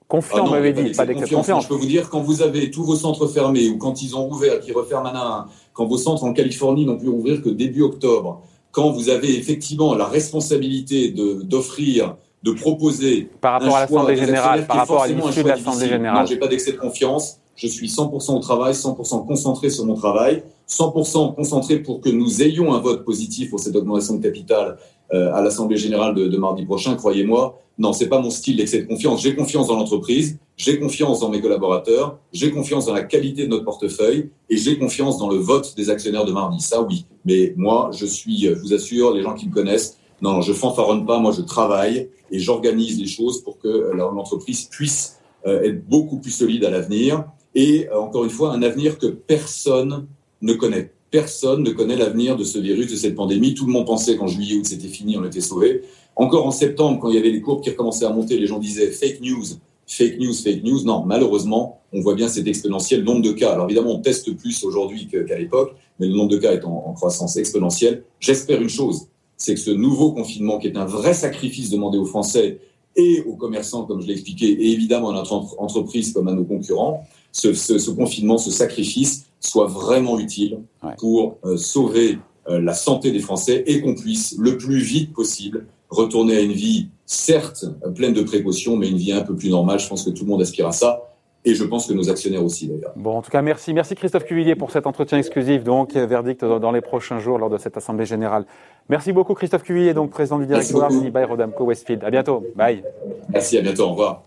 Confiant, 0.09 0.45
ah 0.45 0.47
vous 0.47 0.51
m'avez 0.53 0.73
dit, 0.73 0.93
pas 0.93 1.07
d'excès 1.07 1.27
de 1.27 1.35
confiance. 1.35 1.65
Je 1.65 1.69
peux 1.69 1.75
vous 1.75 1.87
dire, 1.87 2.11
quand 2.11 2.21
vous 2.21 2.43
avez 2.43 2.71
tous 2.71 2.85
vos 2.85 2.97
centres 2.97 3.27
fermés 3.27 3.69
ou 3.69 3.79
quand 3.79 4.03
ils 4.03 4.17
ont 4.17 4.31
ouvert, 4.31 4.61
qu'ils 4.61 4.75
referment 4.75 5.09
un 5.09 5.15
à 5.15 5.25
un, 5.25 5.47
quand 5.73 5.87
vos 5.87 5.97
centres 5.99 6.25
en 6.25 6.33
Californie 6.33 6.85
n'ont 6.87 6.99
pu 6.99 7.09
ouvrir 7.09 7.43
que 7.43 7.49
début 7.49 7.83
octobre, 7.83 8.43
quand 8.73 8.91
vous 8.91 9.11
avez 9.11 9.37
effectivement 9.39 9.95
la 9.95 10.07
responsabilité 10.07 11.11
d'offrir 11.11 12.17
de 12.43 12.53
proposer 12.53 13.31
par 13.41 13.61
rapport 13.61 13.77
à 13.77 13.81
l'Assemblée 13.81 14.17
générale, 14.17 14.67
par 14.67 14.79
rapport 14.79 15.03
à 15.03 15.07
l'issue 15.07 15.43
de 15.43 15.49
l'Assemblée 15.49 15.89
générale. 15.89 16.21
Non, 16.21 16.27
j'ai 16.27 16.37
pas 16.37 16.49
d'excès 16.49 16.73
de 16.73 16.79
confiance. 16.79 17.39
Je 17.55 17.67
suis 17.67 17.89
100% 17.89 18.37
au 18.37 18.39
travail, 18.39 18.73
100% 18.73 19.27
concentré 19.27 19.71
sur 19.71 19.85
mon 19.85 19.95
travail, 19.95 20.43
100% 20.69 21.35
concentré 21.35 21.79
pour 21.79 22.01
que 22.01 22.09
nous 22.09 22.43
ayons 22.43 22.73
un 22.73 22.81
vote 22.81 23.05
positif 23.05 23.51
pour 23.51 23.61
cette 23.61 23.77
augmentation 23.77 24.17
de 24.17 24.23
capital 24.23 24.79
euh, 25.13 25.33
à 25.35 25.43
l'Assemblée 25.43 25.77
générale 25.77 26.15
de, 26.15 26.37
mardi 26.39 26.65
prochain. 26.65 26.95
Croyez-moi, 26.95 27.61
non, 27.79 27.93
c'est 27.93 28.09
pas 28.09 28.21
mon 28.21 28.31
style 28.31 28.57
d'excès 28.57 28.83
de 28.83 28.87
confiance. 28.87 29.23
J'ai 29.23 29.37
confiance 29.37 29.69
dans 29.69 29.77
l'entreprise, 29.77 30.39
j'ai 30.57 30.79
confiance 30.79 31.21
dans 31.21 31.29
mes 31.29 31.41
collaborateurs, 31.41 32.19
j'ai 32.33 32.51
confiance 32.51 32.87
dans 32.87 32.95
la 32.95 33.03
qualité 33.03 33.45
de 33.45 33.51
notre 33.51 33.65
portefeuille 33.65 34.31
et 34.49 34.57
j'ai 34.57 34.79
confiance 34.79 35.19
dans 35.19 35.29
le 35.29 35.37
vote 35.37 35.75
des 35.77 35.91
actionnaires 35.91 36.25
de 36.25 36.33
mardi. 36.33 36.61
Ça, 36.61 36.83
oui. 36.83 37.05
Mais 37.25 37.53
moi, 37.57 37.91
je 37.93 38.07
suis, 38.07 38.41
je 38.41 38.55
vous 38.55 38.73
assure, 38.73 39.13
les 39.13 39.23
gens 39.23 39.35
qui 39.35 39.49
me 39.49 39.53
connaissent, 39.53 39.99
non, 40.23 40.41
je 40.41 40.53
fanfaronne 40.53 41.05
pas. 41.05 41.19
Moi, 41.19 41.33
je 41.33 41.43
travaille 41.43 42.09
et 42.31 42.39
j'organise 42.39 42.99
les 42.99 43.07
choses 43.07 43.43
pour 43.43 43.59
que 43.59 43.69
euh, 43.69 43.93
l'entreprise 43.95 44.65
puisse 44.65 45.19
euh, 45.47 45.63
être 45.63 45.87
beaucoup 45.87 46.19
plus 46.19 46.31
solide 46.31 46.65
à 46.65 46.71
l'avenir 46.71 47.25
et 47.55 47.89
euh, 47.89 48.01
encore 48.01 48.25
une 48.25 48.31
fois, 48.31 48.53
un 48.53 48.63
avenir 48.63 48.99
que 48.99 49.07
personne 49.07 50.07
ne 50.41 50.55
connaît. 50.55 50.93
Personne 51.11 51.63
ne 51.63 51.71
connaît 51.71 51.97
l'avenir 51.97 52.37
de 52.37 52.45
ce 52.45 52.59
virus, 52.59 52.91
de 52.91 52.97
cette 52.97 53.15
pandémie. 53.15 53.55
Tout 53.55 53.67
le 53.67 53.73
monde 53.73 53.87
pensait 53.87 54.17
qu'en 54.17 54.27
juillet, 54.27 54.57
août, 54.57 54.67
c'était 54.67 54.89
fini, 54.89 55.17
on 55.19 55.25
était 55.25 55.43
sauvés. 55.43 55.83
Encore 56.17 56.47
en 56.47 56.51
septembre, 56.51 56.99
quand 57.01 57.11
il 57.11 57.17
y 57.17 57.19
avait 57.19 57.31
les 57.31 57.41
courbes 57.41 57.63
qui 57.63 57.71
recommençaient 57.71 58.07
à 58.07 58.11
monter, 58.11 58.39
les 58.39 58.47
gens 58.47 58.59
disaient 58.59 58.91
fake 58.91 59.21
news, 59.21 59.45
fake 59.87 60.19
news, 60.19 60.33
fake 60.33 60.63
news. 60.65 60.85
Non, 60.85 61.05
malheureusement, 61.05 61.81
on 61.93 62.01
voit 62.01 62.15
bien 62.15 62.29
cet 62.29 62.47
exponentiel 62.47 63.05
nombre 63.05 63.23
de 63.23 63.33
cas. 63.33 63.53
Alors 63.53 63.67
évidemment, 63.67 63.97
on 63.97 64.01
teste 64.01 64.35
plus 64.37 64.65
aujourd'hui 64.65 65.07
qu'à 65.07 65.39
l'époque, 65.39 65.75
mais 65.99 66.07
le 66.07 66.15
nombre 66.15 66.31
de 66.31 66.39
cas 66.39 66.53
est 66.53 66.65
en, 66.65 66.85
en 66.87 66.93
croissance 66.95 67.37
exponentielle. 67.37 68.05
J'espère 68.19 68.63
une 68.63 68.71
chose, 68.71 69.09
c'est 69.37 69.55
que 69.55 69.61
ce 69.61 69.71
nouveau 69.71 70.13
confinement, 70.13 70.59
qui 70.59 70.69
est 70.69 70.77
un 70.77 70.87
vrai 70.87 71.13
sacrifice 71.13 71.69
demandé 71.69 71.99
aux 71.99 72.07
Français 72.07 72.61
et 72.97 73.23
aux 73.27 73.37
commerçants, 73.37 73.85
comme 73.85 74.01
je 74.01 74.07
l'ai 74.07 74.15
expliqué, 74.15 74.47
et 74.47 74.73
évidemment 74.73 75.11
à 75.11 75.15
notre 75.15 75.33
entreprise 75.59 76.13
comme 76.13 76.29
à 76.29 76.33
nos 76.33 76.45
concurrents, 76.45 77.05
ce, 77.33 77.55
ce, 77.55 77.79
ce 77.79 77.91
confinement, 77.91 78.39
ce 78.39 78.51
sacrifice 78.51 79.27
soit 79.41 79.67
vraiment 79.67 80.19
utile 80.19 80.61
pour 80.99 81.39
euh, 81.45 81.57
sauver 81.57 82.19
euh, 82.49 82.61
la 82.61 82.75
santé 82.75 83.11
des 83.11 83.19
Français 83.19 83.65
et 83.67 83.81
qu'on 83.81 83.95
puisse 83.95 84.37
le 84.39 84.57
plus 84.57 84.79
vite 84.79 85.13
possible 85.13 85.67
retourner 85.91 86.37
à 86.37 86.41
une 86.41 86.53
vie, 86.53 86.89
certes 87.07 87.67
pleine 87.95 88.15
de 88.15 88.23
précautions, 88.23 88.77
mais 88.77 88.89
une 88.89 88.97
vie 88.97 89.13
un 89.13 89.23
peu 89.23 89.35
plus 89.35 89.51
normale. 89.51 89.79
Je 89.79 89.89
pense 89.89 90.05
que 90.05 90.11
tout 90.11 90.25
le 90.25 90.31
monde 90.31 90.41
aspire 90.41 90.67
à 90.67 90.73
ça. 90.73 91.09
Et 91.45 91.57
je 91.57 91.65
pense 91.65 91.89
que 91.89 91.93
nos 91.93 92.09
actionnaires 92.09 92.45
aussi, 92.45 92.69
d'ailleurs. 92.69 92.93
Bon, 92.95 93.17
en 93.17 93.23
tout 93.23 93.31
cas, 93.31 93.43
merci. 93.43 93.75
Merci 93.75 93.97
Christophe 93.97 94.25
Cuvillier 94.25 94.55
pour 94.55 94.71
cet 94.71 94.87
entretien 94.87 95.19
exclusif, 95.19 95.65
donc, 95.65 95.95
verdict 95.95 96.45
dans 96.45 96.71
les 96.71 96.81
prochains 96.81 97.19
jours 97.19 97.37
lors 97.37 97.51
de 97.51 97.59
cette 97.59 97.77
Assemblée 97.77 98.07
Générale. 98.07 98.47
Merci 98.89 99.13
beaucoup 99.13 99.35
Christophe 99.35 99.65
Cuvillier, 99.65 99.93
donc, 99.93 100.11
président 100.11 100.39
du 100.39 100.47
directoire 100.47 100.89
by 100.91 101.25
Rodamco 101.25 101.65
Westfield. 101.65 102.05
À 102.05 102.11
bientôt. 102.11 102.45
Bye. 102.55 102.85
Merci, 103.29 103.59
à 103.59 103.61
bientôt. 103.61 103.83
Au 103.83 103.91
revoir. 103.91 104.23